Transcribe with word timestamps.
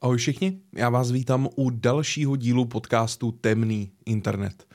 Ahoj 0.00 0.16
všichni, 0.16 0.60
já 0.74 0.88
vás 0.90 1.10
vítám 1.10 1.48
u 1.56 1.70
dalšího 1.70 2.36
dílu 2.36 2.64
podcastu 2.64 3.32
Temný 3.32 3.90
internet. 4.06 4.66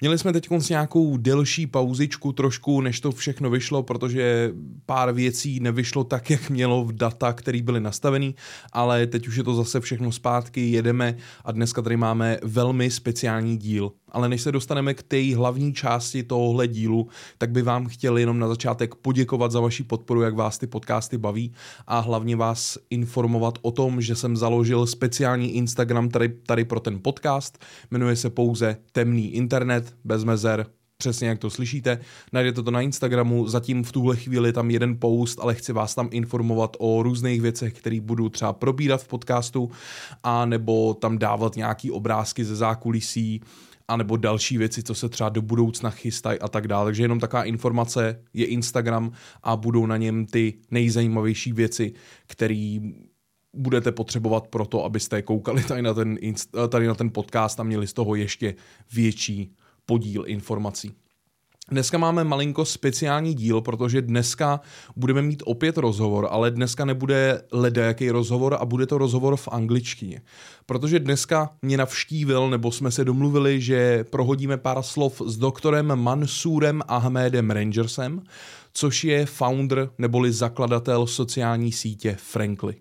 Měli 0.00 0.18
jsme 0.18 0.32
teď 0.32 0.48
nějakou 0.70 1.16
delší 1.16 1.66
pauzičku 1.66 2.32
trošku, 2.32 2.80
než 2.80 3.00
to 3.00 3.12
všechno 3.12 3.50
vyšlo, 3.50 3.82
protože 3.82 4.52
pár 4.86 5.12
věcí 5.12 5.60
nevyšlo 5.60 6.04
tak, 6.04 6.30
jak 6.30 6.50
mělo 6.50 6.84
v 6.84 6.92
data, 6.92 7.32
které 7.32 7.62
byly 7.62 7.80
nastavený, 7.80 8.34
ale 8.72 9.06
teď 9.06 9.28
už 9.28 9.36
je 9.36 9.44
to 9.44 9.54
zase 9.54 9.80
všechno 9.80 10.12
zpátky, 10.12 10.70
jedeme 10.70 11.16
a 11.44 11.52
dneska 11.52 11.82
tady 11.82 11.96
máme 11.96 12.38
velmi 12.42 12.90
speciální 12.90 13.56
díl 13.56 13.92
ale 14.14 14.28
než 14.28 14.42
se 14.42 14.52
dostaneme 14.52 14.94
k 14.94 15.02
té 15.02 15.36
hlavní 15.36 15.74
části 15.74 16.22
tohohle 16.22 16.68
dílu, 16.68 17.08
tak 17.38 17.50
by 17.50 17.62
vám 17.62 17.86
chtěl 17.86 18.18
jenom 18.18 18.38
na 18.38 18.48
začátek 18.48 18.94
poděkovat 18.94 19.52
za 19.52 19.60
vaši 19.60 19.82
podporu, 19.82 20.22
jak 20.22 20.34
vás 20.34 20.58
ty 20.58 20.66
podcasty 20.66 21.18
baví 21.18 21.52
a 21.86 22.00
hlavně 22.00 22.36
vás 22.36 22.78
informovat 22.90 23.58
o 23.62 23.70
tom, 23.70 24.00
že 24.00 24.16
jsem 24.16 24.36
založil 24.36 24.86
speciální 24.86 25.54
Instagram 25.54 26.08
tady, 26.08 26.28
tady 26.28 26.64
pro 26.64 26.80
ten 26.80 26.98
podcast. 27.02 27.58
Jmenuje 27.90 28.16
se 28.16 28.30
pouze 28.30 28.76
Temný 28.92 29.34
internet, 29.34 29.83
bez 30.04 30.24
mezer, 30.24 30.66
přesně 30.96 31.28
jak 31.28 31.38
to 31.38 31.50
slyšíte. 31.50 31.98
Najdete 32.32 32.62
to 32.62 32.70
na 32.70 32.80
Instagramu, 32.80 33.48
zatím 33.48 33.84
v 33.84 33.92
tuhle 33.92 34.16
chvíli 34.16 34.52
tam 34.52 34.70
jeden 34.70 34.96
post, 34.98 35.38
ale 35.40 35.54
chci 35.54 35.72
vás 35.72 35.94
tam 35.94 36.08
informovat 36.12 36.76
o 36.78 37.02
různých 37.02 37.40
věcech, 37.40 37.74
které 37.74 38.00
budu 38.00 38.28
třeba 38.28 38.52
probírat 38.52 39.02
v 39.02 39.08
podcastu, 39.08 39.70
a 40.22 40.44
nebo 40.46 40.94
tam 40.94 41.18
dávat 41.18 41.56
nějaký 41.56 41.90
obrázky 41.90 42.44
ze 42.44 42.56
zákulisí, 42.56 43.40
anebo 43.88 44.16
další 44.16 44.58
věci, 44.58 44.82
co 44.82 44.94
se 44.94 45.08
třeba 45.08 45.28
do 45.28 45.42
budoucna 45.42 45.90
chystají 45.90 46.38
a 46.38 46.48
tak 46.48 46.68
dále. 46.68 46.84
Takže 46.84 47.02
jenom 47.02 47.20
taková 47.20 47.44
informace 47.44 48.20
je 48.32 48.46
Instagram 48.46 49.12
a 49.42 49.56
budou 49.56 49.86
na 49.86 49.96
něm 49.96 50.26
ty 50.26 50.54
nejzajímavější 50.70 51.52
věci, 51.52 51.92
které 52.26 52.78
budete 53.56 53.92
potřebovat 53.92 54.48
pro 54.48 54.66
to, 54.66 54.84
abyste 54.84 55.22
koukali 55.22 55.64
tady 55.64 55.82
na, 55.82 55.94
ten, 55.94 56.18
tady 56.68 56.86
na 56.86 56.94
ten 56.94 57.10
podcast 57.10 57.60
a 57.60 57.62
měli 57.62 57.86
z 57.86 57.92
toho 57.92 58.14
ještě 58.14 58.54
větší 58.92 59.54
podíl 59.86 60.24
informací. 60.26 60.94
Dneska 61.70 61.98
máme 61.98 62.24
malinko 62.24 62.64
speciální 62.64 63.34
díl, 63.34 63.60
protože 63.60 64.02
dneska 64.02 64.60
budeme 64.96 65.22
mít 65.22 65.42
opět 65.46 65.76
rozhovor, 65.76 66.28
ale 66.30 66.50
dneska 66.50 66.84
nebude 66.84 67.42
ledajaký 67.52 68.10
rozhovor 68.10 68.56
a 68.60 68.64
bude 68.64 68.86
to 68.86 68.98
rozhovor 68.98 69.36
v 69.36 69.48
angličtině. 69.48 70.22
Protože 70.66 70.98
dneska 70.98 71.50
mě 71.62 71.76
navštívil, 71.76 72.50
nebo 72.50 72.72
jsme 72.72 72.90
se 72.90 73.04
domluvili, 73.04 73.60
že 73.60 74.04
prohodíme 74.04 74.56
pár 74.56 74.82
slov 74.82 75.22
s 75.26 75.36
doktorem 75.36 75.96
Mansurem 75.96 76.82
Ahmedem 76.88 77.50
Rangersem, 77.50 78.22
což 78.76 79.04
je 79.04 79.26
founder 79.26 79.90
neboli 79.98 80.32
zakladatel 80.32 81.06
sociální 81.06 81.72
sítě 81.72 82.16
Frankly. 82.18 82.74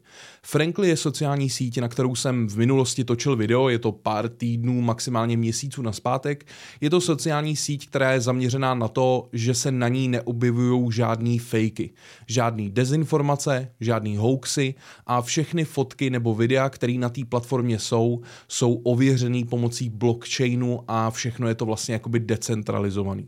Frankly 0.46 0.90
je 0.90 0.98
sociální 0.98 1.50
sítě, 1.50 1.82
na 1.82 1.88
kterou 1.88 2.16
jsem 2.16 2.48
v 2.50 2.58
minulosti 2.58 3.04
točil 3.04 3.36
video, 3.36 3.70
je 3.70 3.80
to 3.80 3.92
pár 3.92 4.30
týdnů, 4.30 4.82
maximálně 4.82 5.38
měsíců 5.38 5.82
na 5.82 5.92
zpátek. 5.92 6.46
Je 6.82 6.90
to 6.90 7.02
sociální 7.02 7.56
síť, 7.56 7.88
která 7.90 8.12
je 8.12 8.22
zaměřená 8.22 8.74
na 8.74 8.88
to, 8.88 9.30
že 9.34 9.54
se 9.54 9.72
na 9.72 9.88
ní 9.88 10.08
neobjevují 10.08 10.92
žádný 10.92 11.40
fejky, 11.40 11.90
žádný 12.28 12.70
dezinformace, 12.70 13.72
žádný 13.80 14.18
hoaxy 14.18 14.76
a 15.06 15.22
všechny 15.22 15.66
fotky 15.66 16.10
nebo 16.10 16.36
videa, 16.36 16.70
které 16.70 16.94
na 16.94 17.10
té 17.10 17.22
platformě 17.26 17.80
jsou, 17.80 18.22
jsou 18.48 18.74
ověřený 18.74 19.46
pomocí 19.46 19.90
blockchainu 19.90 20.80
a 20.88 21.12
všechno 21.12 21.48
je 21.48 21.56
to 21.56 21.66
vlastně 21.66 21.94
jakoby 21.94 22.20
decentralizovaný. 22.20 23.28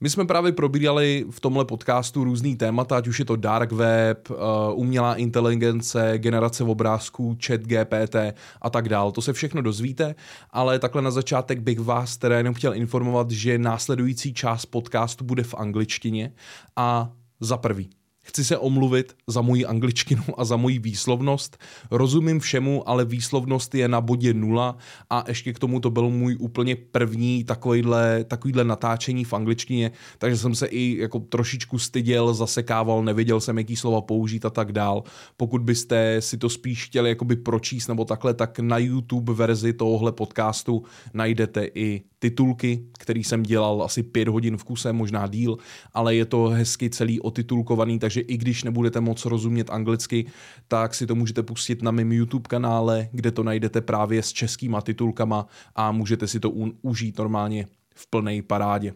My 0.00 0.10
jsme 0.10 0.26
právě 0.26 0.52
probírali 0.52 1.26
v 1.30 1.40
tomhle 1.40 1.64
podcastu 1.64 2.24
různý 2.24 2.56
témata, 2.56 2.96
ať 2.96 3.08
už 3.08 3.18
je 3.18 3.24
to 3.24 3.36
dark 3.36 3.72
web, 3.72 4.30
uh, 4.30 4.36
umělá 4.74 5.14
inteligence, 5.14 6.18
generace 6.18 6.64
obrázků, 6.64 7.36
chat 7.46 7.60
GPT 7.60 8.16
a 8.62 8.70
tak 8.70 8.88
dál. 8.88 9.12
To 9.12 9.22
se 9.22 9.32
všechno 9.32 9.62
dozvíte, 9.62 10.14
ale 10.50 10.78
takhle 10.78 11.02
na 11.02 11.10
začátek 11.10 11.60
bych 11.60 11.80
vás 11.80 12.16
teda 12.16 12.38
jenom 12.38 12.54
chtěl 12.54 12.74
informovat, 12.74 13.30
že 13.30 13.58
následující 13.58 14.34
část 14.34 14.66
podcastu 14.66 15.24
bude 15.24 15.42
v 15.42 15.54
angličtině 15.54 16.32
a 16.76 17.12
za 17.40 17.56
prvý 17.56 17.90
Chci 18.26 18.44
se 18.44 18.58
omluvit 18.58 19.16
za 19.26 19.40
moji 19.40 19.66
angličtinu 19.66 20.22
a 20.36 20.44
za 20.44 20.56
moji 20.56 20.78
výslovnost. 20.78 21.58
Rozumím 21.90 22.40
všemu, 22.40 22.88
ale 22.88 23.04
výslovnost 23.04 23.74
je 23.74 23.88
na 23.88 24.00
bodě 24.00 24.34
nula 24.34 24.76
a 25.10 25.24
ještě 25.28 25.52
k 25.52 25.58
tomu 25.58 25.80
to 25.80 25.90
byl 25.90 26.10
můj 26.10 26.36
úplně 26.40 26.76
první 26.76 27.44
takovýhle, 27.44 28.24
takovýhle 28.24 28.64
natáčení 28.64 29.24
v 29.24 29.32
angličtině, 29.32 29.90
takže 30.18 30.36
jsem 30.36 30.54
se 30.54 30.66
i 30.66 30.96
jako 30.98 31.18
trošičku 31.20 31.78
styděl, 31.78 32.34
zasekával, 32.34 33.04
nevěděl 33.04 33.40
jsem, 33.40 33.58
jaký 33.58 33.76
slova 33.76 34.00
použít 34.00 34.44
a 34.44 34.50
tak 34.50 34.72
dál. 34.72 35.02
Pokud 35.36 35.62
byste 35.62 36.16
si 36.20 36.38
to 36.38 36.48
spíš 36.48 36.84
chtěli 36.84 37.08
jakoby 37.08 37.36
pročíst 37.36 37.88
nebo 37.88 38.04
takhle, 38.04 38.34
tak 38.34 38.58
na 38.58 38.78
YouTube 38.78 39.34
verzi 39.34 39.72
tohohle 39.72 40.12
podcastu 40.12 40.82
najdete 41.14 41.68
i 41.74 42.02
titulky, 42.18 42.84
který 42.98 43.24
jsem 43.24 43.42
dělal 43.42 43.82
asi 43.82 44.02
pět 44.02 44.28
hodin 44.28 44.56
v 44.56 44.64
kuse, 44.64 44.92
možná 44.92 45.26
díl, 45.26 45.56
ale 45.92 46.14
je 46.14 46.24
to 46.24 46.44
hezky 46.44 46.90
celý 46.90 47.20
otitulkovaný, 47.20 47.98
takže 47.98 48.13
i 48.20 48.36
když 48.36 48.64
nebudete 48.64 49.00
moc 49.00 49.24
rozumět 49.24 49.70
anglicky, 49.70 50.26
tak 50.68 50.94
si 50.94 51.06
to 51.06 51.14
můžete 51.14 51.42
pustit 51.42 51.82
na 51.82 51.90
mém 51.90 52.12
YouTube 52.12 52.48
kanále, 52.48 53.08
kde 53.12 53.30
to 53.30 53.42
najdete 53.42 53.80
právě 53.80 54.22
s 54.22 54.32
českýma 54.32 54.80
titulkama 54.80 55.46
a 55.74 55.92
můžete 55.92 56.26
si 56.26 56.40
to 56.40 56.50
užít 56.82 57.18
normálně 57.18 57.66
v 57.94 58.06
plné 58.10 58.42
parádě. 58.42 58.94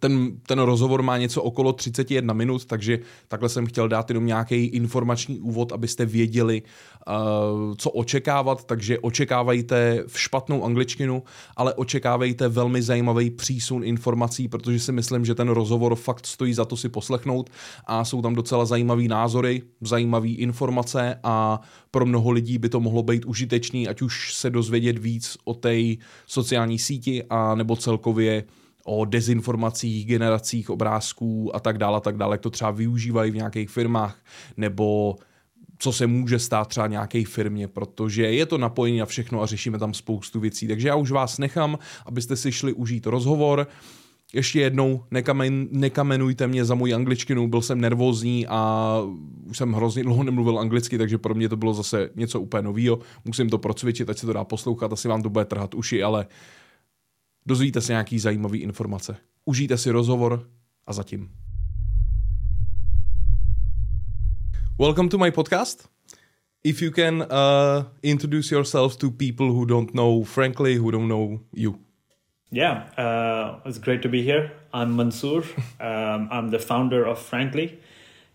Ten, 0.00 0.32
ten 0.46 0.58
rozhovor 0.58 1.02
má 1.02 1.18
něco 1.18 1.42
okolo 1.42 1.72
31 1.72 2.34
minut, 2.34 2.64
takže 2.64 2.98
takhle 3.28 3.48
jsem 3.48 3.66
chtěl 3.66 3.88
dát 3.88 4.10
jenom 4.10 4.26
nějaký 4.26 4.64
informační 4.64 5.40
úvod, 5.40 5.72
abyste 5.72 6.06
věděli, 6.06 6.62
uh, 6.62 7.74
co 7.76 7.90
očekávat, 7.90 8.64
takže 8.64 8.98
očekávejte 8.98 10.04
v 10.06 10.20
špatnou 10.20 10.64
angličtinu, 10.64 11.22
ale 11.56 11.74
očekávejte 11.74 12.48
velmi 12.48 12.82
zajímavý 12.82 13.30
přísun 13.30 13.84
informací, 13.84 14.48
protože 14.48 14.80
si 14.80 14.92
myslím, 14.92 15.24
že 15.24 15.34
ten 15.34 15.48
rozhovor 15.48 15.94
fakt 15.94 16.26
stojí 16.26 16.54
za 16.54 16.64
to 16.64 16.76
si 16.76 16.88
poslechnout 16.88 17.50
a 17.86 18.04
jsou 18.04 18.22
tam 18.22 18.34
docela 18.34 18.64
zajímavý 18.64 19.08
názory, 19.08 19.62
zajímavé 19.80 20.28
informace 20.28 21.18
a 21.22 21.60
pro 21.90 22.06
mnoho 22.06 22.30
lidí 22.30 22.58
by 22.58 22.68
to 22.68 22.80
mohlo 22.80 23.02
být 23.02 23.24
užitečný, 23.24 23.88
ať 23.88 24.02
už 24.02 24.34
se 24.34 24.50
dozvědět 24.50 24.98
víc 24.98 25.36
o 25.44 25.54
té 25.54 25.76
sociální 26.26 26.78
síti 26.78 27.24
a 27.30 27.54
nebo 27.54 27.76
celkově 27.76 28.44
o 28.84 29.04
dezinformacích, 29.04 30.06
generacích 30.06 30.70
obrázků 30.70 31.56
a 31.56 31.60
tak 31.60 31.78
dále, 31.78 31.96
a 31.96 32.00
tak 32.00 32.16
dále, 32.16 32.34
jak 32.34 32.40
to 32.40 32.50
třeba 32.50 32.70
využívají 32.70 33.30
v 33.30 33.36
nějakých 33.36 33.70
firmách, 33.70 34.18
nebo 34.56 35.16
co 35.78 35.92
se 35.92 36.06
může 36.06 36.38
stát 36.38 36.68
třeba 36.68 36.86
nějaké 36.86 37.24
firmě, 37.24 37.68
protože 37.68 38.22
je 38.22 38.46
to 38.46 38.58
napojení 38.58 38.98
na 38.98 39.06
všechno 39.06 39.42
a 39.42 39.46
řešíme 39.46 39.78
tam 39.78 39.94
spoustu 39.94 40.40
věcí. 40.40 40.68
Takže 40.68 40.88
já 40.88 40.96
už 40.96 41.10
vás 41.10 41.38
nechám, 41.38 41.78
abyste 42.06 42.36
si 42.36 42.52
šli 42.52 42.72
užít 42.72 43.06
rozhovor. 43.06 43.66
Ještě 44.32 44.60
jednou, 44.60 45.04
nekamen, 45.10 45.68
nekamenujte 45.70 46.46
mě 46.46 46.64
za 46.64 46.74
můj 46.74 46.94
angličtinu, 46.94 47.48
byl 47.48 47.62
jsem 47.62 47.80
nervózní 47.80 48.46
a 48.46 48.98
už 49.44 49.56
jsem 49.56 49.72
hrozně 49.72 50.02
dlouho 50.02 50.22
nemluvil 50.22 50.58
anglicky, 50.58 50.98
takže 50.98 51.18
pro 51.18 51.34
mě 51.34 51.48
to 51.48 51.56
bylo 51.56 51.74
zase 51.74 52.10
něco 52.14 52.40
úplně 52.40 52.62
nového. 52.62 52.98
Musím 53.24 53.50
to 53.50 53.58
procvičit, 53.58 54.10
ať 54.10 54.18
se 54.18 54.26
to 54.26 54.32
dá 54.32 54.44
poslouchat, 54.44 54.92
asi 54.92 55.08
vám 55.08 55.22
to 55.22 55.30
bude 55.30 55.44
trhat 55.44 55.74
uši, 55.74 56.02
ale 56.02 56.26
dozvíte 57.46 57.80
se 57.80 57.92
nějaký 57.92 58.18
zajímavý 58.18 58.58
informace. 58.58 59.16
Užijte 59.44 59.78
si 59.78 59.90
rozhovor 59.90 60.48
a 60.86 60.92
zatím. 60.92 61.30
Welcome 64.80 65.08
to 65.08 65.18
my 65.18 65.30
podcast. 65.30 65.88
If 66.64 66.82
you 66.82 66.90
can 66.90 67.20
uh, 67.20 67.84
introduce 68.02 68.54
yourself 68.54 68.96
to 68.96 69.10
people 69.10 69.46
who 69.46 69.64
don't 69.64 69.94
know 69.94 70.24
Frankly, 70.24 70.76
who 70.76 70.90
don't 70.90 71.08
know 71.08 71.40
you. 71.52 71.78
Yeah, 72.50 72.84
uh, 72.98 73.68
it's 73.68 73.78
great 73.78 74.02
to 74.02 74.08
be 74.08 74.22
here. 74.22 74.50
I'm 74.72 74.96
Mansoor. 74.96 75.44
um, 75.80 76.28
I'm 76.30 76.50
the 76.50 76.58
founder 76.58 77.06
of 77.06 77.18
Frankly. 77.18 77.78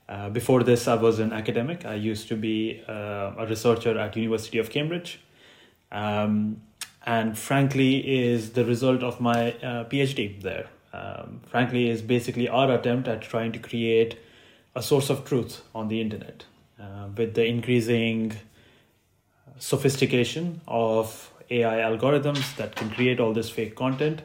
Uh, 0.09 0.29
before 0.29 0.63
this, 0.63 0.87
I 0.87 0.95
was 0.95 1.19
an 1.19 1.33
academic. 1.33 1.85
I 1.85 1.95
used 1.95 2.27
to 2.29 2.35
be 2.35 2.81
uh, 2.87 3.33
a 3.37 3.45
researcher 3.49 3.97
at 3.97 4.15
University 4.15 4.59
of 4.59 4.69
Cambridge. 4.69 5.19
Um, 5.91 6.61
and 7.09 7.35
frankly 7.39 7.91
is 8.23 8.51
the 8.51 8.63
result 8.63 9.01
of 9.01 9.19
my 9.19 9.53
uh, 9.53 9.83
phd 9.91 10.41
there. 10.43 10.67
Um, 10.93 11.41
frankly 11.47 11.89
is 11.89 12.01
basically 12.01 12.47
our 12.47 12.71
attempt 12.71 13.07
at 13.07 13.21
trying 13.21 13.51
to 13.53 13.59
create 13.59 14.19
a 14.75 14.83
source 14.83 15.09
of 15.09 15.25
truth 15.25 15.61
on 15.73 15.87
the 15.87 16.01
internet 16.01 16.45
uh, 16.79 17.07
with 17.17 17.33
the 17.33 17.45
increasing 17.45 18.33
sophistication 19.57 20.61
of 20.67 21.33
ai 21.49 21.77
algorithms 21.89 22.55
that 22.57 22.75
can 22.75 22.91
create 22.91 23.19
all 23.19 23.33
this 23.33 23.49
fake 23.49 23.75
content. 23.75 24.21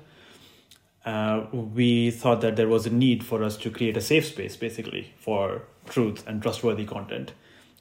Uh, 1.07 1.47
we 1.53 2.11
thought 2.11 2.43
that 2.43 2.57
there 2.57 2.69
was 2.69 2.87
a 2.87 2.91
need 2.91 3.25
for 3.25 3.43
us 3.43 3.57
to 3.57 3.71
create 3.71 3.97
a 3.97 4.01
safe 4.13 4.27
space 4.27 4.57
basically 4.57 5.13
for 5.17 5.63
truth 5.87 6.23
and 6.27 6.43
trustworthy 6.43 6.85
content. 6.85 7.33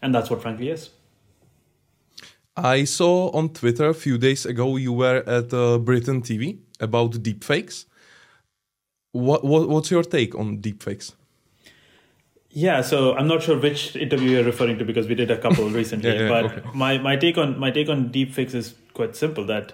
And 0.01 0.15
that's 0.15 0.29
what 0.29 0.41
frankly 0.41 0.69
is 0.69 0.91
I 2.55 2.83
saw 2.83 3.31
on 3.31 3.49
Twitter 3.49 3.87
a 3.87 3.93
few 3.93 4.17
days 4.17 4.45
ago 4.45 4.77
you 4.77 4.93
were 4.93 5.23
at 5.25 5.53
uh, 5.53 5.79
Britain 5.79 6.21
TV 6.21 6.59
about 6.79 7.11
deepfakes. 7.13 7.85
What, 9.11 9.43
what 9.43 9.69
what's 9.69 9.91
your 9.91 10.03
take 10.03 10.35
on 10.35 10.57
deepfakes? 10.57 11.13
Yeah, 12.49 12.81
so 12.81 13.15
I'm 13.15 13.27
not 13.27 13.41
sure 13.41 13.57
which 13.57 13.95
interview 13.95 14.31
you're 14.31 14.43
referring 14.43 14.77
to 14.77 14.85
because 14.85 15.07
we 15.07 15.15
did 15.15 15.31
a 15.31 15.37
couple 15.37 15.67
recently. 15.81 16.13
yeah, 16.13 16.21
yeah, 16.21 16.27
but 16.27 16.45
okay. 16.45 16.69
my, 16.73 16.99
my 16.99 17.15
take 17.15 17.37
on 17.37 17.57
my 17.59 17.71
take 17.71 17.89
on 17.89 18.09
deepfakes 18.09 18.53
is 18.53 18.75
quite 18.93 19.15
simple. 19.15 19.45
That 19.45 19.73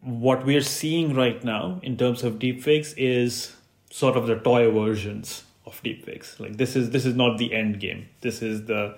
what 0.00 0.46
we're 0.46 0.60
seeing 0.60 1.14
right 1.14 1.42
now 1.42 1.80
in 1.82 1.96
terms 1.96 2.22
of 2.22 2.34
deepfakes 2.34 2.94
is 2.96 3.56
sort 3.90 4.16
of 4.16 4.28
the 4.28 4.36
toy 4.36 4.70
versions 4.70 5.44
of 5.66 5.82
deepfakes. 5.82 6.38
Like 6.38 6.56
this 6.56 6.76
is 6.76 6.90
this 6.90 7.04
is 7.04 7.16
not 7.16 7.38
the 7.38 7.52
end 7.52 7.80
game. 7.80 8.08
This 8.20 8.42
is 8.42 8.66
the 8.66 8.96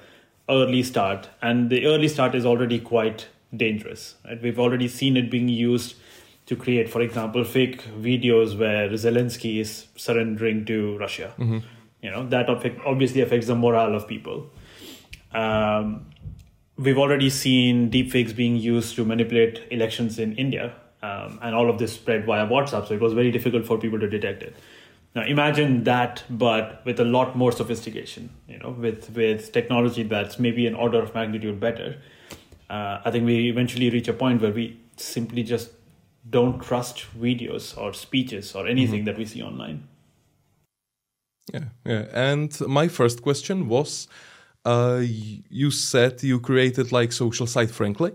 early 0.48 0.82
start, 0.82 1.28
and 1.42 1.70
the 1.70 1.86
early 1.86 2.08
start 2.08 2.34
is 2.34 2.46
already 2.46 2.78
quite 2.78 3.28
dangerous. 3.56 4.14
Right? 4.24 4.40
We've 4.40 4.58
already 4.58 4.88
seen 4.88 5.16
it 5.16 5.30
being 5.30 5.48
used 5.48 5.96
to 6.46 6.54
create, 6.54 6.88
for 6.88 7.00
example, 7.00 7.42
fake 7.42 7.82
videos 8.00 8.56
where 8.56 8.88
Zelensky 8.90 9.58
is 9.60 9.86
surrendering 9.96 10.64
to 10.66 10.96
Russia. 10.98 11.34
You 12.02 12.10
know 12.10 12.28
that 12.28 12.48
obviously 12.50 13.20
affects 13.20 13.48
the 13.48 13.56
morale 13.56 13.94
of 13.96 14.06
people. 14.06 14.50
Um, 15.32 16.06
we've 16.76 16.98
already 16.98 17.30
seen 17.30 17.90
deepfakes 17.90 18.34
being 18.36 18.56
used 18.56 18.94
to 18.96 19.04
manipulate 19.04 19.62
elections 19.70 20.18
in 20.20 20.36
India, 20.36 20.74
um, 21.02 21.40
and 21.42 21.54
all 21.54 21.68
of 21.68 21.78
this 21.78 21.92
spread 21.94 22.24
via 22.26 22.46
WhatsApp. 22.46 22.86
So 22.86 22.94
it 22.94 23.00
was 23.00 23.12
very 23.12 23.32
difficult 23.32 23.66
for 23.66 23.78
people 23.78 23.98
to 23.98 24.08
detect 24.08 24.42
it. 24.42 24.54
Now 25.16 25.22
imagine 25.22 25.84
that, 25.84 26.24
but 26.28 26.84
with 26.84 27.00
a 27.00 27.04
lot 27.04 27.36
more 27.36 27.50
sophistication. 27.50 28.28
You 28.46 28.58
know, 28.58 28.70
with 28.70 29.10
with 29.16 29.50
technology 29.50 30.02
that's 30.02 30.38
maybe 30.38 30.66
an 30.66 30.74
order 30.74 31.02
of 31.02 31.14
magnitude 31.14 31.58
better. 31.58 31.96
Uh, 32.68 33.00
I 33.02 33.10
think 33.10 33.24
we 33.24 33.48
eventually 33.48 33.88
reach 33.88 34.08
a 34.08 34.12
point 34.12 34.42
where 34.42 34.52
we 34.52 34.78
simply 34.96 35.42
just 35.42 35.70
don't 36.28 36.62
trust 36.62 37.06
videos 37.18 37.78
or 37.78 37.94
speeches 37.94 38.54
or 38.54 38.66
anything 38.66 39.04
that 39.06 39.16
we 39.16 39.24
see 39.24 39.42
online. 39.42 39.88
Yeah, 41.54 41.68
yeah. 41.86 42.04
And 42.12 42.60
my 42.68 42.88
first 42.88 43.22
question 43.22 43.68
was, 43.68 44.08
uh, 44.66 45.00
you 45.02 45.70
said 45.70 46.22
you 46.22 46.40
created 46.40 46.92
like 46.92 47.12
social 47.12 47.46
site 47.46 47.70
Frankly, 47.70 48.12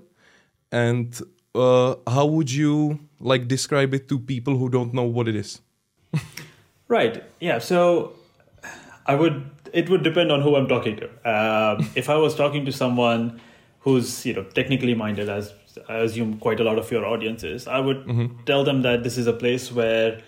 and 0.72 1.20
uh, 1.56 1.96
how 2.06 2.28
would 2.28 2.52
you 2.52 3.00
like 3.20 3.48
describe 3.48 3.96
it 3.96 4.08
to 4.10 4.20
people 4.20 4.58
who 4.58 4.70
don't 4.70 4.94
know 4.94 5.06
what 5.06 5.28
it 5.28 5.36
is? 5.36 5.62
Right. 6.92 7.24
Yeah. 7.40 7.60
So 7.60 8.16
I 9.06 9.16
would. 9.16 9.50
It 9.72 9.90
would 9.90 10.04
depend 10.04 10.30
on 10.30 10.42
who 10.42 10.58
I'm 10.58 10.68
talking 10.68 10.98
to. 10.98 11.06
Um, 11.24 11.90
if 11.96 12.10
I 12.10 12.18
was 12.18 12.36
talking 12.36 12.66
to 12.66 12.74
someone 12.74 13.40
who's 13.80 14.26
you 14.26 14.34
know 14.34 14.44
technically 14.44 14.94
minded, 14.94 15.30
as 15.30 15.54
I 15.88 16.00
assume 16.00 16.38
quite 16.40 16.60
a 16.60 16.66
lot 16.66 16.78
of 16.78 16.92
your 16.92 17.06
audience 17.06 17.46
is, 17.46 17.66
I 17.66 17.80
would 17.80 18.06
tell 18.46 18.66
them 18.66 18.82
that 18.82 19.04
this 19.04 19.18
is 19.18 19.26
a 19.26 19.32
place 19.32 19.72
where 19.72 20.20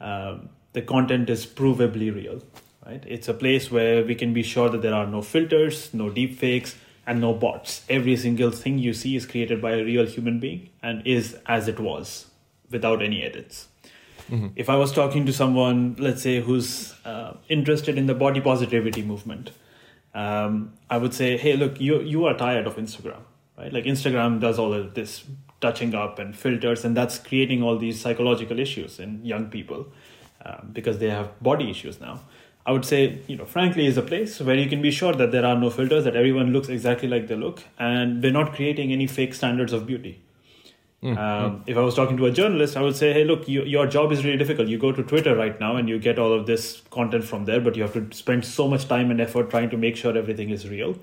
um, 0.00 0.48
the 0.72 0.82
content 0.82 1.30
is 1.30 1.46
provably 1.46 2.12
real. 2.12 2.42
Right. 2.84 3.04
It's 3.06 3.28
a 3.28 3.34
place 3.34 3.70
where 3.70 4.04
we 4.04 4.16
can 4.16 4.34
be 4.34 4.42
sure 4.42 4.68
that 4.70 4.82
there 4.82 4.94
are 4.94 5.06
no 5.06 5.22
filters, 5.22 5.94
no 5.94 6.10
deepfakes, 6.10 6.74
and 7.06 7.20
no 7.20 7.32
bots. 7.32 7.84
Every 7.88 8.16
single 8.16 8.50
thing 8.50 8.78
you 8.80 8.92
see 8.92 9.14
is 9.14 9.24
created 9.24 9.62
by 9.62 9.74
a 9.74 9.84
real 9.84 10.06
human 10.06 10.40
being 10.40 10.70
and 10.82 11.06
is 11.06 11.36
as 11.46 11.68
it 11.68 11.78
was, 11.78 12.26
without 12.70 13.02
any 13.02 13.22
edits 13.22 13.67
if 14.56 14.68
I 14.68 14.76
was 14.76 14.92
talking 14.92 15.26
to 15.26 15.32
someone, 15.32 15.96
let's 15.98 16.22
say, 16.22 16.40
who's 16.40 16.94
uh, 17.04 17.34
interested 17.48 17.96
in 17.96 18.06
the 18.06 18.14
body 18.14 18.40
positivity 18.40 19.02
movement, 19.02 19.50
um, 20.14 20.74
I 20.90 20.98
would 20.98 21.14
say, 21.14 21.36
hey, 21.36 21.56
look, 21.56 21.80
you 21.80 22.00
you 22.00 22.26
are 22.26 22.36
tired 22.36 22.66
of 22.66 22.76
Instagram, 22.76 23.20
right? 23.56 23.72
Like 23.72 23.84
Instagram 23.84 24.40
does 24.40 24.58
all 24.58 24.74
of 24.74 24.94
this 24.94 25.24
touching 25.60 25.94
up 25.94 26.18
and 26.18 26.36
filters, 26.36 26.84
and 26.84 26.96
that's 26.96 27.18
creating 27.18 27.62
all 27.62 27.78
these 27.78 28.00
psychological 28.00 28.58
issues 28.58 28.98
in 29.00 29.24
young 29.24 29.46
people 29.46 29.86
um, 30.44 30.70
because 30.72 30.98
they 30.98 31.10
have 31.10 31.40
body 31.42 31.70
issues 31.70 32.00
now. 32.00 32.20
I 32.66 32.72
would 32.72 32.84
say, 32.84 33.20
you 33.26 33.36
know, 33.36 33.46
frankly, 33.46 33.86
is 33.86 33.96
a 33.96 34.02
place 34.02 34.40
where 34.40 34.54
you 34.54 34.68
can 34.68 34.82
be 34.82 34.90
sure 34.90 35.14
that 35.14 35.32
there 35.32 35.46
are 35.46 35.56
no 35.56 35.70
filters, 35.70 36.04
that 36.04 36.14
everyone 36.14 36.52
looks 36.52 36.68
exactly 36.68 37.08
like 37.08 37.26
they 37.26 37.34
look, 37.34 37.62
and 37.78 38.22
we're 38.22 38.32
not 38.32 38.52
creating 38.54 38.92
any 38.92 39.06
fake 39.06 39.32
standards 39.32 39.72
of 39.72 39.86
beauty. 39.86 40.20
Um, 41.00 41.62
if 41.66 41.76
I 41.76 41.80
was 41.80 41.94
talking 41.94 42.16
to 42.16 42.26
a 42.26 42.30
journalist, 42.30 42.76
I 42.76 42.82
would 42.82 42.96
say, 42.96 43.12
"Hey, 43.12 43.24
look, 43.24 43.48
you, 43.48 43.62
your 43.62 43.86
job 43.86 44.10
is 44.10 44.24
really 44.24 44.36
difficult. 44.36 44.68
You 44.68 44.78
go 44.78 44.90
to 44.90 45.02
Twitter 45.02 45.36
right 45.36 45.58
now 45.60 45.76
and 45.76 45.88
you 45.88 45.98
get 45.98 46.18
all 46.18 46.32
of 46.32 46.46
this 46.46 46.82
content 46.90 47.24
from 47.24 47.44
there, 47.44 47.60
but 47.60 47.76
you 47.76 47.82
have 47.82 47.92
to 47.92 48.16
spend 48.16 48.44
so 48.44 48.66
much 48.66 48.88
time 48.88 49.12
and 49.12 49.20
effort 49.20 49.48
trying 49.50 49.70
to 49.70 49.76
make 49.76 49.96
sure 49.96 50.16
everything 50.16 50.50
is 50.50 50.68
real. 50.68 50.96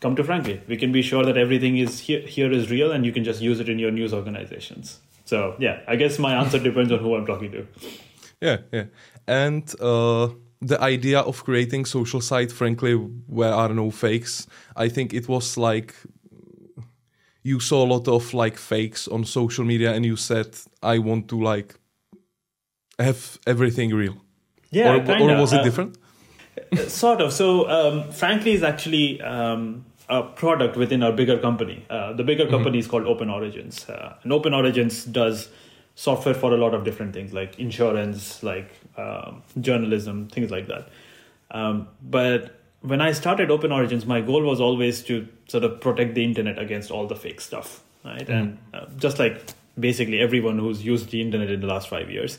Come 0.00 0.14
to 0.16 0.24
Frankly, 0.24 0.60
we 0.68 0.76
can 0.76 0.92
be 0.92 1.00
sure 1.00 1.24
that 1.24 1.38
everything 1.38 1.78
is 1.78 2.00
here, 2.00 2.20
here 2.20 2.52
is 2.52 2.70
real, 2.70 2.92
and 2.92 3.06
you 3.06 3.12
can 3.12 3.24
just 3.24 3.40
use 3.40 3.58
it 3.60 3.70
in 3.70 3.78
your 3.78 3.90
news 3.90 4.12
organizations. 4.12 5.00
So, 5.24 5.56
yeah, 5.58 5.80
I 5.88 5.96
guess 5.96 6.18
my 6.18 6.34
answer 6.34 6.58
depends 6.58 6.92
on 6.92 6.98
who 6.98 7.16
I'm 7.16 7.26
talking 7.26 7.50
to. 7.52 7.66
Yeah, 8.40 8.58
yeah. 8.70 8.84
And 9.26 9.74
uh, 9.80 10.28
the 10.60 10.80
idea 10.80 11.20
of 11.20 11.42
creating 11.44 11.86
social 11.86 12.20
site, 12.20 12.52
frankly, 12.52 12.92
where 12.92 13.52
are 13.52 13.70
no 13.70 13.90
fakes, 13.90 14.46
I 14.76 14.88
think 14.90 15.14
it 15.14 15.28
was 15.28 15.56
like 15.56 15.94
you 17.50 17.60
saw 17.60 17.84
a 17.86 17.88
lot 17.94 18.08
of 18.08 18.34
like 18.34 18.56
fakes 18.58 19.08
on 19.08 19.24
social 19.24 19.64
media, 19.64 19.90
and 19.96 20.04
you 20.04 20.16
said, 20.16 20.48
"I 20.82 20.98
want 20.98 21.28
to 21.28 21.36
like 21.52 21.68
have 22.98 23.38
everything 23.46 23.90
real." 23.94 24.16
Yeah, 24.70 24.94
or, 24.94 24.98
kinda. 25.04 25.34
or 25.36 25.40
was 25.40 25.52
it 25.52 25.60
Uh, 25.60 25.64
different? 25.64 25.92
sort 26.88 27.20
of. 27.20 27.32
So, 27.32 27.68
um, 27.78 28.10
frankly, 28.10 28.52
is 28.52 28.62
actually 28.62 29.20
um, 29.22 29.84
a 30.08 30.22
product 30.22 30.76
within 30.76 31.02
our 31.02 31.12
bigger 31.12 31.38
company. 31.38 31.84
Uh, 31.88 32.12
the 32.14 32.24
bigger 32.24 32.46
company 32.48 32.78
is 32.78 32.86
called 32.86 33.06
Open 33.06 33.30
Origins, 33.30 33.88
uh, 33.88 34.14
and 34.22 34.32
Open 34.32 34.52
Origins 34.54 35.04
does 35.04 35.48
software 35.94 36.34
for 36.34 36.52
a 36.52 36.56
lot 36.56 36.74
of 36.74 36.84
different 36.84 37.12
things, 37.14 37.32
like 37.32 37.58
insurance, 37.58 38.42
like 38.42 38.70
um, 38.96 39.42
journalism, 39.60 40.28
things 40.28 40.50
like 40.50 40.66
that. 40.66 40.88
Um, 41.50 41.88
but 42.02 42.60
when 42.82 43.00
I 43.00 43.12
started 43.12 43.50
Open 43.50 43.72
Origins, 43.72 44.06
my 44.06 44.20
goal 44.20 44.42
was 44.42 44.60
always 44.60 45.02
to 45.04 45.26
sort 45.48 45.64
of 45.64 45.80
protect 45.80 46.14
the 46.14 46.24
internet 46.24 46.58
against 46.58 46.90
all 46.90 47.06
the 47.06 47.16
fake 47.16 47.40
stuff, 47.40 47.82
right? 48.04 48.28
And 48.28 48.58
uh, 48.74 48.86
just 48.96 49.18
like 49.18 49.42
basically 49.78 50.20
everyone 50.20 50.58
who's 50.58 50.84
used 50.84 51.10
the 51.10 51.20
internet 51.20 51.50
in 51.50 51.60
the 51.60 51.66
last 51.66 51.88
five 51.88 52.10
years, 52.10 52.38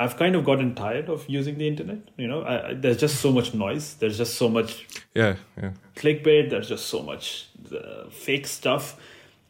I've 0.00 0.16
kind 0.16 0.36
of 0.36 0.44
gotten 0.44 0.74
tired 0.74 1.08
of 1.08 1.28
using 1.28 1.58
the 1.58 1.66
internet. 1.66 1.98
You 2.16 2.28
know, 2.28 2.42
I, 2.42 2.68
I, 2.70 2.74
there's 2.74 2.98
just 2.98 3.16
so 3.20 3.32
much 3.32 3.52
noise. 3.54 3.94
There's 3.94 4.16
just 4.16 4.34
so 4.34 4.48
much 4.48 4.86
Yeah, 5.14 5.36
yeah. 5.60 5.72
clickbait. 5.96 6.50
There's 6.50 6.68
just 6.68 6.86
so 6.86 7.02
much 7.02 7.48
uh, 7.72 8.08
fake 8.10 8.46
stuff, 8.46 8.96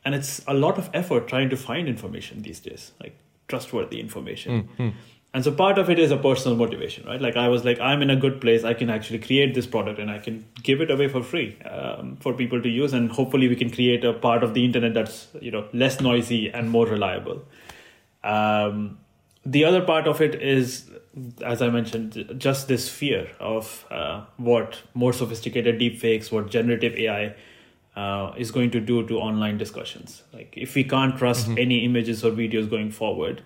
and 0.05 0.15
it's 0.15 0.43
a 0.47 0.55
lot 0.55 0.79
of 0.79 0.89
effort 0.95 1.29
trying 1.29 1.51
to 1.51 1.57
find 1.57 1.87
information 1.89 2.43
these 2.43 2.61
days, 2.61 2.93
like 3.01 3.17
trustworthy 3.47 4.01
information. 4.01 4.95
And 5.35 5.45
so 5.45 5.53
part 5.53 5.77
of 5.77 5.91
it 5.91 5.99
is 5.99 6.11
a 6.11 6.17
personal 6.17 6.57
motivation, 6.57 7.07
right? 7.07 7.21
Like 7.21 7.37
I 7.37 7.49
was 7.49 7.65
like, 7.65 7.79
I'm 7.81 8.01
in 8.01 8.09
a 8.09 8.17
good 8.17 8.41
place. 8.41 8.65
I 8.65 8.73
can 8.73 8.89
actually 8.89 9.19
create 9.19 9.55
this 9.55 9.67
product 9.67 9.99
and 9.99 10.11
I 10.11 10.19
can 10.19 10.47
give 10.63 10.81
it 10.81 10.91
away 10.91 11.09
for 11.09 11.23
free 11.23 11.61
um, 11.63 12.17
for 12.17 12.33
people 12.33 12.63
to 12.63 12.69
use, 12.69 12.95
and 12.95 13.11
hopefully 13.11 13.47
we 13.47 13.55
can 13.55 13.71
create 13.71 14.05
a 14.05 14.15
part 14.15 14.43
of 14.43 14.55
the 14.55 14.65
internet 14.65 14.95
that's 14.95 15.29
you 15.41 15.51
know 15.51 15.69
less 15.75 16.01
noisy 16.01 16.51
and 16.51 16.71
more 16.71 16.87
reliable. 16.87 17.43
Um, 18.25 18.99
the 19.45 19.65
other 19.65 19.83
part 19.83 20.07
of 20.07 20.21
it 20.21 20.35
is, 20.43 20.91
as 21.45 21.61
I 21.63 21.69
mentioned, 21.69 22.35
just 22.39 22.69
this 22.69 22.89
fear 22.89 23.31
of 23.39 23.87
uh, 23.91 24.25
what 24.39 24.83
more 24.95 25.13
sophisticated 25.13 25.79
deepfakes, 25.79 26.33
what 26.33 26.51
generative 26.51 26.95
AI 26.95 27.35
uh, 27.97 28.33
is 28.37 28.51
going 28.51 28.71
to 28.71 28.81
do 28.81 29.07
to 29.07 29.19
online 29.19 29.59
discussions. 29.59 30.23
Like, 30.33 30.55
if 30.57 30.75
we 30.75 30.85
can't 30.85 31.17
trust 31.17 31.49
any 31.49 31.85
images 31.85 32.25
or 32.25 32.31
videos 32.31 32.69
going 32.69 32.91
forward, 32.91 33.43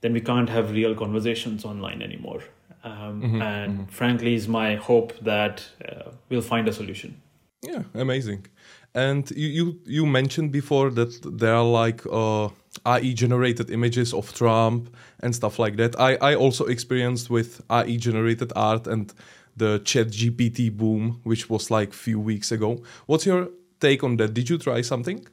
then 0.00 0.12
we 0.12 0.20
can't 0.20 0.48
have 0.48 0.70
real 0.70 0.94
conversations 0.94 1.64
online 1.64 2.02
anymore. 2.02 2.42
Um, 2.82 3.42
and 3.42 3.90
frankly, 3.92 4.34
is 4.34 4.48
my 4.48 4.76
hope 4.76 5.12
that 5.20 5.64
uh, 5.86 6.10
we'll 6.28 6.40
find 6.42 6.66
a 6.68 6.72
solution. 6.72 7.20
Yeah, 7.62 7.82
amazing. 7.94 8.46
And 8.94 9.30
you 9.32 9.48
you, 9.48 9.80
you 9.84 10.06
mentioned 10.06 10.50
before 10.50 10.90
that 10.90 11.38
there 11.38 11.54
are 11.54 11.64
like 11.64 12.04
uh, 12.06 12.48
AI 12.86 13.12
generated 13.12 13.70
images 13.70 14.14
of 14.14 14.32
Trump 14.32 14.94
and 15.20 15.34
stuff 15.34 15.58
like 15.58 15.76
that. 15.76 15.98
I, 16.00 16.16
I 16.16 16.34
also 16.34 16.64
experienced 16.64 17.28
with 17.30 17.60
AI 17.70 17.96
generated 17.96 18.52
art 18.56 18.86
and 18.86 19.12
the 19.56 19.80
ChatGPT 19.80 20.74
boom, 20.74 21.20
which 21.24 21.50
was 21.50 21.70
like 21.70 21.92
few 21.92 22.18
weeks 22.18 22.50
ago. 22.50 22.82
What's 23.06 23.26
your 23.26 23.50
take 23.78 24.02
on 24.02 24.16
that? 24.16 24.32
Did 24.32 24.48
you 24.48 24.58
try 24.58 24.80
something? 24.80 25.26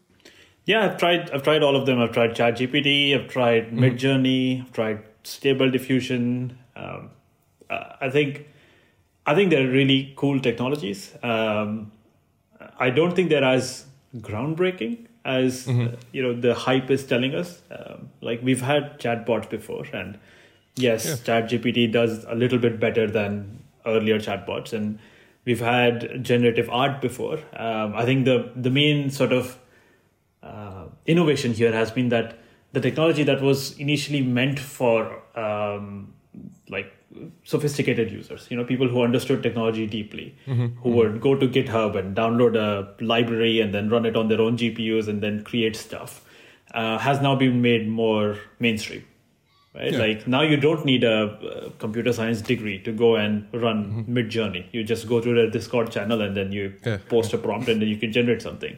Yeah, 0.67 0.83
I've 0.83 0.97
tried. 0.97 1.31
I've 1.31 1.43
tried 1.43 1.63
all 1.63 1.75
of 1.77 1.85
them. 1.85 1.99
I've 2.01 2.11
tried 2.11 2.35
ChatGPT. 2.35 3.17
I've 3.17 3.29
tried 3.29 3.71
Midjourney. 3.71 4.61
I've 4.63 4.73
tried 4.73 5.03
Stable 5.23 5.71
Diffusion. 5.71 6.57
Um, 6.75 7.09
I 7.69 8.09
think, 8.09 8.47
I 9.25 9.33
think 9.33 9.49
they're 9.49 9.67
really 9.67 10.13
cool 10.17 10.39
technologies. 10.39 11.15
Um, 11.23 11.91
I 12.77 12.89
don't 12.89 13.15
think 13.15 13.29
they're 13.29 13.43
as 13.43 13.85
groundbreaking 14.17 15.07
as 15.25 15.67
uh, 15.67 15.95
you 16.11 16.21
know 16.23 16.33
the 16.39 16.53
hype 16.53 16.91
is 16.91 17.05
telling 17.05 17.33
us. 17.33 17.61
Um, 17.71 18.09
like 18.21 18.41
we've 18.43 18.61
had 18.61 18.99
chatbots 18.99 19.49
before, 19.49 19.85
and 19.93 20.19
yes, 20.75 21.21
ChatGPT 21.21 21.91
does 21.91 22.25
a 22.25 22.35
little 22.35 22.59
bit 22.59 22.79
better 22.79 23.09
than 23.09 23.63
earlier 23.85 24.19
chatbots, 24.19 24.73
and 24.73 24.99
we've 25.45 25.61
had 25.61 26.23
generative 26.23 26.69
art 26.69 26.99
before. 27.01 27.39
Um, 27.53 27.95
I 27.95 28.03
think 28.03 28.25
the 28.25 28.51
the 28.55 28.69
main 28.69 29.09
sort 29.11 29.31
of 29.31 29.57
uh, 30.43 30.85
innovation 31.05 31.53
here 31.53 31.71
has 31.71 31.91
been 31.91 32.09
that 32.09 32.37
the 32.73 32.81
technology 32.81 33.23
that 33.23 33.41
was 33.41 33.77
initially 33.79 34.21
meant 34.21 34.59
for 34.59 35.21
um, 35.35 36.13
like 36.69 36.93
sophisticated 37.43 38.11
users, 38.11 38.47
you 38.51 38.57
know, 38.57 38.63
people 38.63 38.87
who 38.87 39.01
understood 39.01 39.41
technology 39.41 39.87
deeply, 39.87 40.35
who 40.45 40.89
would 40.89 41.21
go 41.21 41.33
to 41.35 41.47
GitHub 41.47 41.97
and 41.97 42.15
download 42.15 42.55
a 42.55 43.03
library 43.03 43.61
and 43.61 43.73
then 43.73 43.89
run 43.89 44.05
it 44.05 44.15
on 44.15 44.27
their 44.27 44.41
own 44.41 44.57
GPUs 44.57 45.07
and 45.07 45.21
then 45.21 45.43
create 45.43 45.75
stuff, 45.75 46.23
uh, 46.73 46.97
has 46.97 47.21
now 47.21 47.35
been 47.35 47.61
made 47.61 47.87
more 47.87 48.37
mainstream. 48.59 49.05
Right? 49.73 49.93
Yeah. 49.93 49.99
Like 49.99 50.27
now 50.27 50.41
you 50.41 50.57
don't 50.57 50.85
need 50.85 51.03
a, 51.03 51.15
uh 51.25 51.69
computer 51.77 52.11
science 52.11 52.41
degree 52.41 52.79
to 52.83 52.91
go 52.91 53.15
and 53.15 53.47
run 53.53 54.05
Midjourney. 54.09 54.65
You 54.71 54.83
just 54.83 55.07
go 55.07 55.21
to 55.21 55.33
the 55.33 55.47
Discord 55.51 55.91
channel 55.91 56.21
and 56.21 56.35
then 56.35 56.51
you 56.51 56.73
Yeah. 56.85 56.97
post 57.09 57.33
a 57.33 57.37
prompt 57.37 57.69
and 57.69 57.79
then 57.81 57.87
you 57.87 57.97
can 57.97 58.11
generate 58.11 58.41
something. 58.41 58.75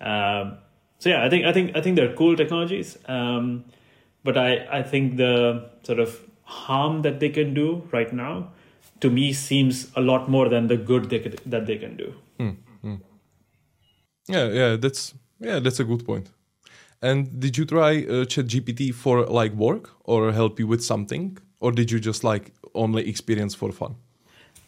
Um, 0.00 0.58
so 0.98 1.08
yeah, 1.08 1.24
I 1.24 1.30
think 1.30 1.44
I 1.44 1.52
think 1.52 1.76
I 1.76 1.80
think 1.80 1.96
they're 1.96 2.14
cool 2.14 2.36
technologies. 2.36 2.98
Um, 3.06 3.64
but 4.24 4.36
I, 4.36 4.66
I 4.70 4.82
think 4.82 5.16
the 5.16 5.70
sort 5.84 6.00
of 6.00 6.20
harm 6.42 7.02
that 7.02 7.20
they 7.20 7.28
can 7.28 7.54
do 7.54 7.88
right 7.92 8.12
now 8.12 8.48
to 9.00 9.10
me 9.10 9.32
seems 9.32 9.92
a 9.94 10.00
lot 10.00 10.28
more 10.28 10.48
than 10.48 10.66
the 10.66 10.76
good 10.76 11.10
they 11.10 11.18
could, 11.20 11.40
that 11.46 11.66
they 11.66 11.76
can 11.76 11.96
do. 11.96 12.14
Yeah, 14.28 14.48
yeah, 14.48 14.76
that's 14.76 15.14
yeah, 15.40 15.60
that's 15.60 15.80
a 15.80 15.84
good 15.84 16.04
point. 16.04 16.30
And 17.02 17.40
did 17.40 17.58
you 17.58 17.64
try 17.64 17.98
uh, 17.98 18.24
ChatGPT 18.24 18.92
for 18.94 19.24
like 19.26 19.52
work 19.52 19.90
or 20.04 20.32
help 20.32 20.58
you 20.58 20.66
with 20.66 20.82
something, 20.82 21.38
or 21.60 21.72
did 21.72 21.90
you 21.90 22.00
just 22.00 22.24
like 22.24 22.52
only 22.74 23.08
experience 23.08 23.54
for 23.54 23.70
fun? 23.70 23.96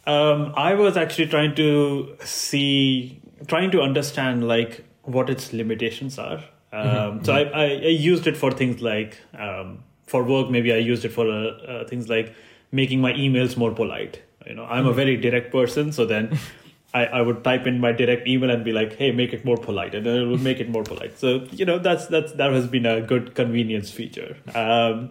Um, 0.07 0.53
I 0.57 0.75
was 0.75 0.97
actually 0.97 1.27
trying 1.27 1.55
to 1.57 2.17
see, 2.25 3.21
trying 3.47 3.71
to 3.73 3.83
understand 3.83 4.47
like 4.47 4.85
what 5.09 5.31
its 5.31 5.53
limitations 5.53 6.19
are. 6.19 6.41
Um, 6.73 7.25
So 7.25 7.33
I, 7.35 7.43
I, 7.43 7.65
I 7.65 7.95
used 8.11 8.27
it 8.27 8.37
for 8.37 8.51
things 8.51 8.83
like 8.83 9.19
um, 9.47 9.83
for 10.07 10.23
work. 10.23 10.51
Maybe 10.51 10.73
I 10.73 10.77
used 10.77 11.05
it 11.05 11.13
for 11.19 11.27
uh, 11.29 11.49
uh, 11.73 11.89
things 11.89 12.09
like 12.09 12.35
making 12.73 13.01
my 13.01 13.13
emails 13.13 13.57
more 13.57 13.73
polite. 13.73 14.23
You 14.47 14.55
know, 14.55 14.65
I'm 14.65 14.87
a 14.87 14.93
very 14.93 15.17
direct 15.17 15.51
person, 15.53 15.93
so 15.93 16.07
then 16.07 16.39
I, 16.95 17.07
I 17.07 17.21
would 17.23 17.43
type 17.45 17.67
in 17.67 17.81
my 17.81 17.93
direct 17.93 18.29
email 18.29 18.51
and 18.51 18.65
be 18.65 18.73
like, 18.73 18.97
"Hey, 18.97 19.11
make 19.13 19.33
it 19.33 19.45
more 19.45 19.57
polite," 19.57 19.95
and 19.95 20.07
then 20.07 20.17
it 20.23 20.27
would 20.27 20.43
make 20.43 20.61
it 20.61 20.71
more 20.71 20.85
polite. 20.85 21.19
So 21.19 21.47
you 21.53 21.65
know, 21.65 21.79
that's 21.79 22.07
that's 22.07 22.33
that 22.33 22.53
has 22.53 22.67
been 22.67 22.87
a 22.87 23.01
good 23.01 23.35
convenience 23.35 23.91
feature. 23.91 24.37
Um, 24.55 25.11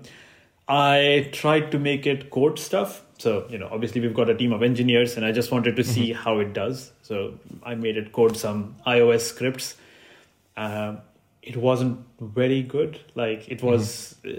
I 0.68 1.30
tried 1.32 1.72
to 1.72 1.80
make 1.80 2.06
it 2.06 2.30
code 2.30 2.60
stuff. 2.60 3.04
So, 3.20 3.48
you 3.50 3.58
know, 3.58 3.70
obviously 3.72 4.02
we've 4.02 4.14
got 4.14 4.30
a 4.30 4.36
team 4.36 4.52
of 4.54 4.62
engineers 4.62 5.16
and 5.16 5.26
I 5.26 5.32
just 5.32 5.52
wanted 5.52 5.76
to 5.78 5.84
see 5.84 6.14
how 6.14 6.40
it 6.40 6.54
does. 6.54 6.92
So 7.02 7.40
I 7.64 7.74
made 7.76 7.98
it 7.98 8.12
code 8.12 8.36
some 8.38 8.76
iOS 8.86 9.22
scripts. 9.22 9.76
Um, 10.58 11.00
it 11.42 11.56
wasn't 11.56 12.06
very 12.20 12.62
good. 12.62 13.00
Like 13.16 13.48
it 13.48 13.64
was 13.64 14.16
uh, 14.26 14.30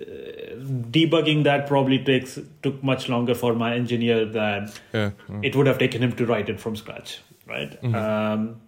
debugging 0.90 1.44
that 1.44 1.66
probably 1.66 1.98
takes 2.04 2.38
took 2.62 2.82
much 2.84 3.08
longer 3.08 3.34
for 3.34 3.54
my 3.54 3.74
engineer 3.74 4.26
than 4.26 4.70
Yeah, 4.92 5.10
it 5.42 5.56
would 5.56 5.66
have 5.66 5.78
taken 5.78 6.02
him 6.02 6.12
to 6.16 6.26
write 6.26 6.50
it 6.50 6.60
from 6.60 6.76
scratch, 6.76 7.22
right? 7.46 7.78
Um, 7.94 8.60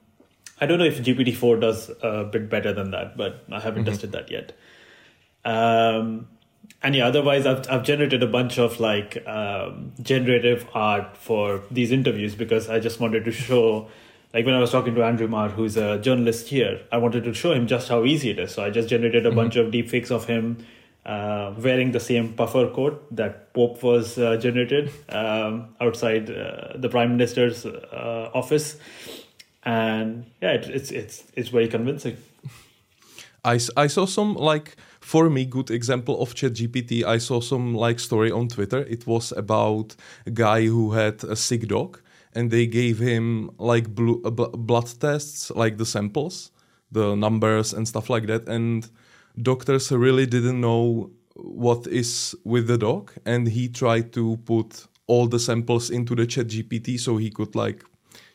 I 0.63 0.67
don't 0.67 0.79
know 0.79 0.85
if 0.87 1.03
GPT-4 1.03 1.61
does 1.61 1.91
a 2.03 2.25
bit 2.25 2.49
better 2.49 2.73
than 2.73 2.91
that, 2.93 3.17
but 3.17 3.45
I 3.51 3.61
haven't 3.61 3.85
tested 3.87 4.13
that 4.13 4.31
yet. 4.31 4.53
Um, 5.45 6.29
and 6.83 6.95
yeah, 6.95 7.07
otherwise, 7.09 7.47
I've 7.47 7.69
I've 7.71 7.83
generated 7.83 8.23
a 8.23 8.27
bunch 8.27 8.59
of 8.59 8.81
like 8.81 9.27
um, 9.27 9.93
generative 10.01 10.67
art 10.73 11.17
for 11.17 11.63
these 11.71 11.93
interviews 11.93 12.35
because 12.35 12.71
I 12.71 12.79
just 12.81 13.01
wanted 13.01 13.25
to 13.27 13.33
show, 13.33 13.89
like 14.33 14.47
when 14.47 14.55
I 14.55 14.61
was 14.61 14.71
talking 14.71 14.95
to 14.95 15.05
Andrew 15.05 15.27
Marr, 15.27 15.49
who's 15.49 15.77
a 15.77 15.99
journalist 15.99 16.49
here, 16.49 16.81
I 16.93 16.99
wanted 16.99 17.25
to 17.25 17.35
show 17.35 17.53
him 17.53 17.67
just 17.67 17.89
how 17.89 18.05
easy 18.05 18.31
it 18.31 18.39
is. 18.39 18.53
So 18.53 18.65
I 18.65 18.71
just 18.71 18.89
generated 18.89 19.27
a 19.27 19.33
bunch 19.33 19.57
of 19.57 19.73
deepfakes 19.73 20.11
of 20.11 20.27
him 20.27 20.65
uh, 21.05 21.55
wearing 21.59 21.93
the 21.93 22.01
same 22.01 22.35
puffer 22.35 22.69
coat 22.69 23.05
that 23.17 23.53
Pope 23.55 23.83
was 23.83 24.19
uh, 24.19 24.37
generated 24.37 24.91
um, 25.09 25.75
outside 25.81 26.31
uh, 26.31 26.77
the 26.77 26.89
Prime 26.89 27.11
Minister's 27.11 27.67
uh, 27.67 28.31
office, 28.35 28.77
and 29.65 30.27
yeah, 30.41 30.53
it, 30.53 30.69
it's 30.69 30.91
it's 30.91 31.25
it's 31.35 31.49
very 31.49 31.69
convincing. 31.69 32.17
I, 33.43 33.59
I 33.77 33.87
saw 33.87 34.05
some 34.05 34.35
like 34.35 34.77
for 35.01 35.31
me 35.31 35.47
good 35.47 35.71
example 35.71 36.21
of 36.21 36.35
ChatGPT. 36.35 37.05
I 37.05 37.19
saw 37.19 37.41
some 37.41 37.75
like 37.75 37.99
story 37.99 38.31
on 38.31 38.49
Twitter. 38.49 38.85
It 38.85 39.07
was 39.07 39.33
about 39.33 39.97
a 40.27 40.31
guy 40.31 40.67
who 40.67 40.93
had 40.93 41.25
a 41.25 41.37
sick 41.37 41.67
dog, 41.67 42.01
and 42.35 42.51
they 42.51 42.67
gave 42.67 42.99
him 42.99 43.51
like 43.59 43.95
blu- 43.95 44.23
uh, 44.25 44.31
bl- 44.31 44.57
blood 44.57 44.89
tests, 45.01 45.51
like 45.51 45.79
the 45.79 45.87
samples, 45.87 46.51
the 46.93 47.15
numbers 47.17 47.73
and 47.73 47.87
stuff 47.87 48.11
like 48.11 48.27
that. 48.27 48.49
And 48.49 48.89
doctors 49.41 49.91
really 49.91 50.27
didn't 50.27 50.61
know 50.61 51.11
what 51.37 51.87
is 51.87 52.35
with 52.45 52.67
the 52.67 52.79
dog, 52.79 53.13
and 53.25 53.49
he 53.49 53.69
tried 53.69 54.13
to 54.13 54.37
put 54.45 54.87
all 55.07 55.27
the 55.27 55.39
samples 55.39 55.91
into 55.91 56.15
the 56.15 56.27
ChatGPT 56.27 56.99
so 56.99 57.17
he 57.17 57.31
could 57.31 57.55
like 57.57 57.85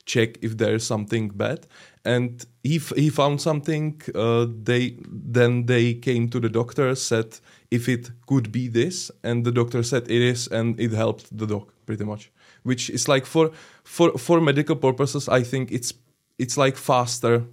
check 0.05 0.37
if 0.43 0.57
there's 0.57 0.85
something 0.85 1.29
bad 1.29 1.65
and 2.03 2.45
he, 2.63 2.75
f- 2.75 2.93
he 2.95 3.09
found 3.09 3.41
something 3.41 3.99
uh, 4.13 4.45
they 4.63 4.97
then 5.09 5.65
they 5.65 5.95
came 5.95 6.29
to 6.29 6.39
the 6.39 6.49
doctor 6.49 6.93
said 6.95 7.39
if 7.71 7.89
it 7.89 8.11
could 8.27 8.51
be 8.51 8.67
this 8.67 9.09
and 9.23 9.43
the 9.43 9.51
doctor 9.51 9.81
said 9.81 10.03
it 10.03 10.21
is 10.21 10.47
and 10.47 10.79
it 10.79 10.91
helped 10.91 11.35
the 11.35 11.47
dog 11.47 11.71
pretty 11.87 12.03
much 12.03 12.31
which 12.65 12.89
is 12.89 13.07
like 13.07 13.25
for 13.25 13.51
for 13.83 14.11
for 14.17 14.41
medical 14.41 14.75
purposes 14.75 15.29
i 15.29 15.43
think 15.43 15.71
it's 15.71 15.93
it's 16.37 16.57
like 16.57 16.77
faster 16.77 17.43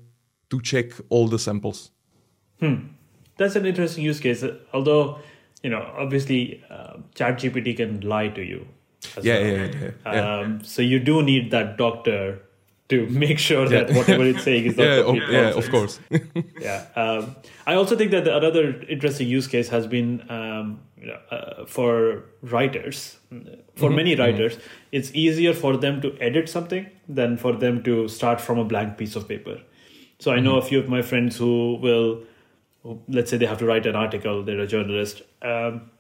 to 0.50 0.61
check 0.61 0.92
all 1.09 1.28
the 1.28 1.38
samples 1.38 1.90
That's 3.37 3.57
an 3.57 3.66
interesting 3.66 4.04
use 4.04 4.21
case. 4.21 4.45
Although, 4.73 5.19
you 5.62 5.71
know, 5.71 5.83
obviously, 5.99 6.62
uh, 6.71 6.99
ChatGPT 7.14 7.76
can 7.76 8.00
lie 8.00 8.28
to 8.28 8.42
you. 8.42 8.66
as 9.16 9.25
yeah 9.25 9.35
well. 9.35 9.47
yeah 9.47 9.75
yeah, 9.83 9.90
yeah. 10.07 10.38
Um, 10.38 10.64
so 10.64 10.83
you 10.83 11.00
do 11.00 11.23
need 11.23 11.50
that 11.50 11.76
doctor 11.76 12.40
to 12.92 13.06
make 13.25 13.38
sure 13.38 13.68
that 13.68 13.90
whatever 13.99 14.25
it's 14.25 14.44
saying 14.44 14.66
is 14.66 14.76
not 14.76 14.84
yeah, 14.84 15.00
of, 15.00 15.06
complete 15.06 15.32
yeah, 15.32 15.61
of 15.61 15.70
course. 15.70 15.99
yeah. 16.61 16.87
Um, 16.94 17.37
I 17.66 17.75
also 17.75 17.96
think 17.96 18.11
that 18.11 18.25
the 18.25 18.37
another 18.37 18.64
interesting 18.82 19.28
use 19.28 19.46
case 19.46 19.68
has 19.70 19.87
been 19.87 20.11
um, 20.30 20.80
uh, 21.30 21.64
for 21.66 22.25
writers. 22.42 23.16
For 23.76 23.88
many 23.90 24.14
writers, 24.14 24.58
it's 24.92 25.11
easier 25.14 25.54
for 25.54 25.76
them 25.76 26.00
to 26.02 26.14
edit 26.20 26.49
something 26.49 26.87
than 27.08 27.38
for 27.38 27.54
them 27.54 27.82
to 27.84 28.08
start 28.08 28.40
from 28.40 28.58
a 28.58 28.64
blank 28.64 28.99
piece 28.99 29.16
of 29.16 29.26
paper. 29.26 29.56
So 30.18 30.32
I 30.32 30.40
know 30.40 30.58
a 30.58 30.62
few 30.62 30.78
of 30.78 30.88
my 30.88 31.02
friends 31.02 31.37
who 31.38 31.76
will, 31.76 32.22
who- 32.82 33.00
let's 33.08 33.30
say 33.30 33.38
they 33.38 33.46
have 33.46 33.58
to 33.64 33.66
write 33.66 33.87
an 33.87 33.96
article, 33.96 34.44
they're 34.44 34.61
a 34.61 34.66
journalist. 34.66 35.22
Um, 35.40 35.90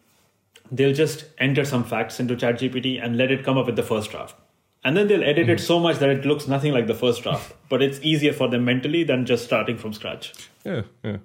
they'll 0.70 0.94
just 0.94 1.24
enter 1.38 1.64
some 1.64 1.84
facts 1.84 2.20
into 2.20 2.36
ChatGPT 2.36 3.02
and 3.02 3.16
let 3.16 3.30
it 3.30 3.44
come 3.44 3.58
up 3.58 3.66
with 3.66 3.76
the 3.76 3.82
first 3.82 4.10
draft. 4.10 4.36
And 4.84 4.96
then 4.96 5.06
they'll 5.06 5.22
edit 5.22 5.48
it 5.48 5.58
mm-hmm. 5.58 5.64
so 5.64 5.78
much 5.78 5.98
that 5.98 6.08
it 6.08 6.24
looks 6.24 6.48
nothing 6.48 6.72
like 6.72 6.86
the 6.86 6.94
first 6.94 7.22
draft. 7.22 7.54
but 7.68 7.82
it's 7.82 8.00
easier 8.02 8.32
for 8.32 8.48
them 8.48 8.64
mentally 8.64 9.04
than 9.04 9.26
just 9.26 9.44
starting 9.44 9.78
from 9.78 9.92
scratch. 9.92 10.32
yeah, 10.64 10.82
yeah. 11.04 11.18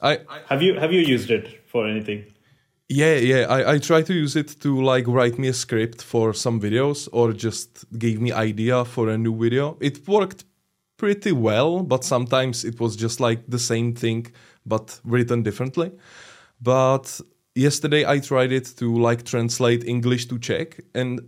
I 0.00 0.18
Have 0.48 0.62
you 0.62 0.80
have 0.80 0.92
you 0.92 1.00
used 1.00 1.30
it 1.30 1.60
for 1.66 1.86
anything? 1.86 2.24
Yeah, 2.88 3.14
yeah. 3.14 3.46
I, 3.48 3.74
I 3.74 3.78
try 3.78 4.02
to 4.02 4.12
use 4.12 4.36
it 4.36 4.60
to 4.60 4.82
like 4.82 5.06
write 5.06 5.38
me 5.38 5.48
a 5.48 5.52
script 5.52 6.02
for 6.02 6.34
some 6.34 6.60
videos 6.60 7.08
or 7.12 7.32
just 7.32 7.84
gave 7.98 8.20
me 8.20 8.32
idea 8.32 8.84
for 8.84 9.08
a 9.08 9.16
new 9.16 9.34
video. 9.36 9.76
It 9.80 10.06
worked 10.08 10.44
pretty 10.96 11.32
well, 11.32 11.82
but 11.82 12.04
sometimes 12.04 12.64
it 12.64 12.80
was 12.80 12.96
just 12.96 13.20
like 13.20 13.44
the 13.48 13.58
same 13.58 13.94
thing 13.94 14.26
but 14.66 15.00
written 15.04 15.42
differently. 15.42 15.92
But 16.60 17.20
yesterday 17.54 18.04
I 18.06 18.18
tried 18.18 18.52
it 18.52 18.76
to 18.76 18.96
like 18.96 19.24
translate 19.24 19.84
English 19.84 20.26
to 20.26 20.38
Czech 20.38 20.80
and 20.94 21.20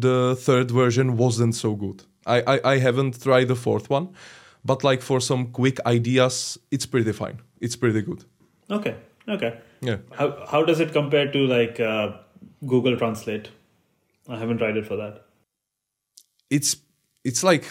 the 0.00 0.36
third 0.36 0.70
version 0.70 1.16
wasn't 1.16 1.54
so 1.54 1.74
good. 1.74 2.02
I, 2.26 2.40
I, 2.54 2.72
I 2.72 2.78
haven't 2.78 3.22
tried 3.22 3.48
the 3.48 3.54
fourth 3.56 3.90
one, 3.90 4.08
but 4.64 4.82
like 4.84 5.02
for 5.02 5.20
some 5.20 5.46
quick 5.52 5.78
ideas, 5.86 6.58
it's 6.70 6.86
pretty 6.86 7.12
fine. 7.12 7.40
It's 7.60 7.76
pretty 7.76 8.02
good. 8.02 8.24
Okay, 8.70 8.96
okay. 9.28 9.58
Yeah. 9.80 9.98
How 10.12 10.46
how 10.50 10.64
does 10.64 10.80
it 10.80 10.92
compare 10.92 11.30
to 11.32 11.38
like 11.46 11.80
uh, 11.80 12.12
Google 12.66 12.96
Translate? 12.96 13.50
I 14.28 14.38
haven't 14.38 14.58
tried 14.58 14.76
it 14.78 14.86
for 14.86 14.96
that. 14.96 15.20
it's 16.50 16.76
it's 17.24 17.42
like 17.44 17.64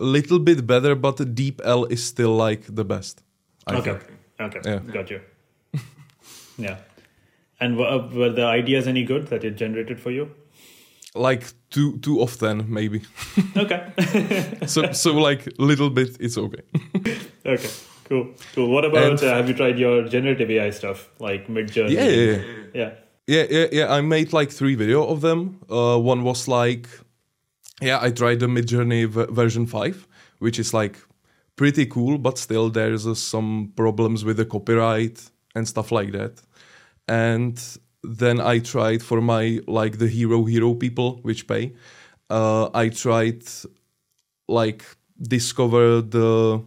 a 0.00 0.04
little 0.04 0.38
bit 0.38 0.66
better, 0.66 0.94
but 0.94 1.16
the 1.16 1.24
DeepL 1.24 1.90
is 1.90 2.04
still 2.04 2.34
like 2.36 2.62
the 2.68 2.84
best. 2.84 3.22
I 3.66 3.76
okay, 3.76 3.98
think. 3.98 4.56
okay, 4.56 4.60
Yeah. 4.70 4.78
got 4.92 5.10
you. 5.10 5.20
yeah, 6.58 6.76
and 7.60 7.76
were, 7.78 8.08
were 8.12 8.30
the 8.30 8.44
ideas 8.44 8.86
any 8.86 9.04
good 9.04 9.28
that 9.28 9.44
it 9.44 9.56
generated 9.56 10.00
for 10.00 10.10
you? 10.10 10.30
Like 11.16 11.44
too 11.70 11.98
too 11.98 12.20
often 12.20 12.66
maybe. 12.68 13.02
Okay, 13.56 13.80
so 14.66 14.92
so 14.92 15.12
like 15.14 15.48
little 15.58 15.90
bit 15.90 16.16
it's 16.20 16.38
okay. 16.38 16.62
okay, 17.46 17.70
cool, 18.04 18.34
cool. 18.54 18.68
What 18.68 18.84
about 18.84 19.22
uh, 19.22 19.34
have 19.34 19.48
you 19.48 19.54
tried 19.54 19.78
your 19.78 20.08
generative 20.08 20.50
AI 20.50 20.70
stuff 20.70 21.08
like 21.18 21.48
Midjourney? 21.48 21.90
yeah, 21.90 22.04
yeah, 22.04 22.32
yeah. 22.32 22.42
yeah. 22.74 22.90
Yeah, 23.28 23.46
yeah, 23.50 23.66
yeah. 23.72 23.92
I 23.92 24.02
made 24.02 24.32
like 24.32 24.52
three 24.52 24.76
video 24.76 25.04
of 25.04 25.20
them. 25.20 25.58
Uh, 25.68 25.98
one 25.98 26.22
was 26.22 26.46
like, 26.46 26.86
yeah, 27.82 27.98
I 28.00 28.10
tried 28.12 28.38
the 28.38 28.46
Midjourney 28.46 29.06
v- 29.08 29.32
version 29.32 29.66
five, 29.66 30.06
which 30.38 30.60
is 30.60 30.72
like 30.72 30.96
pretty 31.56 31.86
cool, 31.86 32.18
but 32.18 32.38
still 32.38 32.70
there's 32.70 33.06
uh, 33.06 33.14
some 33.14 33.72
problems 33.74 34.24
with 34.24 34.36
the 34.36 34.44
copyright 34.44 35.30
and 35.56 35.66
stuff 35.66 35.90
like 35.90 36.12
that. 36.12 36.40
And 37.08 37.60
then 38.06 38.40
I 38.40 38.60
tried 38.60 39.02
for 39.02 39.20
my 39.20 39.60
like 39.66 39.98
the 39.98 40.06
Herohero 40.08 40.78
people 40.78 41.18
which 41.22 41.46
pay. 41.46 41.74
Uh, 42.30 42.70
I 42.74 42.88
tried 42.90 43.42
like 44.48 44.84
discover 45.20 46.00
the 46.02 46.62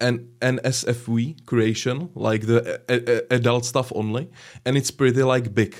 an 0.00 0.28
NSFW 0.40 1.34
creation, 1.44 2.10
like 2.14 2.46
the 2.46 2.80
a- 2.88 3.16
a- 3.16 3.34
adult 3.36 3.64
stuff 3.66 3.92
only, 3.94 4.30
and 4.64 4.76
it's 4.76 4.90
pretty 4.90 5.22
like 5.22 5.54
big. 5.54 5.74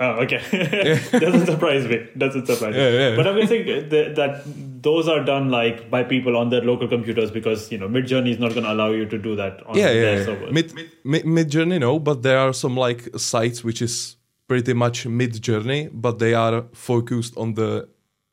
Oh, 0.00 0.10
okay. 0.22 0.38
Doesn't 1.18 1.46
surprise 1.46 1.86
me. 1.86 2.06
Doesn't 2.16 2.46
surprise 2.46 2.74
Yeah, 2.76 2.90
me. 2.90 2.96
yeah. 2.98 3.16
But 3.16 3.26
I'm 3.26 3.36
guessing 3.40 3.66
that, 3.66 4.14
that 4.14 4.42
those 4.82 5.08
are 5.08 5.24
done 5.24 5.50
like 5.50 5.90
by 5.90 6.04
people 6.04 6.36
on 6.36 6.50
their 6.50 6.62
local 6.62 6.86
computers 6.86 7.32
because 7.32 7.72
you 7.72 7.78
know 7.78 7.88
Midjourney 7.88 8.30
is 8.30 8.38
not 8.38 8.52
going 8.52 8.62
to 8.64 8.72
allow 8.72 8.90
you 8.90 9.06
to 9.06 9.18
do 9.18 9.34
that 9.36 9.66
on 9.66 9.76
yeah, 9.76 9.88
their 9.92 10.22
yeah, 10.22 10.38
yeah. 10.40 10.50
Mid, 10.52 10.72
mid 11.04 11.26
mid 11.26 11.54
no, 11.80 11.98
but 11.98 12.22
there 12.22 12.38
are 12.38 12.52
some 12.52 12.76
like 12.76 13.08
sites 13.18 13.64
which 13.64 13.82
is 13.82 14.16
pretty 14.46 14.72
much 14.72 15.04
Midjourney, 15.04 15.90
but 15.92 16.18
they 16.20 16.34
are 16.34 16.64
focused 16.74 17.36
on 17.36 17.54
the 17.54 17.88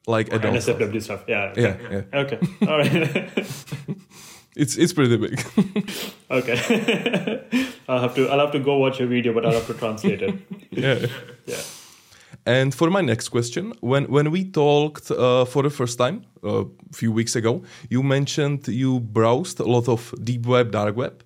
like 0.07 0.31
adult. 0.31 0.61
stuff. 0.61 0.77
NSFW 0.77 1.01
stuff. 1.01 1.23
Yeah. 1.27 1.53
Yeah, 1.55 1.77
yeah. 1.91 2.19
Okay. 2.21 2.39
All 2.61 2.77
right. 2.77 3.33
It's 4.55 4.77
it's 4.77 4.93
pretty 4.93 5.17
big. 5.17 5.43
okay. 6.31 6.57
I'll 7.87 7.99
have 7.99 8.15
to 8.15 8.29
I'll 8.29 8.39
have 8.39 8.51
to 8.53 8.59
go 8.59 8.77
watch 8.77 8.99
a 9.01 9.07
video, 9.07 9.33
but 9.33 9.45
I'll 9.45 9.53
have 9.53 9.67
to 9.67 9.73
translate 9.73 10.21
it. 10.21 10.35
yeah. 10.71 11.07
Yeah. 11.45 11.61
And 12.45 12.73
for 12.73 12.89
my 12.89 13.01
next 13.01 13.29
question, 13.29 13.73
when 13.81 14.05
when 14.05 14.31
we 14.31 14.45
talked 14.51 15.11
uh, 15.11 15.45
for 15.45 15.63
the 15.63 15.69
first 15.69 15.97
time 15.97 16.21
uh, 16.43 16.65
a 16.65 16.93
few 16.93 17.11
weeks 17.11 17.35
ago, 17.35 17.63
you 17.89 18.03
mentioned 18.03 18.67
you 18.67 18.99
browsed 18.99 19.59
a 19.59 19.65
lot 19.65 19.89
of 19.89 20.13
deep 20.23 20.45
web, 20.45 20.71
dark 20.71 20.95
web, 20.95 21.23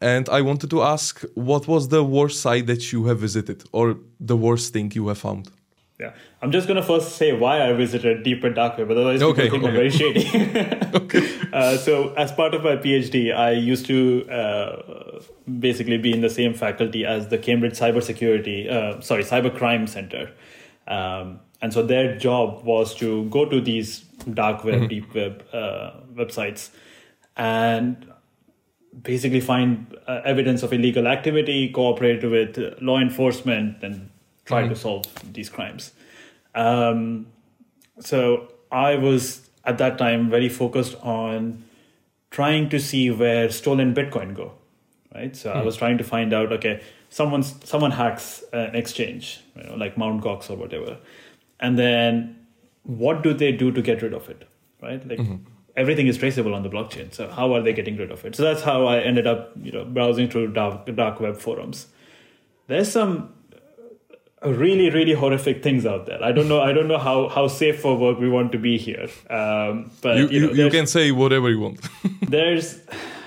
and 0.00 0.28
I 0.28 0.42
wanted 0.42 0.70
to 0.70 0.82
ask 0.82 1.24
what 1.34 1.66
was 1.66 1.88
the 1.88 2.02
worst 2.02 2.40
site 2.40 2.66
that 2.66 2.92
you 2.92 3.06
have 3.06 3.20
visited 3.20 3.64
or 3.72 3.96
the 4.20 4.36
worst 4.36 4.72
thing 4.72 4.92
you 4.94 5.08
have 5.08 5.18
found. 5.18 5.50
Yeah. 5.98 6.12
I'm 6.40 6.52
just 6.52 6.68
gonna 6.68 6.82
first 6.82 7.16
say 7.16 7.32
why 7.32 7.68
I 7.68 7.72
visited 7.72 8.22
deep 8.22 8.44
and 8.44 8.54
dark 8.54 8.78
web, 8.78 8.90
otherwise 8.90 9.18
people 9.18 9.32
Okay, 9.32 9.50
think 9.50 9.64
I'm 9.64 9.72
very 9.72 9.90
shady. 9.90 10.30
uh, 11.52 11.76
so 11.76 12.14
as 12.14 12.30
part 12.30 12.54
of 12.54 12.62
my 12.62 12.76
PhD, 12.76 13.34
I 13.34 13.50
used 13.50 13.86
to 13.86 14.28
uh, 14.30 15.20
basically 15.58 15.98
be 15.98 16.12
in 16.12 16.20
the 16.20 16.30
same 16.30 16.54
faculty 16.54 17.04
as 17.04 17.28
the 17.28 17.38
Cambridge 17.38 17.72
Cybersecurity, 17.72 18.70
uh, 18.70 19.00
sorry, 19.00 19.24
Cybercrime 19.24 19.88
Center. 19.88 20.30
Um, 20.86 21.40
and 21.60 21.72
so 21.72 21.82
their 21.82 22.16
job 22.16 22.64
was 22.64 22.94
to 22.96 23.24
go 23.30 23.44
to 23.44 23.60
these 23.60 24.00
dark 24.32 24.62
web, 24.62 24.88
deep 24.88 25.12
web 25.14 25.44
uh, 25.52 25.90
websites 26.14 26.70
and 27.36 28.12
basically 29.02 29.40
find 29.40 29.96
uh, 30.06 30.20
evidence 30.24 30.62
of 30.62 30.72
illegal 30.72 31.08
activity, 31.08 31.70
cooperate 31.70 32.22
with 32.28 32.76
law 32.80 32.98
enforcement, 33.00 33.82
and 33.82 34.10
try 34.48 34.62
mm-hmm. 34.62 34.72
to 34.72 34.76
solve 34.76 35.32
these 35.32 35.50
crimes. 35.50 35.92
Um, 36.54 37.26
so 38.00 38.52
I 38.72 38.96
was 38.96 39.48
at 39.64 39.78
that 39.78 39.98
time 39.98 40.30
very 40.30 40.48
focused 40.48 40.96
on 41.02 41.64
trying 42.30 42.68
to 42.70 42.80
see 42.80 43.10
where 43.10 43.50
stolen 43.50 43.94
Bitcoin 43.94 44.34
go, 44.34 44.52
right? 45.14 45.36
So 45.36 45.52
I 45.52 45.60
hmm. 45.60 45.66
was 45.66 45.76
trying 45.76 45.98
to 45.98 46.04
find 46.04 46.32
out, 46.32 46.52
okay, 46.52 46.82
someone's 47.10 47.54
someone 47.64 47.90
hacks 47.90 48.42
an 48.52 48.74
exchange, 48.74 49.40
you 49.56 49.64
know, 49.64 49.74
like 49.74 49.96
Mount 49.98 50.22
Gox 50.22 50.50
or 50.50 50.56
whatever, 50.56 50.98
and 51.60 51.78
then 51.78 52.46
what 52.82 53.22
do 53.22 53.34
they 53.34 53.52
do 53.52 53.70
to 53.72 53.82
get 53.82 54.02
rid 54.02 54.14
of 54.14 54.28
it, 54.30 54.48
right? 54.82 55.06
Like 55.06 55.18
mm-hmm. 55.18 55.36
everything 55.76 56.06
is 56.06 56.16
traceable 56.16 56.54
on 56.54 56.62
the 56.62 56.70
blockchain. 56.70 57.12
So 57.12 57.28
how 57.28 57.52
are 57.54 57.62
they 57.62 57.72
getting 57.72 57.96
rid 57.96 58.10
of 58.10 58.24
it? 58.24 58.34
So 58.34 58.42
that's 58.42 58.62
how 58.62 58.86
I 58.86 59.00
ended 59.00 59.26
up, 59.26 59.52
you 59.62 59.72
know, 59.72 59.84
browsing 59.84 60.30
through 60.30 60.52
dark, 60.52 60.86
dark 60.94 61.20
web 61.20 61.36
forums. 61.36 61.88
There's 62.66 62.90
some 62.90 63.34
really 64.44 64.88
really 64.90 65.12
horrific 65.14 65.62
things 65.64 65.84
out 65.84 66.06
there 66.06 66.22
i 66.22 66.30
don't 66.30 66.48
know 66.48 66.60
i 66.60 66.72
don't 66.72 66.86
know 66.86 66.98
how 66.98 67.28
how 67.28 67.48
safe 67.48 67.80
for 67.80 67.96
work 67.98 68.18
we 68.20 68.28
want 68.28 68.52
to 68.52 68.58
be 68.58 68.78
here 68.78 69.08
um 69.30 69.90
but 70.00 70.16
You, 70.16 70.28
you, 70.28 70.40
know, 70.46 70.52
you, 70.52 70.70
can 70.70 70.86
say 70.86 71.10
whatever 71.10 71.50
you 71.50 71.58
want. 71.60 71.80
there's 72.28 72.78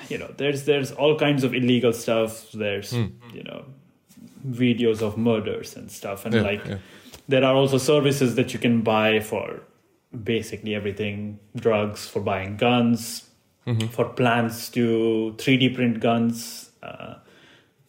you 0.10 0.18
know 0.18 0.30
there's 0.38 0.64
there's 0.64 0.92
all 0.94 1.18
kinds 1.20 1.44
of 1.44 1.54
illegal 1.54 1.92
stuff 1.94 2.50
there's 2.54 2.92
Hmm. 2.92 3.08
you 3.34 3.44
know 3.44 3.66
videos 4.48 5.02
of 5.02 5.18
murders 5.18 5.76
and 5.76 5.92
stuff 5.92 6.26
and 6.26 6.34
Yeah, 6.36 6.42
like 6.42 6.66
yeah. 6.66 6.78
there 7.28 7.44
are 7.44 7.56
also 7.56 7.78
services 7.78 8.36
that 8.36 8.54
you 8.54 8.60
can 8.60 8.82
buy 8.82 9.20
for 9.20 9.62
basically 10.24 10.76
everything 10.76 11.40
drugs 11.56 12.08
for 12.08 12.22
buying 12.22 12.58
guns 12.58 13.28
Mm-hmm. 13.68 13.90
for 13.90 14.06
plans 14.06 14.70
to 14.70 15.36
3d 15.38 15.76
print 15.76 16.00
guns 16.00 16.72
uh, 16.82 17.14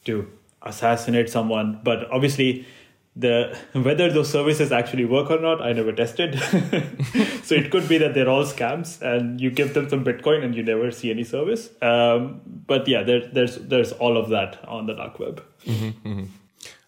to 0.05 0.29
assassinate 0.61 1.31
someone 1.31 1.81
but 1.83 2.11
obviously 2.11 2.67
the 3.15 3.55
whether 3.75 4.11
those 4.11 4.31
services 4.31 4.73
actually 4.73 5.05
work 5.05 5.31
or 5.31 5.39
not 5.39 5.61
i 5.61 5.73
never 5.73 5.93
tested 5.93 6.39
so 7.43 7.55
it 7.55 7.71
could 7.71 7.87
be 7.87 7.99
that 7.99 8.15
they're 8.15 8.29
all 8.29 8.45
scams 8.45 9.03
and 9.03 9.39
you 9.39 9.51
give 9.51 9.75
them 9.75 9.87
some 9.89 10.03
bitcoin 10.03 10.43
and 10.43 10.55
you 10.55 10.63
never 10.63 10.91
see 10.91 11.11
any 11.11 11.23
service 11.25 11.69
um, 11.83 12.41
but 12.67 12.89
yeah 12.89 13.03
there, 13.03 13.27
there's 13.33 13.57
there's 13.57 13.93
all 13.93 14.17
of 14.17 14.31
that 14.31 14.67
on 14.67 14.87
the 14.87 14.95
dark 14.95 15.19
web 15.19 15.43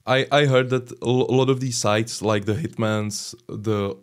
I, 0.06 0.26
I 0.30 0.46
heard 0.46 0.70
that 0.70 0.92
a 1.02 1.06
a 1.06 1.34
lot 1.40 1.48
of 1.48 1.60
these 1.60 1.78
sites, 1.78 2.20
like 2.20 2.44
the 2.44 2.52
Hitman's, 2.54 3.34
the 3.48 3.96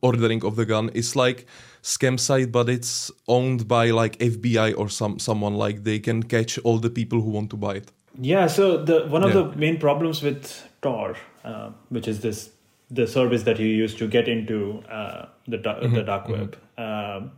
ordering 0.00 0.44
of 0.44 0.54
the 0.54 0.64
gun, 0.64 0.88
is 0.94 1.16
like 1.16 1.46
scam 1.82 2.18
site, 2.18 2.52
but 2.52 2.68
it's 2.68 3.10
owned 3.26 3.66
by 3.66 3.90
like 3.90 4.16
FBI 4.18 4.78
or 4.78 4.88
some 4.88 5.18
someone. 5.18 5.54
Like 5.54 5.82
they 5.82 5.98
can 5.98 6.22
catch 6.22 6.58
all 6.58 6.78
the 6.78 6.90
people 6.90 7.20
who 7.20 7.30
want 7.30 7.50
to 7.50 7.56
buy 7.56 7.74
it. 7.74 7.90
Yeah, 8.20 8.46
so 8.48 8.84
the 8.84 9.06
one 9.08 9.24
of 9.24 9.34
Yeah. 9.34 9.42
the 9.42 9.56
main 9.56 9.78
problems 9.78 10.22
with 10.22 10.67
Tor, 10.82 11.16
uh, 11.44 11.70
which 11.88 12.08
is 12.08 12.20
this 12.20 12.50
the 12.90 13.06
service 13.06 13.42
that 13.42 13.58
you 13.58 13.66
use 13.66 13.94
to 13.96 14.06
get 14.08 14.28
into 14.28 14.82
uh, 14.90 15.26
the 15.46 15.58
da- 15.58 15.80
the 15.80 16.02
dark 16.02 16.28
web, 16.28 16.56
um, 16.78 17.32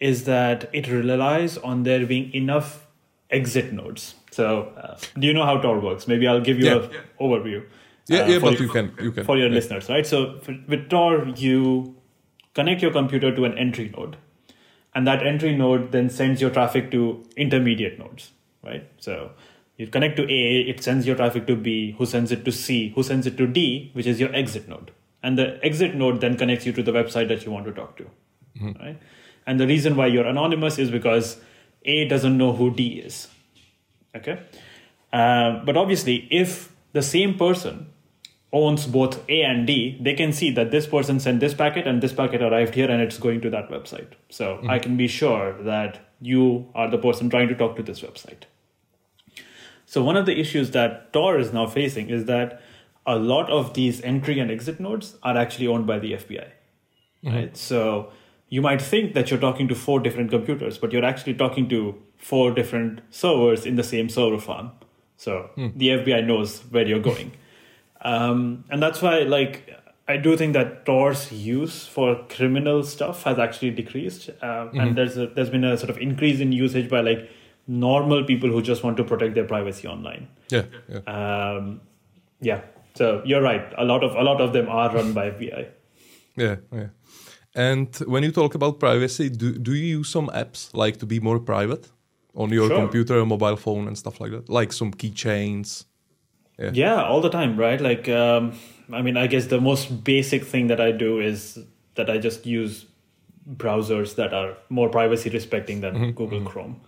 is 0.00 0.24
that 0.24 0.68
it 0.72 0.88
relies 0.88 1.56
on 1.58 1.82
there 1.82 2.06
being 2.06 2.32
enough 2.34 2.86
exit 3.30 3.72
nodes. 3.72 4.14
So, 4.30 4.72
uh, 4.76 4.96
do 5.18 5.26
you 5.26 5.32
know 5.32 5.44
how 5.44 5.58
Tor 5.58 5.80
works? 5.80 6.06
Maybe 6.06 6.26
I'll 6.28 6.40
give 6.40 6.58
you 6.58 6.66
Yeah. 6.66 6.74
an 6.76 6.90
overview. 7.20 7.64
Yeah, 8.06 8.20
uh, 8.20 8.28
yeah, 8.28 8.38
for 8.38 8.50
but 8.50 8.60
you- 8.60 8.66
you 8.66 8.72
can 8.72 8.92
you 9.00 9.12
can 9.12 9.24
for 9.24 9.36
your 9.38 9.48
yeah. 9.48 9.54
listeners, 9.54 9.88
right? 9.88 10.06
So 10.06 10.38
for, 10.40 10.54
with 10.68 10.88
Tor, 10.90 11.26
you 11.36 11.96
connect 12.54 12.82
your 12.82 12.92
computer 12.92 13.34
to 13.34 13.44
an 13.46 13.56
entry 13.58 13.90
node, 13.96 14.16
and 14.94 15.06
that 15.06 15.26
entry 15.26 15.56
node 15.56 15.90
then 15.92 16.08
sends 16.10 16.40
your 16.40 16.50
traffic 16.50 16.90
to 16.92 17.24
intermediate 17.36 17.98
nodes, 17.98 18.30
right? 18.62 18.84
So 18.98 19.30
you 19.76 19.86
connect 19.88 20.16
to 20.16 20.22
A, 20.24 20.60
it 20.60 20.82
sends 20.82 21.06
your 21.06 21.16
traffic 21.16 21.46
to 21.48 21.56
B, 21.56 21.94
who 21.98 22.06
sends 22.06 22.30
it 22.30 22.44
to 22.44 22.52
C, 22.52 22.90
who 22.94 23.02
sends 23.02 23.26
it 23.26 23.36
to 23.38 23.46
D, 23.46 23.90
which 23.92 24.06
is 24.06 24.20
your 24.20 24.34
exit 24.34 24.68
node, 24.68 24.92
and 25.22 25.36
the 25.38 25.58
exit 25.64 25.94
node 25.94 26.20
then 26.20 26.36
connects 26.36 26.64
you 26.66 26.72
to 26.72 26.82
the 26.82 26.92
website 26.92 27.28
that 27.28 27.44
you 27.44 27.50
want 27.50 27.66
to 27.66 27.72
talk 27.72 27.96
to, 27.96 28.06
right? 28.80 28.98
And 29.46 29.58
the 29.58 29.66
reason 29.66 29.96
why 29.96 30.06
you're 30.06 30.26
anonymous 30.26 30.78
is 30.78 30.90
because 30.90 31.38
A 31.84 32.06
doesn't 32.08 32.38
know 32.38 32.52
who 32.52 32.70
D 32.70 33.00
is, 33.00 33.28
okay? 34.14 34.40
Um, 35.12 35.64
but 35.64 35.76
obviously, 35.76 36.28
if 36.30 36.72
the 36.92 37.02
same 37.02 37.36
person 37.36 37.88
owns 38.52 38.86
both 38.86 39.28
A 39.28 39.42
and 39.42 39.66
D, 39.66 39.98
they 40.00 40.14
can 40.14 40.32
see 40.32 40.50
that 40.52 40.70
this 40.70 40.86
person 40.86 41.18
sent 41.18 41.40
this 41.40 41.54
packet 41.54 41.86
and 41.88 42.00
this 42.00 42.12
packet 42.12 42.40
arrived 42.40 42.74
here 42.74 42.88
and 42.88 43.02
it's 43.02 43.18
going 43.18 43.40
to 43.40 43.50
that 43.50 43.68
website. 43.68 44.12
So 44.30 44.60
I 44.68 44.78
can 44.78 44.96
be 44.96 45.08
sure 45.08 45.60
that 45.64 45.98
you 46.20 46.68
are 46.74 46.88
the 46.88 46.98
person 46.98 47.28
trying 47.28 47.48
to 47.48 47.56
talk 47.56 47.74
to 47.76 47.82
this 47.82 48.00
website. 48.00 48.44
So 49.94 50.02
one 50.02 50.16
of 50.16 50.26
the 50.26 50.36
issues 50.40 50.72
that 50.72 51.12
Tor 51.12 51.38
is 51.38 51.52
now 51.52 51.68
facing 51.68 52.10
is 52.10 52.24
that 52.24 52.60
a 53.06 53.14
lot 53.14 53.48
of 53.48 53.74
these 53.74 54.00
entry 54.00 54.40
and 54.40 54.50
exit 54.50 54.80
nodes 54.80 55.16
are 55.22 55.38
actually 55.38 55.68
owned 55.68 55.86
by 55.86 56.00
the 56.00 56.14
FBI. 56.14 56.48
Right? 57.22 57.56
So 57.56 58.10
you 58.48 58.60
might 58.60 58.82
think 58.82 59.14
that 59.14 59.30
you're 59.30 59.38
talking 59.38 59.68
to 59.68 59.76
four 59.76 60.00
different 60.00 60.30
computers, 60.30 60.78
but 60.78 60.90
you're 60.92 61.04
actually 61.04 61.34
talking 61.34 61.68
to 61.68 61.94
four 62.16 62.50
different 62.50 63.02
servers 63.10 63.64
in 63.64 63.76
the 63.76 63.84
same 63.84 64.08
server 64.08 64.40
farm. 64.40 64.72
So 65.16 65.50
the 65.76 65.90
FBI 65.90 66.26
knows 66.26 66.58
where 66.72 66.84
you're 66.84 67.06
going. 67.12 67.30
Um, 68.06 68.64
and 68.68 68.82
that's 68.82 69.00
why, 69.00 69.20
like, 69.20 69.74
I 70.06 70.18
do 70.18 70.36
think 70.36 70.52
that 70.52 70.84
Tor's 70.84 71.32
use 71.32 71.86
for 71.86 72.22
criminal 72.28 72.82
stuff 72.82 73.22
has 73.22 73.38
actually 73.38 73.70
decreased, 73.70 74.28
um, 74.42 74.78
and 74.78 74.94
there's 74.94 75.16
a, 75.16 75.28
there's 75.28 75.48
been 75.48 75.64
a 75.64 75.78
sort 75.78 75.88
of 75.88 75.96
increase 75.96 76.38
in 76.38 76.52
usage 76.52 76.90
by 76.90 77.00
like 77.00 77.30
normal 77.66 78.24
people 78.24 78.50
who 78.50 78.60
just 78.62 78.82
want 78.82 78.96
to 78.96 79.04
protect 79.04 79.34
their 79.34 79.44
privacy 79.46 79.88
online. 79.88 80.28
Yeah, 80.50 80.64
yeah. 80.88 81.00
Um, 81.06 81.80
yeah, 82.40 82.60
so 82.94 83.22
you're 83.24 83.42
right. 83.42 83.72
A 83.78 83.84
lot 83.84 84.04
of 84.04 84.14
a 84.16 84.22
lot 84.22 84.40
of 84.40 84.52
them 84.52 84.68
are 84.68 84.94
run 84.94 85.12
by 85.12 85.30
FBI. 85.30 85.66
Yeah, 86.36 86.56
yeah. 86.72 86.88
And 87.54 87.94
when 88.06 88.22
you 88.24 88.32
talk 88.32 88.54
about 88.54 88.78
privacy, 88.80 89.28
do 89.30 89.52
do 89.58 89.74
you 89.74 89.98
use 89.98 90.08
some 90.08 90.28
apps 90.28 90.74
like 90.74 90.96
to 90.98 91.06
be 91.06 91.20
more 91.20 91.38
private 91.38 91.90
on 92.34 92.50
your 92.50 92.68
Sure. 92.68 92.76
computer, 92.80 93.24
mobile 93.24 93.56
phone, 93.56 93.86
and 93.86 93.96
stuff 93.96 94.20
like 94.20 94.32
that? 94.32 94.48
Like 94.48 94.72
some 94.72 94.92
keychains. 94.92 95.84
Yeah. 96.58 96.70
Yeah, 96.72 97.02
all 97.04 97.20
the 97.20 97.30
time, 97.30 97.56
right? 97.56 97.80
Like, 97.80 98.08
um, 98.08 98.52
I 98.92 99.02
mean, 99.02 99.16
I 99.16 99.26
guess 99.26 99.46
the 99.46 99.60
most 99.60 100.04
basic 100.04 100.44
thing 100.44 100.68
that 100.68 100.80
I 100.80 100.92
do 100.92 101.18
is 101.20 101.58
that 101.96 102.08
I 102.08 102.18
just 102.18 102.46
use 102.46 102.86
browsers 103.56 104.14
that 104.14 104.32
are 104.32 104.56
more 104.68 104.88
privacy 104.88 105.30
respecting 105.30 105.80
than 105.80 106.12
Google 106.12 106.40
Chrome. 106.42 106.80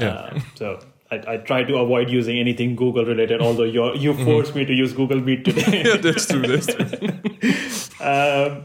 Yeah. 0.00 0.08
Uh, 0.08 0.40
so 0.54 0.80
I, 1.10 1.34
I 1.34 1.36
try 1.36 1.62
to 1.64 1.76
avoid 1.76 2.10
using 2.10 2.38
anything 2.38 2.74
Google 2.74 3.04
related. 3.04 3.40
Although 3.40 3.64
you 3.64 3.94
you 3.94 4.14
forced 4.24 4.54
me 4.54 4.64
to 4.64 4.72
use 4.72 4.92
Google 4.92 5.20
Meet 5.20 5.44
today. 5.44 5.82
yeah, 5.86 5.96
that's 5.96 6.26
true. 6.26 6.42
That's 6.42 6.66
true. 6.66 6.86
um, 8.06 8.64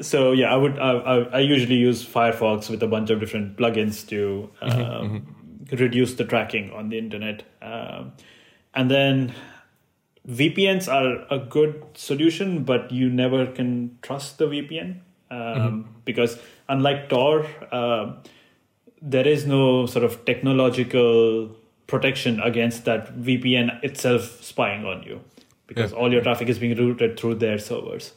so 0.00 0.32
yeah, 0.32 0.52
I 0.52 0.56
would 0.56 0.78
I, 0.78 0.90
I, 0.92 1.16
I, 1.38 1.38
usually 1.40 1.76
use 1.76 2.04
Firefox 2.04 2.70
with 2.70 2.82
a 2.82 2.86
bunch 2.86 3.10
of 3.10 3.20
different 3.20 3.56
plugins 3.56 4.06
to 4.08 4.50
um, 4.60 4.72
mm-hmm. 4.72 5.76
reduce 5.76 6.14
the 6.14 6.24
tracking 6.24 6.72
on 6.72 6.88
the 6.88 6.98
internet, 6.98 7.44
um, 7.62 8.12
and 8.74 8.90
then 8.90 9.34
VPNs 10.28 10.92
are 10.92 11.26
a 11.30 11.38
good 11.38 11.84
solution, 11.94 12.64
but 12.64 12.92
you 12.92 13.08
never 13.08 13.46
can 13.46 13.98
trust 14.02 14.38
the 14.38 14.46
VPN 14.46 15.00
um, 15.30 15.38
mm-hmm. 15.38 15.90
because 16.04 16.38
unlike 16.68 17.08
Tor, 17.08 17.46
uh, 17.72 18.12
there 19.00 19.26
is 19.26 19.46
no 19.46 19.86
sort 19.86 20.04
of 20.04 20.24
technological 20.24 21.50
protection 21.86 22.40
against 22.40 22.84
that 22.84 23.16
VPN 23.16 23.82
itself 23.82 24.42
spying 24.42 24.84
on 24.84 25.02
you 25.02 25.20
because 25.66 25.92
yeah. 25.92 25.98
all 25.98 26.12
your 26.12 26.22
traffic 26.22 26.48
is 26.48 26.58
being 26.58 26.76
routed 26.76 27.18
through 27.18 27.36
their 27.36 27.58
servers. 27.58 28.12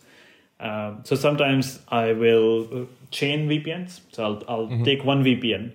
Um, 0.59 1.01
so 1.03 1.15
sometimes 1.15 1.79
I 1.89 2.13
will 2.13 2.87
chain 3.09 3.47
VPNs. 3.49 4.01
So 4.11 4.23
I'll, 4.23 4.43
I'll 4.47 4.67
mm-hmm. 4.67 4.83
take 4.83 5.03
one 5.03 5.23
VPN, 5.23 5.71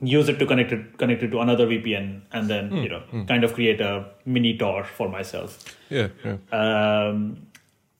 use 0.00 0.28
it 0.28 0.38
to 0.38 0.46
connect 0.46 0.72
it 0.72 0.98
connect 0.98 1.22
it 1.22 1.30
to 1.30 1.40
another 1.40 1.66
VPN, 1.66 2.22
and 2.32 2.48
then 2.48 2.70
mm, 2.70 2.82
you 2.82 2.88
know 2.88 3.02
mm. 3.12 3.28
kind 3.28 3.44
of 3.44 3.54
create 3.54 3.80
a 3.80 4.06
mini 4.24 4.56
Tor 4.56 4.84
for 4.84 5.08
myself. 5.08 5.76
Yeah. 5.90 6.08
yeah. 6.24 6.38
Um, 6.50 7.46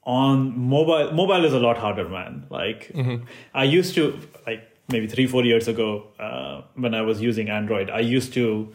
on 0.05 0.59
mobile, 0.59 1.13
mobile 1.13 1.45
is 1.45 1.53
a 1.53 1.59
lot 1.59 1.77
harder, 1.77 2.09
man. 2.09 2.47
Like 2.49 2.93
mm-hmm. 2.95 3.25
I 3.55 3.65
used 3.65 3.95
to 3.97 4.19
like 4.47 4.76
maybe 4.89 5.07
three 5.07 5.27
four 5.27 5.45
years 5.45 5.69
ago 5.69 6.09
uh, 6.19 6.63
when 6.75 6.95
I 6.95 7.03
was 7.03 7.21
using 7.21 7.49
Android, 7.49 7.91
I 7.91 8.01
used 8.01 8.33
to 8.35 8.73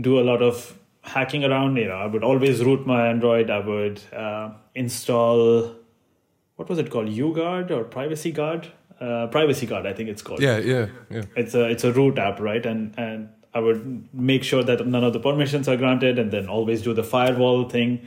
do 0.00 0.18
a 0.20 0.22
lot 0.22 0.42
of 0.42 0.78
hacking 1.02 1.44
around. 1.44 1.76
You 1.76 1.88
know, 1.88 1.94
I 1.94 2.06
would 2.06 2.24
always 2.24 2.64
root 2.64 2.86
my 2.86 3.08
Android. 3.08 3.50
I 3.50 3.58
would 3.60 4.00
uh, 4.12 4.50
install 4.74 5.74
what 6.60 6.68
was 6.68 6.78
it 6.78 6.90
called 6.90 7.08
uguard 7.08 7.70
or 7.70 7.84
privacy 7.84 8.30
guard 8.30 8.70
uh, 9.00 9.26
privacy 9.28 9.66
guard 9.66 9.86
i 9.86 9.92
think 9.94 10.10
it's 10.10 10.20
called 10.20 10.42
yeah 10.42 10.58
yeah 10.58 10.88
yeah 11.10 11.22
it's 11.34 11.54
a 11.54 11.64
it's 11.74 11.84
a 11.84 11.92
root 11.92 12.18
app 12.18 12.38
right 12.38 12.66
and 12.66 12.98
and 12.98 13.30
i 13.54 13.58
would 13.58 14.08
make 14.12 14.44
sure 14.44 14.62
that 14.62 14.86
none 14.86 15.02
of 15.02 15.14
the 15.14 15.20
permissions 15.20 15.68
are 15.68 15.76
granted 15.76 16.18
and 16.18 16.30
then 16.30 16.48
always 16.48 16.82
do 16.82 16.92
the 16.92 17.02
firewall 17.02 17.66
thing 17.68 18.06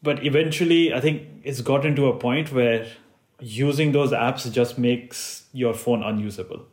but 0.00 0.24
eventually 0.24 0.94
i 0.94 1.00
think 1.00 1.22
it's 1.42 1.60
gotten 1.60 1.96
to 1.96 2.06
a 2.06 2.16
point 2.16 2.52
where 2.52 2.86
using 3.40 3.92
those 3.92 4.12
apps 4.12 4.50
just 4.50 4.78
makes 4.78 5.46
your 5.52 5.74
phone 5.74 6.02
unusable. 6.02 6.66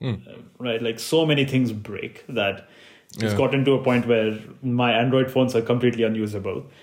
Mm. 0.00 0.42
right? 0.58 0.82
Like 0.82 0.98
so 0.98 1.24
many 1.24 1.44
things 1.44 1.72
break 1.72 2.24
that 2.28 2.68
it's 3.14 3.22
yeah. 3.22 3.36
gotten 3.36 3.64
to 3.66 3.74
a 3.74 3.82
point 3.82 4.06
where 4.06 4.38
my 4.62 4.92
android 4.92 5.30
phones 5.30 5.54
are 5.54 5.62
completely 5.62 6.04
unusable. 6.04 6.66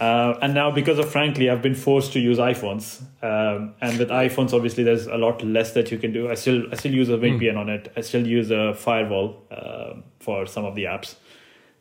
Uh, 0.00 0.38
and 0.42 0.52
now 0.52 0.70
because 0.70 0.98
of 0.98 1.10
frankly 1.10 1.48
i've 1.48 1.62
been 1.62 1.74
forced 1.74 2.12
to 2.12 2.20
use 2.20 2.36
iphones. 2.36 3.00
Um, 3.22 3.74
and 3.80 3.98
with 3.98 4.10
iphones 4.10 4.52
obviously 4.52 4.84
there's 4.84 5.06
a 5.06 5.16
lot 5.16 5.42
less 5.42 5.72
that 5.72 5.90
you 5.90 5.96
can 5.96 6.12
do. 6.12 6.30
I 6.30 6.34
still 6.34 6.64
i 6.70 6.76
still 6.76 6.92
use 6.92 7.08
a 7.08 7.16
vpn 7.16 7.54
mm. 7.54 7.58
on 7.58 7.70
it. 7.70 7.90
I 7.96 8.02
still 8.02 8.26
use 8.26 8.50
a 8.50 8.74
firewall 8.74 9.42
uh, 9.50 9.94
for 10.20 10.44
some 10.44 10.66
of 10.66 10.74
the 10.74 10.84
apps. 10.84 11.14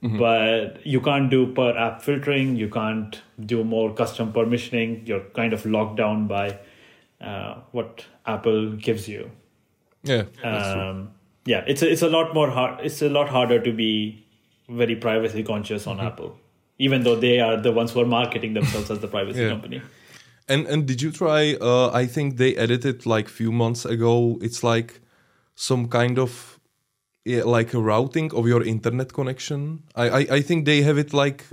Mm-hmm. 0.02 0.18
but 0.18 0.84
you 0.88 1.02
can't 1.02 1.30
do 1.30 1.54
per 1.54 1.78
app 1.78 2.02
filtering. 2.02 2.56
You 2.56 2.70
can't 2.70 3.22
do 3.46 3.64
more 3.64 3.94
custom 3.94 4.32
permissioning. 4.32 5.08
You're 5.08 5.26
kind 5.36 5.54
of 5.54 5.64
locked 5.66 5.98
down 5.98 6.28
by 6.28 6.58
uh, 7.22 7.56
what 7.72 8.06
apple 8.26 8.72
gives 8.74 9.08
you 9.08 9.30
yeah 10.04 10.24
um, 10.44 11.12
yeah 11.46 11.64
it's 11.68 11.82
a, 11.82 11.92
it's 11.92 12.02
a 12.02 12.10
lot 12.10 12.34
more 12.34 12.50
hard 12.50 12.84
it's 12.86 13.02
a 13.02 13.10
lot 13.10 13.30
harder 13.30 13.60
to 13.60 13.72
be 13.72 14.26
very 14.70 14.96
privacy 14.96 15.44
conscious 15.44 15.88
on 15.88 15.98
mm-hmm. 15.98 16.08
apple 16.08 16.38
even 16.82 17.04
though 17.04 17.16
they 17.16 17.40
are 17.40 17.58
the 17.58 17.72
ones 17.72 17.92
who 17.92 18.02
are 18.02 18.12
marketing 18.20 18.56
themselves 18.56 18.90
as 18.90 19.00
the 19.00 19.08
privacy 19.08 19.42
yeah. 19.44 19.50
company. 19.50 19.82
And 20.48 20.68
and 20.68 20.88
did 20.88 21.02
you 21.02 21.12
try? 21.12 21.56
Uh, 21.62 21.92
I 21.94 22.08
think 22.08 22.38
they 22.38 22.56
edited 22.56 23.06
like 23.06 23.30
few 23.30 23.52
months 23.52 23.86
ago. 23.86 24.40
It's 24.42 24.64
like 24.64 25.00
some 25.56 25.88
kind 25.88 26.18
of 26.18 26.60
yeah, 27.24 27.44
like 27.44 27.74
a 27.76 27.80
routing 27.80 28.34
of 28.34 28.48
your 28.48 28.64
internet 28.64 29.14
connection. 29.14 29.84
I, 29.96 30.10
I 30.10 30.22
I 30.38 30.42
think 30.42 30.66
they 30.66 30.82
have 30.82 30.98
it 30.98 31.14
like 31.14 31.46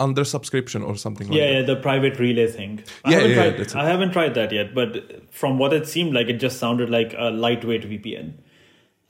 under 0.00 0.24
subscription 0.24 0.82
or 0.82 0.96
something 0.96 1.28
like 1.28 1.36
yeah, 1.36 1.50
Yeah, 1.58 1.62
the 1.62 1.76
private 1.76 2.18
relay 2.18 2.46
thing. 2.48 2.82
I 3.04 3.10
yeah, 3.10 3.16
haven't 3.16 3.30
yeah, 3.30 3.64
tried, 3.64 3.84
I 3.84 3.88
haven't 3.88 4.12
tried 4.12 4.34
that 4.34 4.52
yet, 4.52 4.74
but 4.74 5.32
from 5.32 5.58
what 5.58 5.72
it 5.72 5.86
seemed 5.86 6.14
like, 6.14 6.28
it 6.28 6.38
just 6.38 6.58
sounded 6.58 6.90
like 6.90 7.14
a 7.16 7.30
lightweight 7.30 7.82
VPN. 7.82 8.34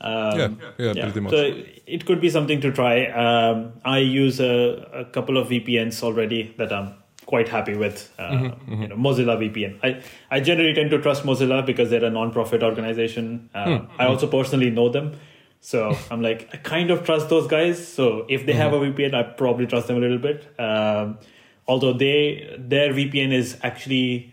Um, 0.02 0.38
yeah, 0.38 0.48
yeah, 0.78 0.92
yeah, 0.94 1.04
pretty 1.04 1.20
much. 1.20 1.32
So 1.32 1.62
it 1.86 2.06
could 2.06 2.20
be 2.20 2.30
something 2.30 2.60
to 2.62 2.72
try. 2.72 3.06
Um, 3.06 3.74
I 3.84 3.98
use 3.98 4.40
a, 4.40 4.88
a, 4.94 5.04
couple 5.04 5.36
of 5.36 5.48
VPNs 5.48 6.02
already 6.02 6.54
that 6.56 6.72
I'm 6.72 6.94
quite 7.26 7.48
happy 7.48 7.76
with. 7.76 8.12
Uh, 8.18 8.30
mm-hmm, 8.30 8.46
mm-hmm. 8.46 8.82
You 8.82 8.88
know, 8.88 8.96
Mozilla 8.96 9.36
VPN. 9.38 9.78
I, 9.82 10.02
I 10.30 10.40
generally 10.40 10.72
tend 10.74 10.90
to 10.90 11.02
trust 11.02 11.24
Mozilla 11.24 11.64
because 11.64 11.90
they're 11.90 12.04
a 12.04 12.10
non-profit 12.10 12.62
organization. 12.62 13.50
Uh, 13.54 13.64
mm-hmm. 13.64 14.00
I 14.00 14.06
also 14.06 14.26
personally 14.26 14.70
know 14.70 14.88
them. 14.88 15.18
So 15.60 15.96
I'm 16.10 16.22
like, 16.22 16.48
I 16.52 16.56
kind 16.56 16.90
of 16.90 17.04
trust 17.04 17.28
those 17.28 17.46
guys. 17.46 17.86
So 17.86 18.26
if 18.28 18.46
they 18.46 18.54
have 18.54 18.72
a 18.72 18.76
mm-hmm. 18.76 18.98
VPN, 18.98 19.14
I 19.14 19.22
probably 19.22 19.66
trust 19.66 19.88
them 19.88 19.96
a 19.96 20.00
little 20.00 20.18
bit. 20.18 20.48
Um, 20.58 21.18
although 21.68 21.92
they 21.92 22.56
their 22.58 22.92
VPN 22.92 23.32
is 23.32 23.58
actually 23.62 24.32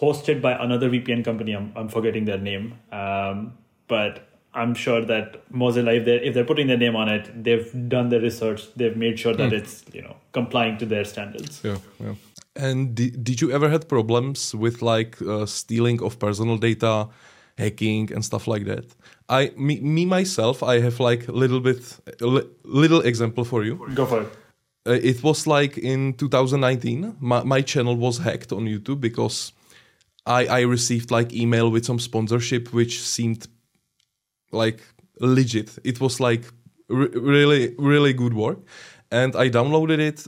hosted 0.00 0.40
by 0.40 0.52
another 0.52 0.88
VPN 0.88 1.24
company. 1.24 1.52
I'm, 1.52 1.72
I'm 1.76 1.88
forgetting 1.88 2.24
their 2.24 2.38
name. 2.38 2.78
Um, 2.92 3.58
but 3.88 4.28
I'm 4.54 4.74
sure 4.74 5.04
that 5.04 5.50
Mozilla, 5.52 5.96
if 5.98 6.04
they're 6.04 6.22
if 6.22 6.34
they're 6.34 6.44
putting 6.44 6.66
their 6.66 6.78
name 6.78 6.96
on 6.96 7.08
it, 7.08 7.44
they've 7.44 7.70
done 7.88 8.08
the 8.08 8.20
research. 8.20 8.72
They've 8.74 8.96
made 8.96 9.18
sure 9.18 9.34
that 9.34 9.52
mm. 9.52 9.58
it's 9.58 9.84
you 9.92 10.02
know 10.02 10.16
complying 10.32 10.78
to 10.78 10.86
their 10.86 11.04
standards. 11.04 11.60
Yeah, 11.64 11.78
yeah. 12.00 12.14
And 12.56 12.94
did, 12.94 13.22
did 13.22 13.40
you 13.40 13.52
ever 13.52 13.68
had 13.68 13.88
problems 13.88 14.54
with 14.54 14.82
like 14.82 15.20
uh, 15.22 15.46
stealing 15.46 16.02
of 16.02 16.18
personal 16.18 16.56
data, 16.56 17.08
hacking 17.56 18.12
and 18.12 18.24
stuff 18.24 18.48
like 18.48 18.64
that? 18.64 18.84
I 19.28 19.52
me, 19.56 19.80
me 19.80 20.06
myself, 20.06 20.62
I 20.62 20.80
have 20.80 21.00
like 21.00 21.28
a 21.28 21.32
little 21.32 21.60
bit 21.60 22.00
li- 22.20 22.48
little 22.64 23.00
example 23.02 23.44
for 23.44 23.64
you. 23.64 23.76
Go 23.94 24.06
for 24.06 24.22
it. 24.22 24.28
Uh, 24.86 24.92
it 24.92 25.22
was 25.22 25.46
like 25.46 25.76
in 25.76 26.14
2019. 26.14 27.16
My, 27.20 27.42
my 27.44 27.60
channel 27.60 27.96
was 27.96 28.18
hacked 28.18 28.52
on 28.52 28.64
YouTube 28.66 29.00
because 29.00 29.52
I 30.26 30.46
I 30.46 30.60
received 30.62 31.10
like 31.10 31.32
email 31.32 31.70
with 31.70 31.84
some 31.84 31.98
sponsorship 31.98 32.72
which 32.72 33.00
seemed 33.00 33.46
like 34.50 34.80
legit. 35.20 35.78
It 35.84 36.00
was 36.00 36.20
like 36.20 36.44
re- 36.88 37.08
really 37.14 37.74
really 37.78 38.14
good 38.14 38.34
work, 38.34 38.58
and 39.10 39.36
I 39.36 39.50
downloaded 39.50 39.98
it. 39.98 40.26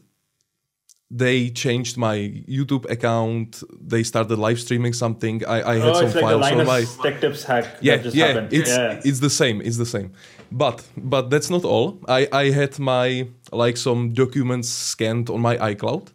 They 1.10 1.50
changed 1.50 1.96
my 1.96 2.16
YouTube 2.48 2.88
account. 2.88 3.62
They 3.80 4.04
started 4.04 4.38
live 4.38 4.60
streaming 4.60 4.92
something. 4.92 5.44
I, 5.44 5.72
I 5.72 5.74
had 5.78 5.88
oh, 5.88 5.94
some 5.94 6.06
it's 6.06 6.14
like 6.14 6.22
files 6.22 6.48
the 6.50 6.60
on 6.60 6.66
my 6.66 6.84
tech 7.02 7.20
tips 7.20 7.42
hack. 7.42 7.64
Yeah, 7.80 7.96
yeah, 8.12 8.26
happened. 8.26 8.52
it's 8.52 8.70
yeah. 8.70 9.00
it's 9.04 9.20
the 9.20 9.30
same. 9.30 9.60
It's 9.60 9.76
the 9.76 9.86
same. 9.86 10.12
But 10.52 10.86
but 10.96 11.30
that's 11.30 11.50
not 11.50 11.64
all. 11.64 11.98
I 12.06 12.28
I 12.32 12.50
had 12.50 12.78
my 12.78 13.26
like 13.52 13.76
some 13.76 14.12
documents 14.12 14.68
scanned 14.68 15.30
on 15.30 15.40
my 15.40 15.56
iCloud 15.56 16.12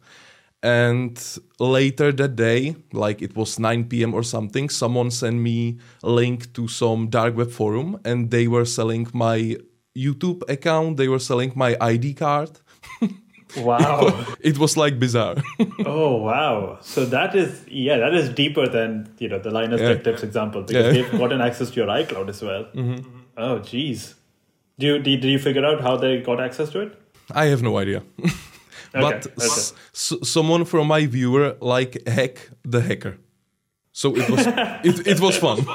and 0.65 1.37
later 1.59 2.11
that 2.11 2.35
day 2.35 2.75
like 2.91 3.21
it 3.21 3.35
was 3.35 3.59
9 3.59 3.83
p.m 3.83 4.15
or 4.15 4.23
something 4.23 4.67
someone 4.67 5.11
sent 5.11 5.35
me 5.35 5.77
a 6.03 6.09
link 6.09 6.51
to 6.53 6.67
some 6.67 7.07
dark 7.07 7.37
web 7.37 7.51
forum 7.51 7.99
and 8.03 8.31
they 8.31 8.47
were 8.47 8.65
selling 8.65 9.07
my 9.13 9.55
youtube 9.95 10.41
account 10.49 10.97
they 10.97 11.07
were 11.07 11.19
selling 11.19 11.51
my 11.55 11.77
id 11.81 12.15
card 12.15 12.49
wow 13.57 14.25
it 14.39 14.57
was 14.57 14.77
like 14.77 14.99
bizarre 14.99 15.35
oh 15.85 16.15
wow 16.15 16.77
so 16.81 17.05
that 17.05 17.35
is 17.35 17.65
yeah 17.67 17.97
that 17.97 18.13
is 18.13 18.29
deeper 18.29 18.67
than 18.67 19.13
you 19.19 19.29
know 19.29 19.39
the 19.39 19.51
linus 19.51 19.81
yeah. 19.81 19.93
tech 19.93 20.03
tips 20.03 20.23
example 20.23 20.61
because 20.61 20.85
yeah. 20.85 21.03
they've 21.03 21.19
gotten 21.19 21.41
access 21.41 21.69
to 21.69 21.75
your 21.75 21.87
icloud 21.87 22.29
as 22.29 22.41
well 22.41 22.63
mm-hmm. 22.73 23.07
oh 23.37 23.59
jeez 23.59 24.15
do 24.77 24.87
you 24.87 24.99
did, 24.99 25.21
did 25.21 25.29
you 25.29 25.39
figure 25.39 25.65
out 25.65 25.81
how 25.81 25.95
they 25.95 26.21
got 26.21 26.39
access 26.41 26.69
to 26.69 26.81
it 26.81 26.97
i 27.31 27.45
have 27.45 27.61
no 27.61 27.77
idea 27.77 28.03
but 28.95 29.27
okay. 29.27 29.45
S- 29.45 29.73
someone 30.23 30.65
from 30.65 30.87
my 30.87 31.05
viewer 31.05 31.55
like 31.59 32.07
hack 32.07 32.49
the 32.63 32.81
hacker. 32.81 33.17
So 33.91 34.15
it 34.15 34.29
was 34.29 34.45
it, 34.83 35.07
it 35.07 35.19
was 35.19 35.37
fun. 35.37 35.65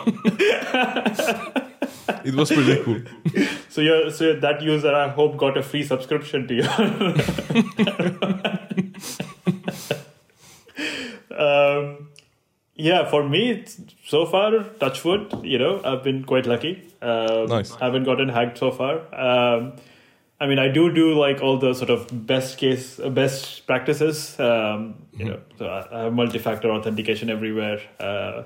It 2.24 2.34
was 2.34 2.50
pretty 2.50 2.82
cool. 2.82 3.02
So 3.68 3.80
you 3.80 4.10
so 4.10 4.34
that 4.40 4.62
user 4.62 4.94
I 4.94 5.08
hope 5.08 5.36
got 5.36 5.56
a 5.56 5.62
free 5.62 5.84
subscription 5.84 6.48
to 6.48 6.54
you. 6.54 6.62
um, 11.36 12.08
yeah, 12.74 13.08
for 13.08 13.28
me 13.28 13.64
so 14.06 14.26
far, 14.26 14.64
touchwood. 14.80 15.44
You 15.44 15.58
know, 15.58 15.80
I've 15.84 16.02
been 16.02 16.24
quite 16.24 16.46
lucky. 16.46 16.82
Um, 17.00 17.46
nice. 17.46 17.74
Haven't 17.74 18.04
gotten 18.04 18.28
hacked 18.28 18.58
so 18.58 18.70
far. 18.70 19.02
Um, 19.14 19.74
I 20.40 20.46
mean, 20.46 20.58
I 20.58 20.68
do 20.68 20.92
do 20.92 21.14
like 21.14 21.42
all 21.42 21.58
the 21.58 21.74
sort 21.74 21.90
of 21.90 22.26
best 22.26 22.56
case, 22.56 22.96
best 22.96 23.66
practices. 23.66 24.40
Um, 24.40 25.06
you 25.12 25.26
mm-hmm. 25.26 25.28
know, 25.28 25.40
so 25.58 25.86
I 25.92 26.04
have 26.04 26.14
multi-factor 26.14 26.70
authentication 26.70 27.28
everywhere. 27.28 27.80
Uh, 27.98 28.44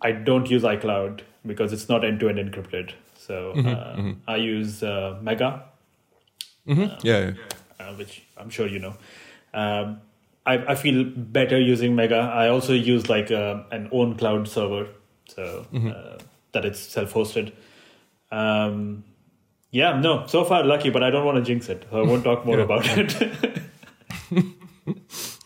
I 0.00 0.12
don't 0.12 0.50
use 0.50 0.64
iCloud 0.64 1.20
because 1.44 1.72
it's 1.72 1.88
not 1.88 2.04
end-to-end 2.04 2.38
encrypted. 2.38 2.92
So 3.18 3.52
mm-hmm, 3.56 3.68
uh, 3.68 3.72
mm-hmm. 3.72 4.12
I 4.28 4.36
use 4.36 4.82
uh, 4.82 5.18
Mega, 5.22 5.64
Mm-hmm. 6.66 6.82
Um, 6.82 6.96
yeah, 7.02 7.30
yeah. 7.30 7.84
Uh, 7.84 7.94
which 7.94 8.22
I'm 8.36 8.50
sure 8.50 8.66
you 8.66 8.78
know. 8.78 8.94
Um, 9.54 10.00
I, 10.44 10.72
I 10.72 10.74
feel 10.74 11.04
better 11.04 11.60
using 11.60 11.94
Mega. 11.94 12.16
I 12.16 12.48
also 12.48 12.72
use 12.72 13.08
like 13.08 13.30
a, 13.30 13.40
uh, 13.40 13.64
an 13.70 13.88
own 13.92 14.16
cloud 14.16 14.48
server, 14.48 14.88
so 15.28 15.66
mm-hmm. 15.72 15.88
uh, 15.88 16.18
that 16.52 16.64
it's 16.64 16.80
self-hosted. 16.80 17.52
Um, 18.30 19.04
yeah, 19.70 19.98
no, 19.98 20.26
so 20.26 20.44
far 20.44 20.64
lucky, 20.64 20.90
but 20.90 21.02
I 21.02 21.10
don't 21.10 21.24
want 21.24 21.38
to 21.38 21.42
jinx 21.42 21.68
it. 21.68 21.86
So 21.90 22.02
I 22.02 22.06
won't 22.06 22.24
talk 22.24 22.44
more 22.44 22.60
about 22.60 22.86
it. 22.86 23.62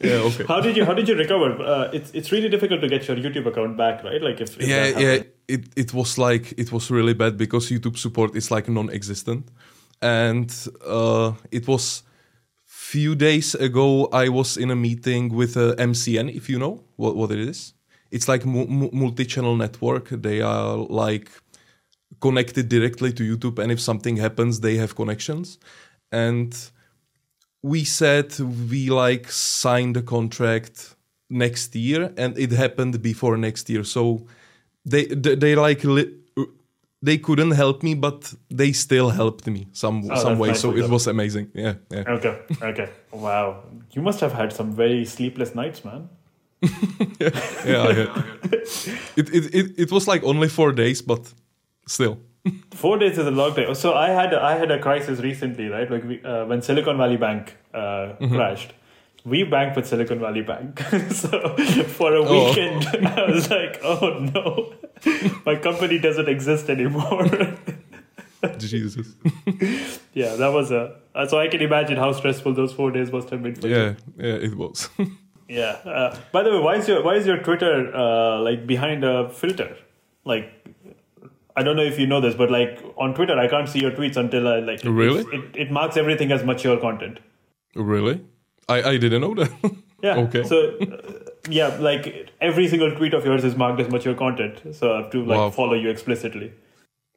yeah, 0.01 0.15
okay. 0.29 0.45
How 0.47 0.61
did 0.61 0.77
you 0.77 0.85
How 0.85 0.95
did 0.95 1.09
you 1.09 1.17
recover? 1.17 1.63
Uh, 1.63 1.91
it's 1.93 2.11
it's 2.13 2.31
really 2.33 2.49
difficult 2.49 2.81
to 2.83 2.89
get 2.89 3.09
your 3.09 3.17
YouTube 3.17 3.47
account 3.47 3.77
back, 3.77 4.05
right? 4.05 4.23
Like 4.23 4.41
if, 4.41 4.59
if 4.61 4.69
yeah, 4.69 4.99
yeah, 4.99 5.23
it 5.49 5.69
it 5.77 5.95
was 5.95 6.19
like 6.19 6.53
it 6.59 6.71
was 6.71 6.91
really 6.91 7.15
bad 7.15 7.37
because 7.37 7.71
YouTube 7.71 7.97
support 7.97 8.37
is 8.37 8.51
like 8.51 8.69
non-existent, 8.69 9.49
and 10.03 10.53
uh, 10.87 11.33
it 11.51 11.67
was 11.67 12.03
few 12.65 13.15
days 13.15 13.55
ago 13.55 14.09
I 14.13 14.29
was 14.29 14.57
in 14.57 14.71
a 14.71 14.77
meeting 14.77 15.35
with 15.35 15.57
uh, 15.57 15.75
MCN. 15.77 16.35
If 16.35 16.49
you 16.51 16.59
know 16.59 16.85
what 16.97 17.17
what 17.17 17.31
it 17.31 17.39
is, 17.39 17.73
it's 18.11 18.29
like 18.29 18.45
mu- 18.45 18.91
multi-channel 18.93 19.57
network. 19.57 20.11
They 20.11 20.43
are 20.43 20.77
like 20.77 21.31
connected 22.21 22.69
directly 22.69 23.13
to 23.15 23.23
YouTube, 23.23 23.59
and 23.63 23.73
if 23.73 23.81
something 23.81 24.19
happens, 24.19 24.61
they 24.61 24.77
have 24.77 24.95
connections. 24.95 25.59
And 26.13 26.55
we 27.67 27.85
said 27.85 28.39
we 28.71 28.91
like 28.91 29.31
signed 29.31 29.97
a 29.97 30.03
contract 30.03 30.95
next 31.29 31.75
year, 31.75 32.13
and 32.17 32.39
it 32.39 32.53
happened 32.53 33.03
before 33.03 33.37
next 33.37 33.69
year. 33.69 33.85
So 33.85 34.27
they 34.85 35.07
they, 35.07 35.35
they 35.35 35.55
like 35.57 35.83
li- 35.85 36.15
they 37.03 37.19
couldn't 37.19 37.53
help 37.53 37.83
me, 37.83 37.95
but 37.95 38.35
they 38.49 38.73
still 38.73 39.11
helped 39.11 39.47
me 39.47 39.67
some 39.73 40.09
oh, 40.11 40.23
some 40.23 40.39
way. 40.39 40.49
Nice 40.49 40.61
so 40.61 40.77
it 40.77 40.89
was 40.89 41.07
amazing. 41.07 41.51
Yeah, 41.55 41.75
yeah. 41.91 42.15
Okay, 42.17 42.39
okay. 42.63 42.89
Wow, 43.11 43.65
you 43.93 44.03
must 44.03 44.21
have 44.21 44.33
had 44.33 44.53
some 44.53 44.71
very 44.73 45.05
sleepless 45.05 45.55
nights, 45.55 45.85
man. 45.85 46.09
yeah, 47.21 47.31
yeah, 47.67 48.23
it, 49.17 49.29
it 49.35 49.55
it 49.55 49.67
it 49.79 49.93
was 49.93 50.07
like 50.09 50.23
only 50.25 50.49
four 50.49 50.73
days, 50.73 51.03
but 51.03 51.35
still. 51.87 52.19
Four 52.73 52.99
days 52.99 53.19
is 53.19 53.27
a 53.27 53.31
long 53.31 53.55
time. 53.55 53.75
So 53.75 53.95
I 53.95 54.11
had 54.11 54.33
a, 54.33 54.43
I 54.43 54.55
had 54.55 54.71
a 54.71 54.79
crisis 54.79 55.21
recently, 55.21 55.69
right? 55.69 55.91
Like 55.91 56.05
we, 56.05 56.23
uh, 56.23 56.45
when 56.47 56.63
Silicon 56.63 56.97
Valley 56.97 57.17
Bank 57.17 57.57
uh, 57.75 57.79
mm-hmm. 57.79 58.35
crashed, 58.35 58.73
we 59.25 59.43
banked 59.43 59.77
with 59.77 59.87
Silicon 59.87 60.21
Valley 60.21 60.43
Bank. 60.43 60.79
so 61.11 61.57
for 61.99 62.15
a 62.15 62.25
oh. 62.25 62.49
weekend, 62.49 62.87
I 63.07 63.27
was 63.31 63.51
like, 63.51 63.81
oh 63.83 64.19
no, 64.35 64.75
my 65.45 65.57
company 65.57 65.99
doesn't 65.99 66.29
exist 66.29 66.71
anymore. 66.71 67.27
Jesus. 68.59 69.15
yeah, 70.15 70.37
that 70.37 70.53
was 70.53 70.71
a. 70.71 70.97
So 71.29 71.39
I 71.39 71.49
can 71.49 71.63
imagine 71.63 71.97
how 71.97 72.13
stressful 72.13 72.55
those 72.55 72.73
four 72.73 72.91
days 72.91 73.11
must 73.11 73.31
have 73.31 73.43
been 73.43 73.55
for 73.55 73.67
yeah, 73.67 73.77
you. 73.77 73.97
Yeah, 74.19 74.35
it 74.35 74.57
was. 74.57 74.89
yeah. 75.49 75.79
Uh, 75.85 76.17
by 76.33 76.43
the 76.43 76.51
way, 76.51 76.59
why 76.61 76.77
is 76.77 76.87
your 76.87 77.03
why 77.03 77.15
is 77.15 77.27
your 77.27 77.39
Twitter 77.39 77.95
uh, 77.95 78.41
like 78.41 78.67
behind 78.67 79.05
a 79.05 79.31
filter? 79.31 79.77
Like 80.25 80.66
I 81.57 81.62
don't 81.62 81.77
know 81.77 81.83
if 81.83 81.99
you 81.99 82.07
know 82.07 82.21
this, 82.21 82.35
but 82.35 82.51
like 82.51 82.83
on 82.97 83.14
Twitter, 83.14 83.38
I 83.38 83.49
can't 83.49 83.69
see 83.69 83.81
your 83.81 83.90
tweets 83.90 84.16
until 84.16 84.49
I 84.49 84.59
like. 84.61 84.81
Really? 84.85 85.25
It, 85.33 85.57
it 85.57 85.71
marks 85.71 85.97
everything 85.97 86.33
as 86.33 86.45
mature 86.45 86.79
content. 86.79 87.21
Really? 87.75 88.21
I 88.69 88.83
I 88.83 88.97
didn't 88.99 89.21
know 89.21 89.35
that. 89.35 89.51
yeah. 90.03 90.16
Okay. 90.16 90.45
So. 90.45 90.77
Uh, 90.79 91.27
yeah, 91.49 91.77
like 91.79 92.31
every 92.40 92.69
single 92.69 92.90
tweet 92.97 93.14
of 93.14 93.25
yours 93.25 93.45
is 93.45 93.57
marked 93.57 93.81
as 93.81 93.88
mature 93.88 94.14
content, 94.14 94.75
so 94.75 94.95
I 94.95 95.03
have 95.03 95.11
to 95.11 95.25
like 95.25 95.38
wow. 95.38 95.51
follow 95.51 95.75
you 95.75 95.90
explicitly. 95.90 96.53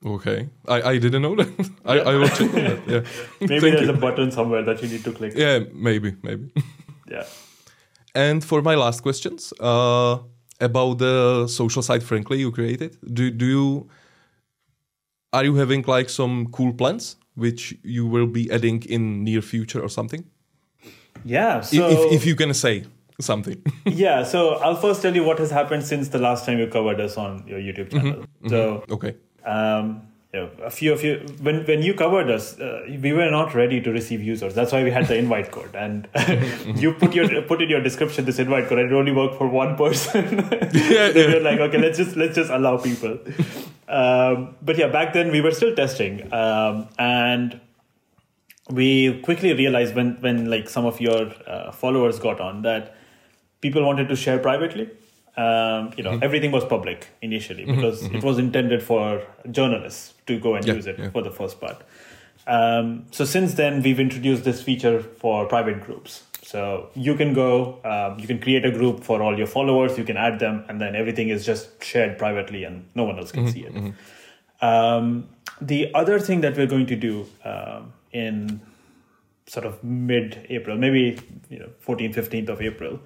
Okay, 0.05 0.49
I, 0.67 0.81
I 0.81 0.97
didn't 0.97 1.21
know 1.21 1.35
that. 1.35 1.69
I, 1.85 1.99
I 1.99 2.15
will 2.15 2.29
check 2.29 2.53
on 2.53 2.63
that. 2.63 2.79
Yeah, 2.87 3.01
maybe 3.41 3.59
Thank 3.59 3.75
there's 3.75 3.87
you. 3.87 3.93
a 3.93 3.97
button 3.97 4.31
somewhere 4.31 4.63
that 4.63 4.81
you 4.81 4.87
need 4.87 5.03
to 5.03 5.11
click. 5.11 5.33
Yeah, 5.35 5.59
maybe, 5.73 6.15
maybe. 6.23 6.51
yeah. 7.07 7.25
And 8.15 8.43
for 8.43 8.61
my 8.61 8.75
last 8.75 9.01
questions, 9.01 9.53
uh, 9.59 10.19
about 10.61 10.99
the 10.99 11.47
social 11.47 11.81
site, 11.81 12.03
frankly, 12.03 12.39
you 12.39 12.51
created. 12.51 12.97
Do 13.13 13.29
do 13.31 13.45
you 13.45 13.89
are 15.33 15.43
you 15.43 15.55
having 15.55 15.83
like 15.83 16.09
some 16.09 16.47
cool 16.51 16.73
plans 16.73 17.15
which 17.35 17.75
you 17.83 18.05
will 18.05 18.27
be 18.27 18.51
adding 18.51 18.83
in 18.83 19.23
near 19.23 19.41
future 19.41 19.81
or 19.81 19.89
something? 19.89 20.25
Yeah. 21.23 21.61
So 21.61 21.87
if, 21.89 22.13
if 22.13 22.25
you 22.25 22.35
can 22.35 22.53
say 22.53 22.85
something. 23.19 23.61
yeah. 23.85 24.23
So 24.23 24.55
I'll 24.55 24.75
first 24.75 25.01
tell 25.01 25.15
you 25.15 25.23
what 25.23 25.39
has 25.39 25.51
happened 25.51 25.83
since 25.83 26.09
the 26.09 26.19
last 26.19 26.45
time 26.45 26.59
you 26.59 26.67
covered 26.67 26.99
us 26.99 27.17
on 27.17 27.43
your 27.47 27.59
YouTube 27.59 27.91
channel. 27.91 28.13
Mm-hmm. 28.13 28.49
So 28.49 28.77
mm-hmm. 28.77 28.93
okay. 28.93 29.15
Um, 29.45 30.08
you 30.33 30.39
know, 30.39 30.49
a 30.63 30.69
few 30.69 30.93
of 30.93 31.03
you 31.03 31.25
when 31.41 31.65
when 31.65 31.81
you 31.81 31.95
covered 31.95 32.29
us, 32.29 32.59
uh, 32.59 32.85
we 33.01 33.13
were 33.13 33.31
not 33.31 33.55
ready 33.55 33.81
to 33.81 33.91
receive 33.91 34.21
users. 34.21 34.53
That's 34.53 34.71
why 34.71 34.83
we 34.83 34.91
had 34.91 35.07
the 35.07 35.17
invite 35.17 35.49
code, 35.51 35.75
and 35.75 36.07
you 36.75 36.93
put 36.93 37.15
your 37.15 37.41
put 37.41 37.63
in 37.63 37.69
your 37.69 37.81
description 37.81 38.25
this 38.25 38.37
invite 38.37 38.67
code. 38.67 38.77
And 38.77 38.91
it 38.91 38.95
only 38.95 39.11
worked 39.11 39.37
for 39.39 39.47
one 39.47 39.75
person. 39.75 40.47
yeah, 40.73 41.07
yeah. 41.07 41.13
We're 41.13 41.41
like, 41.41 41.59
okay, 41.59 41.79
let's 41.79 41.97
just 41.97 42.15
let's 42.15 42.35
just 42.35 42.51
allow 42.51 42.77
people. 42.77 43.17
Um, 43.87 44.55
but 44.61 44.77
yeah, 44.77 44.87
back 44.87 45.13
then 45.13 45.31
we 45.31 45.41
were 45.41 45.51
still 45.51 45.75
testing, 45.75 46.31
um, 46.31 46.87
and 46.99 47.59
we 48.69 49.19
quickly 49.21 49.53
realized 49.53 49.95
when 49.95 50.17
when 50.21 50.47
like 50.47 50.69
some 50.69 50.85
of 50.85 51.01
your 51.01 51.33
uh, 51.47 51.71
followers 51.71 52.19
got 52.19 52.39
on 52.39 52.61
that 52.61 52.95
people 53.61 53.83
wanted 53.83 54.07
to 54.09 54.15
share 54.15 54.37
privately. 54.37 54.91
Um, 55.39 55.93
you 55.95 56.03
know, 56.03 56.11
mm-hmm. 56.11 56.23
everything 56.23 56.51
was 56.51 56.65
public 56.65 57.07
initially 57.21 57.63
mm-hmm. 57.63 57.75
because 57.75 58.03
mm-hmm. 58.03 58.17
it 58.17 58.23
was 58.23 58.37
intended 58.39 58.83
for 58.83 59.25
journalists 59.49 60.13
to 60.27 60.37
go 60.37 60.55
and 60.55 60.67
yeah, 60.67 60.73
use 60.73 60.85
it 60.85 60.99
yeah. 60.99 61.11
for 61.11 61.21
the 61.21 61.31
first 61.31 61.61
part. 61.61 61.81
Um, 62.45 63.05
so 63.11 63.23
since 63.23 63.53
then, 63.53 63.81
we've 63.81 64.01
introduced 64.01 64.43
this 64.43 64.61
feature 64.61 65.01
for 65.01 65.45
private 65.45 65.79
groups. 65.81 66.23
So 66.41 66.89
you 66.93 67.15
can 67.15 67.33
go, 67.33 67.79
um, 67.85 68.19
you 68.19 68.27
can 68.27 68.39
create 68.39 68.65
a 68.65 68.71
group 68.71 69.03
for 69.03 69.21
all 69.21 69.37
your 69.37 69.47
followers, 69.47 69.97
you 69.97 70.03
can 70.03 70.17
add 70.17 70.39
them, 70.39 70.65
and 70.67 70.81
then 70.81 70.93
everything 70.93 71.29
is 71.29 71.45
just 71.45 71.81
shared 71.83 72.17
privately 72.17 72.65
and 72.65 72.85
no 72.95 73.05
one 73.05 73.17
else 73.17 73.31
can 73.31 73.43
mm-hmm, 73.43 73.53
see 73.53 73.63
it. 73.63 73.73
Mm-hmm. 73.73 74.65
Um, 74.65 75.29
the 75.61 75.93
other 75.93 76.19
thing 76.19 76.41
that 76.41 76.57
we're 76.57 76.67
going 76.67 76.87
to 76.87 76.97
do 76.97 77.27
um, 77.45 77.93
in 78.11 78.59
sort 79.47 79.65
of 79.65 79.81
mid 79.85 80.45
April, 80.49 80.75
maybe 80.77 81.19
you 81.49 81.59
know 81.59 81.69
14th, 81.85 82.15
15th 82.15 82.49
of 82.49 82.61
April, 82.61 82.99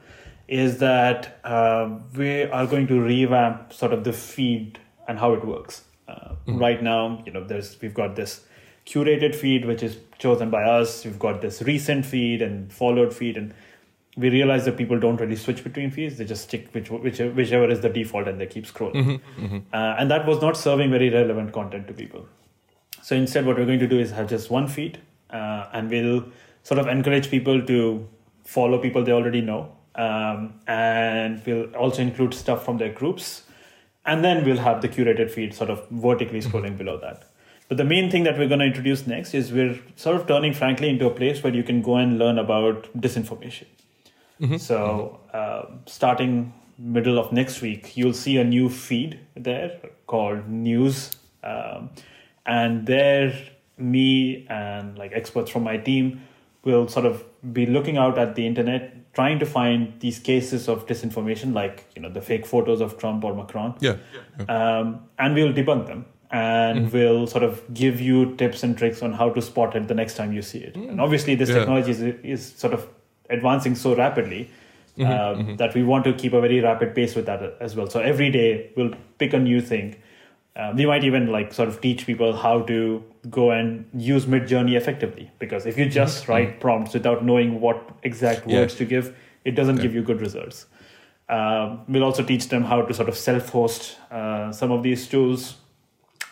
is 0.54 0.78
that 0.78 1.40
uh, 1.44 1.90
we 2.16 2.44
are 2.44 2.68
going 2.68 2.86
to 2.86 3.02
revamp 3.02 3.74
sort 3.74 3.92
of 3.92 4.04
the 4.04 4.14
feed 4.14 4.80
and 5.08 5.18
how 5.18 5.34
it 5.34 5.44
works. 5.44 5.84
Uh, 6.08 6.14
mm-hmm. 6.14 6.60
Right 6.60 6.84
now, 6.84 7.24
you 7.26 7.32
know, 7.32 7.44
there's 7.44 7.78
we've 7.82 7.94
got 7.94 8.16
this 8.16 8.42
curated 8.86 9.34
feed 9.34 9.66
which 9.66 9.82
is 9.82 9.98
chosen 10.20 10.52
by 10.52 10.64
us. 10.64 11.06
We've 11.06 11.18
got 11.18 11.42
this 11.42 11.64
recent 11.64 12.06
feed 12.06 12.44
and 12.44 12.72
followed 12.72 13.16
feed, 13.16 13.36
and 13.36 13.54
we 14.16 14.30
realize 14.30 14.66
that 14.66 14.78
people 14.78 15.00
don't 15.00 15.20
really 15.20 15.36
switch 15.36 15.64
between 15.64 15.90
feeds. 15.90 16.18
They 16.20 16.26
just 16.26 16.44
stick 16.44 16.70
which, 16.72 16.92
which 16.92 17.20
whichever 17.20 17.68
is 17.68 17.82
the 17.82 17.90
default, 17.90 18.28
and 18.28 18.40
they 18.40 18.46
keep 18.46 18.68
scrolling. 18.68 19.04
Mm-hmm, 19.04 19.46
mm-hmm. 19.46 19.60
Uh, 19.74 19.96
and 19.98 20.12
that 20.12 20.28
was 20.28 20.42
not 20.42 20.56
serving 20.56 20.92
very 20.92 21.10
relevant 21.10 21.52
content 21.52 21.88
to 21.88 21.94
people. 21.94 22.28
So 23.02 23.16
instead, 23.16 23.48
what 23.48 23.58
we're 23.58 23.66
going 23.66 23.80
to 23.80 23.88
do 23.88 24.00
is 24.00 24.12
have 24.12 24.30
just 24.30 24.52
one 24.52 24.68
feed, 24.68 25.00
uh, 25.32 25.68
and 25.74 25.90
we'll 25.90 26.26
sort 26.62 26.80
of 26.80 26.88
encourage 26.88 27.32
people 27.32 27.66
to 27.66 28.08
follow 28.44 28.78
people 28.78 29.04
they 29.04 29.12
already 29.12 29.42
know, 29.42 29.72
um, 29.96 30.54
and 30.68 31.42
we'll 31.46 31.74
also 31.76 32.02
include 32.02 32.34
stuff 32.34 32.66
from 32.66 32.78
their 32.78 32.92
groups, 32.92 33.44
and 34.06 34.24
then 34.24 34.46
we'll 34.46 34.58
have 34.58 34.82
the 34.82 34.90
curated 34.90 35.32
feed 35.32 35.54
sort 35.54 35.70
of 35.70 35.88
vertically 35.90 36.40
mm-hmm. 36.40 36.56
scrolling 36.56 36.78
below 36.78 36.98
that. 36.98 37.24
But 37.70 37.78
the 37.78 37.86
main 37.86 38.12
thing 38.12 38.24
that 38.24 38.38
we're 38.38 38.48
going 38.48 38.60
to 38.60 38.66
introduce 38.66 39.08
next 39.08 39.34
is 39.34 39.52
we're 39.52 39.80
sort 39.96 40.18
of 40.18 40.28
turning 40.28 40.54
Frankly 40.54 40.90
into 40.90 41.08
a 41.08 41.10
place 41.10 41.42
where 41.42 41.56
you 41.56 41.64
can 41.64 41.82
go 41.82 41.96
and 41.96 42.20
learn 42.20 42.38
about 42.38 42.84
disinformation. 42.94 43.66
Mm-hmm. 44.42 44.58
So, 44.58 45.20
uh, 45.34 45.66
starting 45.86 46.54
middle 46.78 47.18
of 47.18 47.32
next 47.32 47.62
week, 47.62 47.96
you'll 47.96 48.14
see 48.14 48.38
a 48.38 48.44
new 48.44 48.70
feed 48.70 49.20
there 49.36 49.80
called 50.08 50.50
News. 50.50 51.12
Um, 51.44 51.92
and 52.46 52.86
there, 52.86 53.34
me 53.78 54.46
and 54.50 54.98
like 54.98 55.14
experts 55.14 55.50
from 55.50 55.64
my 55.64 55.78
team 55.78 56.22
will 56.64 56.88
sort 56.88 57.06
of 57.06 57.24
be 57.54 57.66
looking 57.66 57.98
out 57.98 58.18
at 58.18 58.36
the 58.36 58.46
internet, 58.46 58.96
trying 59.14 59.40
to 59.40 59.46
find 59.46 59.94
these 60.00 60.20
cases 60.20 60.68
of 60.68 60.86
disinformation, 60.88 61.54
like 61.54 61.86
you 61.96 62.02
know 62.02 62.10
the 62.10 62.22
fake 62.22 62.46
photos 62.46 62.82
of 62.82 62.98
Trump 62.98 63.24
or 63.24 63.36
Macron. 63.36 63.76
Yeah. 63.80 63.98
yeah. 64.40 64.80
Um, 64.80 65.08
and 65.20 65.36
we'll 65.36 65.54
debunk 65.54 65.88
them 65.88 66.06
and 66.32 66.88
mm. 66.88 66.92
will 66.92 67.28
sort 67.28 67.44
of 67.44 67.62
give 67.74 68.02
you 68.02 68.36
tips 68.36 68.64
and 68.64 68.76
tricks 68.76 69.04
on 69.04 69.14
how 69.14 69.30
to 69.30 69.42
spot 69.42 69.76
it 69.76 69.88
the 69.88 69.94
next 69.94 70.16
time 70.16 70.34
you 70.34 70.42
see 70.42 70.58
it. 70.58 70.74
Mm. 70.74 70.90
And 70.90 71.02
obviously, 71.02 71.36
this 71.36 71.50
yeah. 71.50 71.60
technology 71.60 71.92
is, 71.92 72.02
is 72.02 72.54
sort 72.58 72.74
of 72.74 72.88
advancing 73.30 73.76
so 73.76 73.96
rapidly 73.96 74.50
mm-hmm, 74.98 75.12
uh, 75.12 75.16
mm-hmm. 75.16 75.56
that 75.58 75.74
we 75.76 75.84
want 75.84 76.04
to 76.06 76.14
keep 76.14 76.34
a 76.34 76.42
very 76.42 76.60
rapid 76.60 76.96
pace 76.96 77.16
with 77.16 77.28
that 77.28 77.58
as 77.60 77.76
well. 77.76 77.88
So 77.88 78.00
every 78.00 78.32
day 78.32 78.72
we'll 78.76 78.94
pick 79.20 79.34
a 79.34 79.40
new 79.40 79.62
thing. 79.62 79.96
Uh, 80.56 80.74
we 80.76 80.86
might 80.86 81.04
even 81.04 81.28
like 81.28 81.54
sort 81.54 81.70
of 81.70 81.82
teach 81.82 82.06
people 82.06 82.36
how 82.36 82.62
to 82.64 83.04
go 83.30 83.52
and 83.52 83.86
use 83.94 84.26
Midjourney 84.26 84.76
effectively 84.76 85.32
because 85.40 85.66
if 85.66 85.78
you 85.78 85.88
just 85.88 86.24
mm-hmm. 86.24 86.32
write 86.32 86.60
prompts 86.60 86.94
without 86.94 87.24
knowing 87.24 87.62
what 87.62 87.90
exact 88.04 88.46
words 88.48 88.74
yeah. 88.74 88.78
to 88.80 88.86
give, 88.86 89.18
it 89.46 89.52
doesn't 89.52 89.78
yeah. 89.78 89.84
give 89.84 89.96
you 89.96 90.02
good 90.02 90.22
results. 90.22 90.66
Uh, 91.30 91.78
we'll 91.88 92.04
also 92.04 92.24
teach 92.24 92.50
them 92.50 92.64
how 92.64 92.82
to 92.82 92.94
sort 92.94 93.08
of 93.08 93.16
self-host 93.16 93.98
uh, 94.12 94.52
some 94.52 94.72
of 94.72 94.84
these 94.84 95.08
tools 95.08 95.56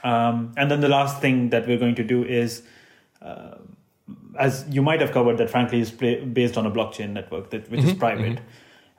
um, 0.04 0.54
and 0.58 0.70
then 0.72 0.82
the 0.82 0.90
last 0.90 1.22
thing 1.22 1.50
that 1.50 1.68
we're 1.68 1.78
going 1.78 1.96
to 1.96 2.04
do 2.04 2.24
is 2.24 2.64
uh, 3.22 3.56
as 4.38 4.66
you 4.70 4.82
might 4.82 5.02
have 5.02 5.12
covered, 5.12 5.38
that 5.38 5.50
frankly 5.50 5.80
is 5.80 5.92
based 5.92 6.58
on 6.58 6.66
a 6.66 6.72
blockchain 6.72 7.12
network 7.12 7.50
that 7.52 7.70
which 7.70 7.82
mm-hmm, 7.82 7.90
is 7.90 7.96
private. 7.96 8.36
Mm-hmm. 8.38 8.46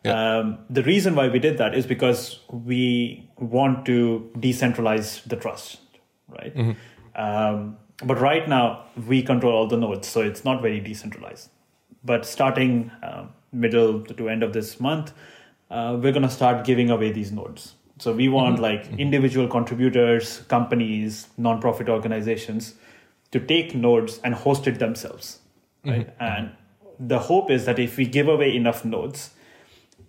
Yeah. 0.05 0.39
Um, 0.39 0.59
the 0.69 0.83
reason 0.83 1.15
why 1.15 1.29
we 1.29 1.39
did 1.39 1.59
that 1.59 1.75
is 1.75 1.87
because 1.87 2.41
we 2.51 3.31
want 3.39 3.87
to 3.87 4.31
decentralize 4.37 5.23
the 5.25 5.37
trust, 5.37 5.79
right? 6.29 6.55
Mm-hmm. 6.55 6.73
Um, 7.15 7.77
but 8.05 8.21
right 8.21 8.49
now 8.49 8.85
we 9.07 9.23
control 9.23 9.55
all 9.55 9.67
the 9.67 9.77
nodes, 9.77 10.09
so 10.09 10.21
it's 10.21 10.45
not 10.45 10.63
very 10.63 10.81
decentralized. 10.81 11.51
But 12.05 12.27
starting 12.27 12.91
uh, 13.03 13.27
middle 13.53 14.03
to 14.03 14.29
end 14.29 14.43
of 14.43 14.53
this 14.53 14.81
month, 14.81 15.13
uh, 15.71 15.99
we're 16.01 16.13
going 16.13 16.23
to 16.23 16.31
start 16.31 16.65
giving 16.65 16.91
away 16.91 17.13
these 17.13 17.33
nodes. 17.33 17.75
So 17.99 18.13
we 18.13 18.29
want 18.29 18.55
mm-hmm. 18.55 18.63
like 18.63 18.99
individual 18.99 19.47
contributors, 19.47 20.39
companies, 20.49 21.29
nonprofit 21.39 21.89
organizations 21.89 22.75
to 23.31 23.41
take 23.41 23.75
nodes 23.75 24.21
and 24.25 24.35
host 24.35 24.67
it 24.67 24.79
themselves, 24.79 25.39
right? 25.85 26.09
Mm-hmm. 26.19 26.25
And 26.25 26.51
the 26.99 27.19
hope 27.19 27.51
is 27.51 27.65
that 27.67 27.79
if 27.79 27.97
we 27.97 28.07
give 28.07 28.29
away 28.29 28.55
enough 28.57 28.85
nodes, 28.85 29.31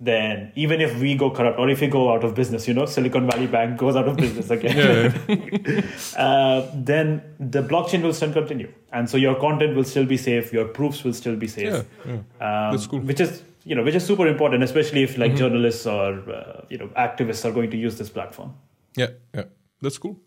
then 0.03 0.51
even 0.55 0.81
if 0.81 0.99
we 0.99 1.15
go 1.15 1.29
corrupt 1.31 1.57
or 1.57 1.69
if 1.69 1.79
we 1.79 1.87
go 1.87 2.11
out 2.11 2.23
of 2.23 2.35
business, 2.35 2.67
you 2.67 2.73
know, 2.73 2.85
Silicon 2.85 3.29
Valley 3.29 3.47
Bank 3.47 3.77
goes 3.77 3.95
out 3.95 4.07
of 4.07 4.17
business 4.17 4.49
again, 4.57 5.13
uh, 6.17 6.69
then 6.75 7.21
the 7.39 7.63
blockchain 7.63 8.01
will 8.01 8.13
still 8.13 8.33
continue, 8.33 8.71
and 8.91 9.09
so 9.09 9.17
your 9.17 9.35
content 9.39 9.75
will 9.75 9.85
still 9.85 10.05
be 10.05 10.17
safe, 10.17 10.51
your 10.51 10.65
proofs 10.65 11.03
will 11.03 11.13
still 11.13 11.35
be 11.35 11.47
safe. 11.47 11.85
Yeah, 12.05 12.11
yeah. 12.39 12.67
Um, 12.67 12.75
That's 12.75 12.87
cool. 12.87 12.99
Which 12.99 13.21
is 13.21 13.43
you 13.63 13.75
know 13.75 13.83
which 13.83 13.95
is 13.95 14.05
super 14.05 14.27
important, 14.27 14.63
especially 14.63 15.03
if 15.03 15.17
like 15.17 15.31
mm-hmm. 15.31 15.37
journalists 15.37 15.87
or 15.87 16.29
uh, 16.29 16.65
you 16.69 16.77
know 16.77 16.87
activists 16.89 17.45
are 17.45 17.51
going 17.51 17.71
to 17.71 17.77
use 17.77 17.97
this 17.97 18.09
platform. 18.09 18.53
Yeah, 18.97 19.11
yeah, 19.33 19.45
that's 19.81 19.97
cool. 19.97 20.19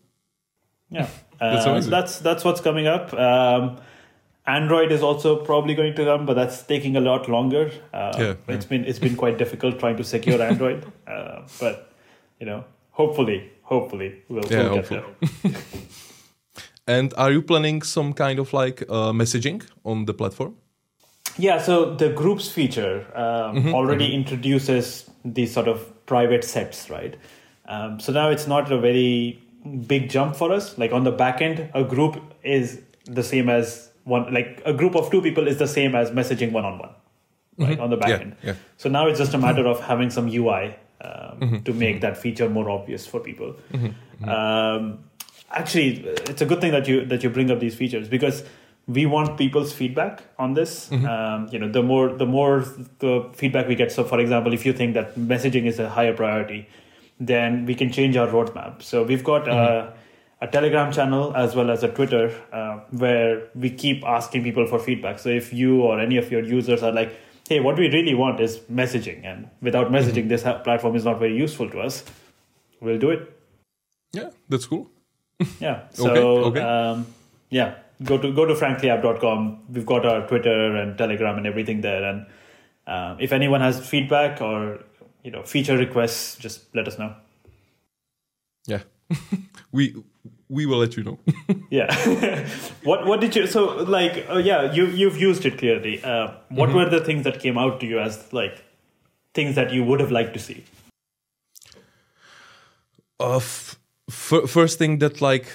Yeah, 0.89 1.07
that's, 1.39 1.65
uh, 1.65 1.79
that's 1.89 2.19
that's 2.19 2.43
what's 2.43 2.61
coming 2.61 2.87
up. 2.87 3.13
Um, 3.13 3.79
Android 4.47 4.93
is 4.93 5.03
also 5.03 5.35
probably 5.35 5.75
going 5.75 5.93
to 5.93 6.05
come, 6.05 6.25
but 6.25 6.35
that's 6.35 6.63
taking 6.63 6.95
a 6.95 7.01
lot 7.01 7.27
longer. 7.29 7.69
Uh, 7.93 8.13
yeah, 8.17 8.33
it's 8.47 8.65
yeah. 8.65 8.69
been 8.69 8.85
it's 8.85 8.99
been 8.99 9.15
quite 9.15 9.37
difficult 9.37 9.77
trying 9.77 9.97
to 9.97 10.03
secure 10.03 10.41
Android, 10.41 10.85
uh, 11.07 11.41
but 11.59 11.91
you 12.39 12.45
know, 12.45 12.63
hopefully, 12.91 13.51
hopefully 13.63 14.23
we'll, 14.29 14.45
yeah, 14.45 14.63
we'll 14.63 14.75
hopefully. 14.75 15.03
get 15.21 15.41
there. 15.43 15.61
and 16.87 17.13
are 17.17 17.31
you 17.31 17.41
planning 17.41 17.81
some 17.81 18.13
kind 18.13 18.39
of 18.39 18.53
like 18.53 18.83
uh, 18.83 19.11
messaging 19.11 19.63
on 19.83 20.05
the 20.05 20.13
platform? 20.13 20.55
Yeah, 21.37 21.61
so 21.61 21.93
the 21.93 22.09
groups 22.09 22.49
feature 22.49 23.05
um, 23.13 23.57
mm-hmm, 23.57 23.73
already 23.73 24.07
mm-hmm. 24.07 24.21
introduces 24.21 25.09
these 25.25 25.53
sort 25.53 25.67
of 25.67 26.05
private 26.05 26.43
sets, 26.43 26.89
right? 26.89 27.15
Um, 27.67 27.99
so 27.99 28.13
now 28.13 28.29
it's 28.29 28.47
not 28.47 28.71
a 28.71 28.79
very 28.79 29.43
big 29.85 30.09
jump 30.09 30.35
for 30.35 30.53
us. 30.53 30.77
Like 30.77 30.93
on 30.93 31.03
the 31.03 31.11
back 31.11 31.41
end, 31.41 31.69
a 31.73 31.83
group 31.83 32.21
is 32.43 32.81
the 33.05 33.23
same 33.23 33.49
as 33.49 33.86
one 34.07 34.33
like 34.33 34.61
a 34.65 34.73
group 34.73 34.95
of 34.95 35.11
two 35.11 35.21
people 35.21 35.47
is 35.47 35.57
the 35.57 35.67
same 35.67 35.95
as 35.95 36.11
messaging 36.11 36.51
one 36.51 36.65
on 36.65 36.79
one 36.79 36.89
right 37.57 37.71
mm-hmm. 37.71 37.81
on 37.81 37.89
the 37.89 37.97
back 37.97 38.09
yeah, 38.09 38.19
end 38.19 38.35
yeah. 38.43 38.53
so 38.77 38.89
now 38.89 39.07
it's 39.07 39.19
just 39.19 39.33
a 39.33 39.37
matter 39.37 39.65
of 39.67 39.79
having 39.81 40.09
some 40.09 40.27
ui 40.27 40.75
um, 41.01 41.39
mm-hmm. 41.39 41.57
to 41.59 41.73
make 41.73 42.01
that 42.01 42.17
feature 42.17 42.49
more 42.49 42.69
obvious 42.69 43.05
for 43.05 43.19
people 43.19 43.55
mm-hmm. 43.71 43.87
mm-hmm. 43.87 44.29
um, 44.29 45.03
actually 45.51 45.89
it's 46.31 46.41
a 46.41 46.45
good 46.45 46.61
thing 46.61 46.71
that 46.71 46.87
you 46.87 47.05
that 47.05 47.23
you 47.23 47.29
bring 47.29 47.51
up 47.51 47.59
these 47.59 47.75
features 47.75 48.07
because 48.07 48.43
we 48.87 49.05
want 49.05 49.37
people's 49.37 49.73
feedback 49.73 50.23
on 50.39 50.53
this 50.53 50.89
mm-hmm. 50.89 51.05
um, 51.05 51.47
you 51.51 51.59
know 51.59 51.69
the 51.69 51.83
more 51.83 52.09
the 52.23 52.25
more 52.25 52.65
the 52.99 53.29
feedback 53.33 53.67
we 53.67 53.75
get 53.75 53.91
so 53.91 54.03
for 54.03 54.19
example 54.19 54.53
if 54.53 54.65
you 54.65 54.73
think 54.73 54.93
that 54.93 55.15
messaging 55.15 55.65
is 55.65 55.79
a 55.79 55.89
higher 55.89 56.13
priority 56.13 56.67
then 57.19 57.65
we 57.65 57.75
can 57.75 57.91
change 57.91 58.15
our 58.15 58.27
roadmap 58.27 58.81
so 58.81 59.03
we've 59.03 59.23
got 59.23 59.47
uh, 59.49 59.91
a 60.39 60.47
Telegram 60.47 60.91
channel 60.91 61.35
as 61.35 61.55
well 61.55 61.71
as 61.71 61.83
a 61.83 61.87
Twitter 61.87 62.33
uh, 62.51 62.79
where 62.91 63.47
we 63.55 63.69
keep 63.69 64.03
asking 64.05 64.43
people 64.43 64.67
for 64.67 64.79
feedback. 64.79 65.19
So 65.19 65.29
if 65.29 65.51
you 65.51 65.81
or 65.81 65.99
any 65.99 66.17
of 66.17 66.31
your 66.31 66.43
users 66.43 66.83
are 66.83 66.91
like, 66.91 67.17
hey, 67.47 67.59
what 67.59 67.77
we 67.77 67.89
really 67.89 68.13
want 68.13 68.39
is 68.39 68.57
messaging, 68.71 69.25
and 69.25 69.49
without 69.61 69.89
messaging, 69.91 70.27
mm-hmm. 70.27 70.29
this 70.29 70.43
platform 70.43 70.95
is 70.95 71.05
not 71.05 71.19
very 71.19 71.35
useful 71.35 71.69
to 71.69 71.79
us, 71.79 72.03
we'll 72.81 72.99
do 72.99 73.09
it. 73.11 73.33
Yeah, 74.13 74.29
that's 74.49 74.65
cool. 74.65 74.89
yeah. 75.59 75.87
So, 75.91 76.09
okay. 76.09 76.59
okay. 76.59 76.61
Um, 76.61 77.07
yeah, 77.49 77.75
go 78.03 78.17
to 78.17 78.31
go 78.33 78.45
to 78.45 78.53
franklyapp.com. 78.53 79.63
We've 79.69 79.85
got 79.85 80.05
our 80.05 80.27
Twitter 80.27 80.75
and 80.75 80.97
Telegram 80.97 81.37
and 81.37 81.47
everything 81.47 81.81
there. 81.81 82.03
And 82.03 82.25
uh, 82.85 83.15
if 83.19 83.31
anyone 83.31 83.61
has 83.61 83.85
feedback 83.87 84.41
or 84.41 84.83
you 85.23 85.31
know 85.31 85.43
feature 85.43 85.77
requests, 85.77 86.37
just 86.37 86.75
let 86.75 86.87
us 86.87 86.99
know. 86.99 87.15
Yeah, 88.65 88.81
we 89.71 89.95
we 90.49 90.65
will 90.65 90.77
let 90.77 90.95
you 90.95 91.03
know. 91.03 91.19
yeah. 91.69 92.47
what 92.83 93.05
what 93.05 93.21
did 93.21 93.35
you 93.35 93.47
so 93.47 93.83
like? 93.83 94.25
Uh, 94.29 94.37
yeah, 94.37 94.71
you 94.71 94.85
you've 94.85 95.17
used 95.17 95.45
it 95.45 95.57
clearly. 95.57 96.03
Uh, 96.03 96.31
what 96.49 96.69
mm-hmm. 96.69 96.77
were 96.77 96.89
the 96.89 96.99
things 96.99 97.23
that 97.23 97.39
came 97.39 97.57
out 97.57 97.79
to 97.79 97.85
you 97.85 97.99
as 97.99 98.31
like 98.31 98.63
things 99.33 99.55
that 99.55 99.73
you 99.73 99.83
would 99.83 99.99
have 99.99 100.11
liked 100.11 100.33
to 100.33 100.39
see? 100.39 100.63
Uh, 103.19 103.37
f- 103.37 103.77
f- 104.09 104.49
first 104.49 104.77
thing 104.77 104.99
that 104.99 105.21
like 105.21 105.47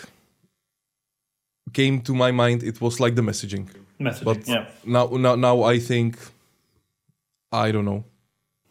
came 1.73 2.01
to 2.03 2.15
my 2.15 2.31
mind 2.31 2.63
it 2.63 2.81
was 2.81 3.01
like 3.01 3.15
the 3.15 3.23
messaging. 3.23 3.69
Messaging. 3.99 4.25
But 4.25 4.49
yeah. 4.49 4.67
Now 4.85 5.07
now 5.07 5.37
now 5.37 5.63
I 5.63 5.79
think 5.79 6.19
I 7.51 7.71
don't 7.71 7.85
know. 7.85 8.05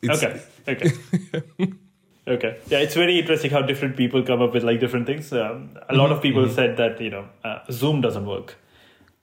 It's, 0.01 0.23
okay. 0.23 0.41
Okay. 0.67 1.73
Okay. 2.27 2.59
Yeah, 2.67 2.79
it's 2.79 2.93
very 2.93 3.19
interesting 3.19 3.51
how 3.51 3.61
different 3.61 3.97
people 3.97 4.23
come 4.23 4.41
up 4.41 4.53
with 4.53 4.63
like 4.63 4.79
different 4.79 5.07
things. 5.07 5.33
Um, 5.33 5.77
a 5.89 5.95
lot 5.95 6.05
mm-hmm. 6.05 6.13
of 6.13 6.21
people 6.21 6.43
mm-hmm. 6.43 6.53
said 6.53 6.77
that 6.77 7.01
you 7.01 7.09
know 7.09 7.27
uh, 7.43 7.59
Zoom 7.71 8.01
doesn't 8.01 8.25
work. 8.25 8.55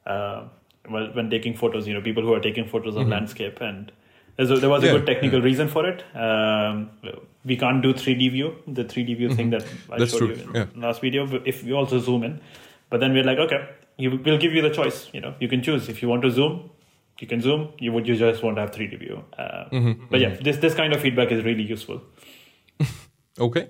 Uh, 0.05 0.45
well, 0.91 1.11
when 1.13 1.31
taking 1.31 1.55
photos, 1.55 1.87
you 1.87 1.95
know, 1.95 2.01
people 2.01 2.23
who 2.23 2.33
are 2.33 2.41
taking 2.41 2.67
photos 2.67 2.97
of 2.97 3.03
mm-hmm. 3.03 3.13
landscape, 3.13 3.61
and 3.61 3.93
a, 4.39 4.45
there 4.47 4.71
was 4.71 4.83
a 4.83 4.87
yeah, 4.87 4.93
good 4.93 5.07
technical 5.07 5.39
yeah. 5.41 5.45
reason 5.45 5.69
for 5.69 5.89
it. 5.89 6.05
Um, 6.17 6.91
we 7.45 7.57
can't 7.57 7.83
do 7.83 7.93
3D 7.93 8.33
view, 8.33 8.57
the 8.67 8.85
3D 8.85 9.17
view 9.17 9.29
mm-hmm. 9.29 9.37
thing 9.37 9.51
that 9.51 9.65
I 9.91 9.99
That's 9.99 10.13
showed 10.13 10.19
true. 10.19 10.29
you 10.29 10.43
in 10.43 10.55
yeah. 10.55 10.67
last 10.77 11.01
video. 11.01 11.27
If 11.45 11.63
we 11.63 11.73
also 11.73 11.99
zoom 11.99 12.25
in, 12.25 12.41
but 12.91 13.01
then 13.01 13.13
we're 13.13 13.25
like, 13.25 13.39
okay, 13.39 13.69
you, 13.97 14.21
we'll 14.25 14.39
give 14.39 14.53
you 14.53 14.63
the 14.63 14.71
choice. 14.71 15.09
You 15.13 15.21
know, 15.21 15.35
you 15.41 15.49
can 15.49 15.63
choose 15.63 15.89
if 15.89 16.03
you 16.03 16.09
want 16.09 16.23
to 16.23 16.31
zoom. 16.31 16.71
You 17.21 17.27
can 17.27 17.41
zoom. 17.41 17.73
You 17.79 17.93
would 17.93 18.07
you 18.07 18.17
just 18.17 18.43
want 18.45 18.57
to 18.57 18.61
have 18.61 18.71
3D 18.71 18.99
view. 18.99 19.25
Uh, 19.37 19.65
mm-hmm. 19.73 20.05
but 20.09 20.21
yeah, 20.21 20.37
this 20.41 20.59
this 20.59 20.75
kind 20.75 20.93
of 20.93 21.01
feedback 21.01 21.33
is 21.33 21.45
really 21.45 21.65
useful. 21.65 22.01
Okay. 23.39 23.69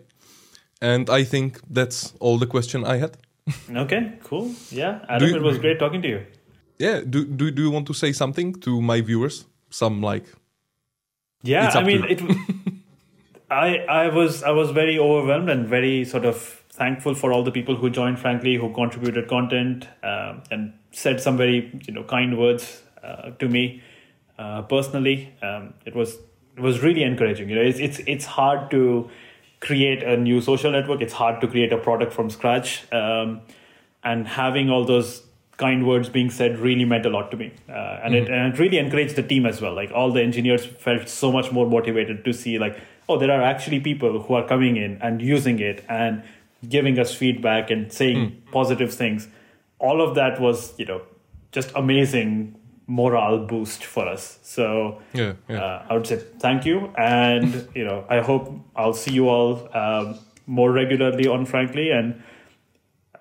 And 0.80 1.10
I 1.10 1.24
think 1.24 1.60
that's 1.68 2.14
all 2.20 2.38
the 2.38 2.46
question 2.46 2.84
I 2.84 2.98
had. 2.98 3.16
okay, 3.70 4.12
cool. 4.24 4.54
Yeah, 4.70 5.00
Adam, 5.08 5.28
you, 5.28 5.36
it 5.36 5.42
was 5.42 5.58
great 5.58 5.78
talking 5.78 6.02
to 6.02 6.08
you. 6.08 6.26
Yeah, 6.78 7.00
do, 7.00 7.24
do 7.24 7.50
do 7.50 7.62
you 7.62 7.70
want 7.70 7.86
to 7.86 7.94
say 7.94 8.12
something 8.12 8.54
to 8.60 8.80
my 8.80 9.00
viewers? 9.00 9.46
Some 9.70 10.00
like 10.00 10.26
Yeah, 11.42 11.70
I 11.74 11.82
mean 11.82 12.04
it 12.04 12.22
I 13.50 13.78
I 13.88 14.08
was 14.08 14.42
I 14.42 14.50
was 14.50 14.70
very 14.70 14.98
overwhelmed 14.98 15.50
and 15.50 15.66
very 15.66 16.04
sort 16.04 16.24
of 16.24 16.36
thankful 16.70 17.14
for 17.14 17.32
all 17.32 17.42
the 17.42 17.50
people 17.50 17.74
who 17.74 17.90
joined 17.90 18.18
Frankli 18.18 18.56
who 18.58 18.72
contributed 18.72 19.28
content 19.28 19.88
um, 20.02 20.42
and 20.50 20.72
said 20.92 21.20
some 21.20 21.36
very 21.36 21.72
you 21.86 21.92
know 21.92 22.04
kind 22.04 22.38
words 22.38 22.82
uh, 23.02 23.30
to 23.38 23.48
me 23.48 23.82
uh, 24.38 24.62
personally 24.62 25.32
um, 25.42 25.74
it 25.84 25.94
was 25.96 26.18
it 26.56 26.60
was 26.60 26.80
really 26.80 27.02
encouraging 27.02 27.48
you 27.48 27.56
know 27.56 27.62
it's 27.62 27.78
it's 27.78 27.98
it's 28.06 28.24
hard 28.24 28.70
to 28.70 29.10
create 29.60 30.02
a 30.02 30.16
new 30.16 30.40
social 30.40 30.72
network. 30.72 31.00
It's 31.00 31.12
hard 31.12 31.40
to 31.40 31.48
create 31.48 31.72
a 31.72 31.78
product 31.78 32.12
from 32.12 32.30
scratch. 32.30 32.90
Um, 32.92 33.40
and 34.04 34.26
having 34.26 34.70
all 34.70 34.84
those 34.84 35.22
kind 35.56 35.86
words 35.86 36.08
being 36.08 36.30
said 36.30 36.58
really 36.58 36.84
meant 36.84 37.04
a 37.04 37.10
lot 37.10 37.30
to 37.32 37.36
me. 37.36 37.52
Uh, 37.68 37.72
and, 37.72 38.14
mm-hmm. 38.14 38.24
it, 38.24 38.30
and 38.30 38.54
it 38.54 38.58
really 38.58 38.78
encouraged 38.78 39.16
the 39.16 39.22
team 39.22 39.44
as 39.44 39.60
well. 39.60 39.74
Like 39.74 39.90
all 39.92 40.12
the 40.12 40.22
engineers 40.22 40.64
felt 40.64 41.08
so 41.08 41.32
much 41.32 41.50
more 41.50 41.68
motivated 41.68 42.24
to 42.24 42.32
see 42.32 42.58
like, 42.58 42.78
oh, 43.08 43.18
there 43.18 43.30
are 43.30 43.42
actually 43.42 43.80
people 43.80 44.22
who 44.22 44.34
are 44.34 44.46
coming 44.46 44.76
in 44.76 44.98
and 45.02 45.20
using 45.20 45.58
it 45.58 45.84
and 45.88 46.22
giving 46.68 46.98
us 46.98 47.14
feedback 47.14 47.70
and 47.70 47.92
saying 47.92 48.16
mm. 48.16 48.52
positive 48.52 48.94
things. 48.94 49.28
All 49.80 50.00
of 50.00 50.14
that 50.14 50.40
was, 50.40 50.78
you 50.78 50.86
know, 50.86 51.02
just 51.50 51.72
amazing 51.74 52.57
morale 52.88 53.38
boost 53.46 53.84
for 53.84 54.08
us. 54.08 54.40
So 54.42 55.00
yeah, 55.12 55.34
yeah. 55.48 55.62
Uh, 55.62 55.86
I 55.90 55.94
would 55.94 56.06
say 56.06 56.16
thank 56.16 56.64
you, 56.64 56.92
and 56.96 57.68
you 57.74 57.84
know 57.84 58.04
I 58.08 58.20
hope 58.20 58.52
I'll 58.74 58.94
see 58.94 59.12
you 59.12 59.28
all 59.28 59.68
um, 59.76 60.18
more 60.46 60.72
regularly 60.72 61.28
on 61.28 61.46
Frankli. 61.46 61.92
And 61.96 62.22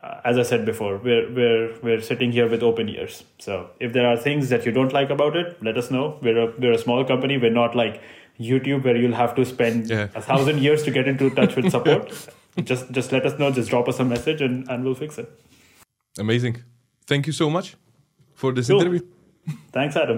uh, 0.01 0.21
as 0.23 0.37
I 0.37 0.43
said 0.43 0.65
before, 0.65 0.97
we're 0.97 1.31
we're 1.31 1.79
we're 1.83 2.01
sitting 2.01 2.31
here 2.31 2.49
with 2.49 2.63
open 2.63 2.89
ears. 2.89 3.23
So 3.37 3.69
if 3.79 3.93
there 3.93 4.07
are 4.07 4.17
things 4.17 4.49
that 4.49 4.65
you 4.65 4.71
don't 4.71 4.93
like 4.93 5.09
about 5.09 5.35
it, 5.35 5.61
let 5.61 5.77
us 5.77 5.91
know. 5.91 6.17
We're 6.21 6.39
a 6.39 6.53
we're 6.57 6.71
a 6.73 6.77
small 6.77 7.03
company. 7.03 7.37
We're 7.37 7.51
not 7.51 7.75
like 7.75 8.01
YouTube 8.39 8.85
where 8.85 8.95
you'll 8.95 9.15
have 9.15 9.35
to 9.35 9.45
spend 9.45 9.89
yeah. 9.89 10.07
a 10.15 10.21
thousand 10.21 10.59
years 10.59 10.83
to 10.83 10.91
get 10.91 11.07
into 11.07 11.29
touch 11.31 11.55
with 11.55 11.71
support. 11.71 12.29
just 12.63 12.89
just 12.91 13.11
let 13.11 13.25
us 13.25 13.37
know. 13.37 13.51
Just 13.51 13.69
drop 13.69 13.89
us 13.89 13.99
a 13.99 14.05
message, 14.05 14.41
and 14.41 14.69
and 14.69 14.85
we'll 14.85 14.95
fix 14.95 15.17
it. 15.17 15.29
Amazing. 16.17 16.63
Thank 17.05 17.27
you 17.27 17.33
so 17.33 17.49
much 17.49 17.75
for 18.33 18.53
this 18.53 18.67
cool. 18.67 18.81
interview. 18.81 19.01
Thanks, 19.71 19.95
Adam. 19.95 20.17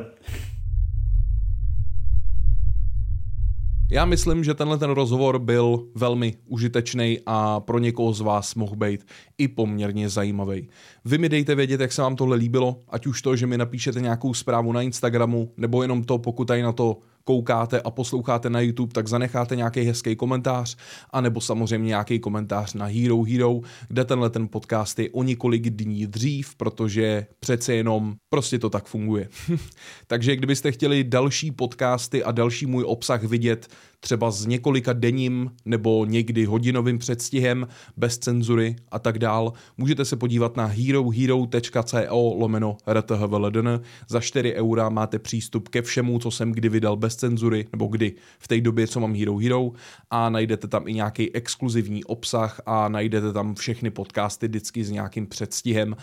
Já 3.91 4.05
myslím, 4.05 4.43
že 4.43 4.53
tenhle 4.53 4.77
ten 4.77 4.89
rozhovor 4.89 5.39
byl 5.39 5.88
velmi 5.95 6.34
užitečný 6.45 7.19
a 7.25 7.59
pro 7.59 7.80
někoho 7.80 8.13
z 8.13 8.21
vás 8.21 8.55
mohl 8.55 8.75
být 8.75 9.05
i 9.38 9.47
poměrně 9.47 10.09
zajímavý. 10.09 10.69
Vy 11.05 11.17
mi 11.17 11.30
dejte 11.30 11.55
vědět, 11.55 11.82
jak 11.82 11.91
se 11.91 12.01
vám 12.01 12.15
tohle 12.15 12.38
líbilo, 12.38 12.80
ať 12.89 13.07
už 13.07 13.21
to, 13.21 13.36
že 13.36 13.47
mi 13.47 13.57
napíšete 13.57 14.01
nějakou 14.01 14.34
zprávu 14.34 14.71
na 14.71 14.82
Instagramu, 14.82 15.51
nebo 15.57 15.82
jenom 15.82 16.03
to, 16.03 16.17
pokud 16.17 16.45
tady 16.45 16.61
na 16.61 16.71
to 16.71 16.97
koukáte 17.30 17.82
a 17.82 17.91
posloucháte 17.91 18.49
na 18.49 18.61
YouTube, 18.61 18.93
tak 18.93 19.07
zanecháte 19.07 19.55
nějaký 19.55 19.82
hezký 19.82 20.15
komentář, 20.15 20.77
anebo 21.09 21.41
samozřejmě 21.41 21.88
nějaký 21.88 22.19
komentář 22.19 22.73
na 22.73 22.86
Hero 22.86 23.23
Hero, 23.23 23.59
kde 23.88 24.05
tenhle 24.05 24.30
ten 24.30 24.47
podcast 24.47 24.99
je 24.99 25.09
o 25.09 25.23
několik 25.23 25.69
dní 25.69 26.07
dřív, 26.07 26.55
protože 26.55 27.25
přece 27.39 27.73
jenom 27.73 28.15
prostě 28.30 28.59
to 28.59 28.69
tak 28.69 28.86
funguje. 28.86 29.30
Takže 30.07 30.36
kdybyste 30.36 30.71
chtěli 30.71 31.03
další 31.03 31.51
podcasty 31.51 32.23
a 32.23 32.32
další 32.32 32.65
můj 32.65 32.84
obsah 32.88 33.23
vidět, 33.23 33.67
třeba 33.99 34.31
s 34.31 34.45
několika 34.45 34.93
denním 34.93 35.51
nebo 35.65 36.05
někdy 36.05 36.45
hodinovým 36.45 36.97
předstihem, 36.97 37.67
bez 37.97 38.17
cenzury 38.17 38.75
a 38.91 38.99
tak 38.99 39.19
dál, 39.19 39.53
můžete 39.77 40.05
se 40.05 40.15
podívat 40.15 40.57
na 40.57 40.65
herohero.co 40.65 42.33
lomeno 42.37 42.77
rthvldn. 42.93 43.69
Za 44.07 44.19
4 44.19 44.53
eura 44.53 44.89
máte 44.89 45.19
přístup 45.19 45.69
ke 45.69 45.81
všemu, 45.81 46.19
co 46.19 46.31
jsem 46.31 46.51
kdy 46.51 46.69
vydal 46.69 46.95
bez 46.95 47.15
cenzury, 47.15 47.67
nebo 47.71 47.87
kdy 47.87 48.13
v 48.39 48.47
té 48.47 48.61
době, 48.61 48.87
co 48.87 48.99
mám 48.99 49.15
Hero 49.15 49.37
Hero. 49.37 49.71
A 50.09 50.29
najdete 50.29 50.67
tam 50.67 50.87
i 50.87 50.93
nějaký 50.93 51.35
exkluzivní 51.35 52.03
obsah 52.03 52.61
a 52.65 52.89
najdete 52.89 53.33
tam 53.33 53.55
všechny 53.55 53.89
podcasty 53.89 54.47
vždycky 54.47 54.83
s 54.83 54.91
nějakým 54.91 55.27
předstihem 55.27 55.95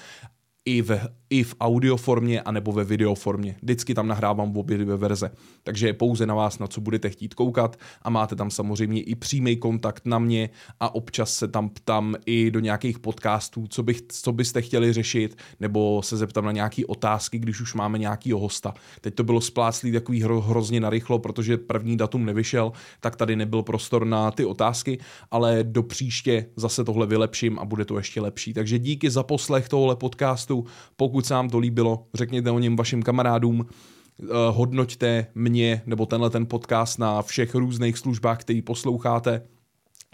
i 0.66 0.82
v, 0.82 1.00
i 1.30 1.42
v 1.42 1.54
audio 1.60 1.96
formě, 1.96 2.40
anebo 2.40 2.72
ve 2.72 2.84
video 2.84 3.14
formě. 3.14 3.56
Vždycky 3.62 3.94
tam 3.94 4.08
nahrávám 4.08 4.52
v 4.52 4.58
obě 4.58 4.78
dvě 4.78 4.96
verze. 4.96 5.30
Takže 5.62 5.86
je 5.86 5.92
pouze 5.92 6.26
na 6.26 6.34
vás, 6.34 6.58
na 6.58 6.66
co 6.66 6.80
budete 6.80 7.10
chtít 7.10 7.34
koukat 7.34 7.76
a 8.02 8.10
máte 8.10 8.36
tam 8.36 8.50
samozřejmě 8.50 9.02
i 9.02 9.14
přímý 9.14 9.56
kontakt 9.56 10.06
na 10.06 10.18
mě 10.18 10.50
a 10.80 10.94
občas 10.94 11.34
se 11.34 11.48
tam 11.48 11.68
ptám 11.68 12.14
i 12.26 12.50
do 12.50 12.60
nějakých 12.60 12.98
podcastů, 12.98 13.66
co, 13.66 13.82
bych, 13.82 14.02
co 14.08 14.32
byste 14.32 14.62
chtěli 14.62 14.92
řešit, 14.92 15.38
nebo 15.60 16.02
se 16.02 16.16
zeptám 16.16 16.44
na 16.44 16.52
nějaké 16.52 16.86
otázky, 16.86 17.38
když 17.38 17.60
už 17.60 17.74
máme 17.74 17.98
nějakýho 17.98 18.38
hosta. 18.38 18.74
Teď 19.00 19.14
to 19.14 19.24
bylo 19.24 19.40
spláclý 19.40 19.92
takový 19.92 20.22
hro, 20.22 20.40
hrozně 20.40 20.80
narychlo, 20.80 21.18
protože 21.18 21.56
první 21.56 21.96
datum 21.96 22.24
nevyšel, 22.24 22.72
tak 23.00 23.16
tady 23.16 23.36
nebyl 23.36 23.62
prostor 23.62 24.06
na 24.06 24.30
ty 24.30 24.44
otázky, 24.44 24.98
ale 25.30 25.58
do 25.62 25.82
příště 25.82 26.46
zase 26.56 26.84
tohle 26.84 27.06
vylepším 27.06 27.58
a 27.58 27.64
bude 27.64 27.84
to 27.84 27.96
ještě 27.96 28.20
lepší. 28.20 28.54
Takže 28.54 28.78
díky 28.78 29.10
za 29.10 29.22
poslech 29.22 29.68
tohle 29.68 29.96
podcastu 29.96 30.55
podcastu. 30.62 30.92
Pokud 30.96 31.26
se 31.26 31.34
vám 31.34 31.50
to 31.50 31.58
líbilo, 31.58 32.06
řekněte 32.14 32.50
o 32.50 32.58
něm 32.58 32.76
vašim 32.76 33.02
kamarádům, 33.02 33.66
eh, 33.66 34.24
hodnoťte 34.50 35.26
mě 35.34 35.82
nebo 35.86 36.06
tenhle 36.06 36.30
ten 36.30 36.46
podcast 36.46 36.98
na 36.98 37.22
všech 37.22 37.54
různých 37.54 37.98
službách, 37.98 38.38
který 38.40 38.62
posloucháte 38.62 39.42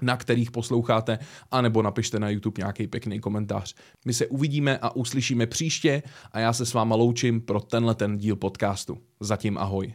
na 0.03 0.16
kterých 0.16 0.51
posloucháte, 0.51 1.18
anebo 1.51 1.82
napište 1.82 2.18
na 2.18 2.28
YouTube 2.28 2.61
nějaký 2.61 2.86
pěkný 2.86 3.20
komentář. 3.20 3.74
My 4.07 4.14
se 4.14 4.26
uvidíme 4.26 4.78
a 4.78 4.97
uslyšíme 4.97 5.47
příště 5.47 6.03
a 6.32 6.40
já 6.40 6.53
se 6.53 6.66
s 6.66 6.74
váma 6.74 6.97
loučím 6.97 7.40
pro 7.40 7.61
tenhle 7.61 7.95
ten 7.95 8.18
díl 8.18 8.36
podcastu. 8.36 8.99
Zatím 9.20 9.59
ahoj. 9.59 9.95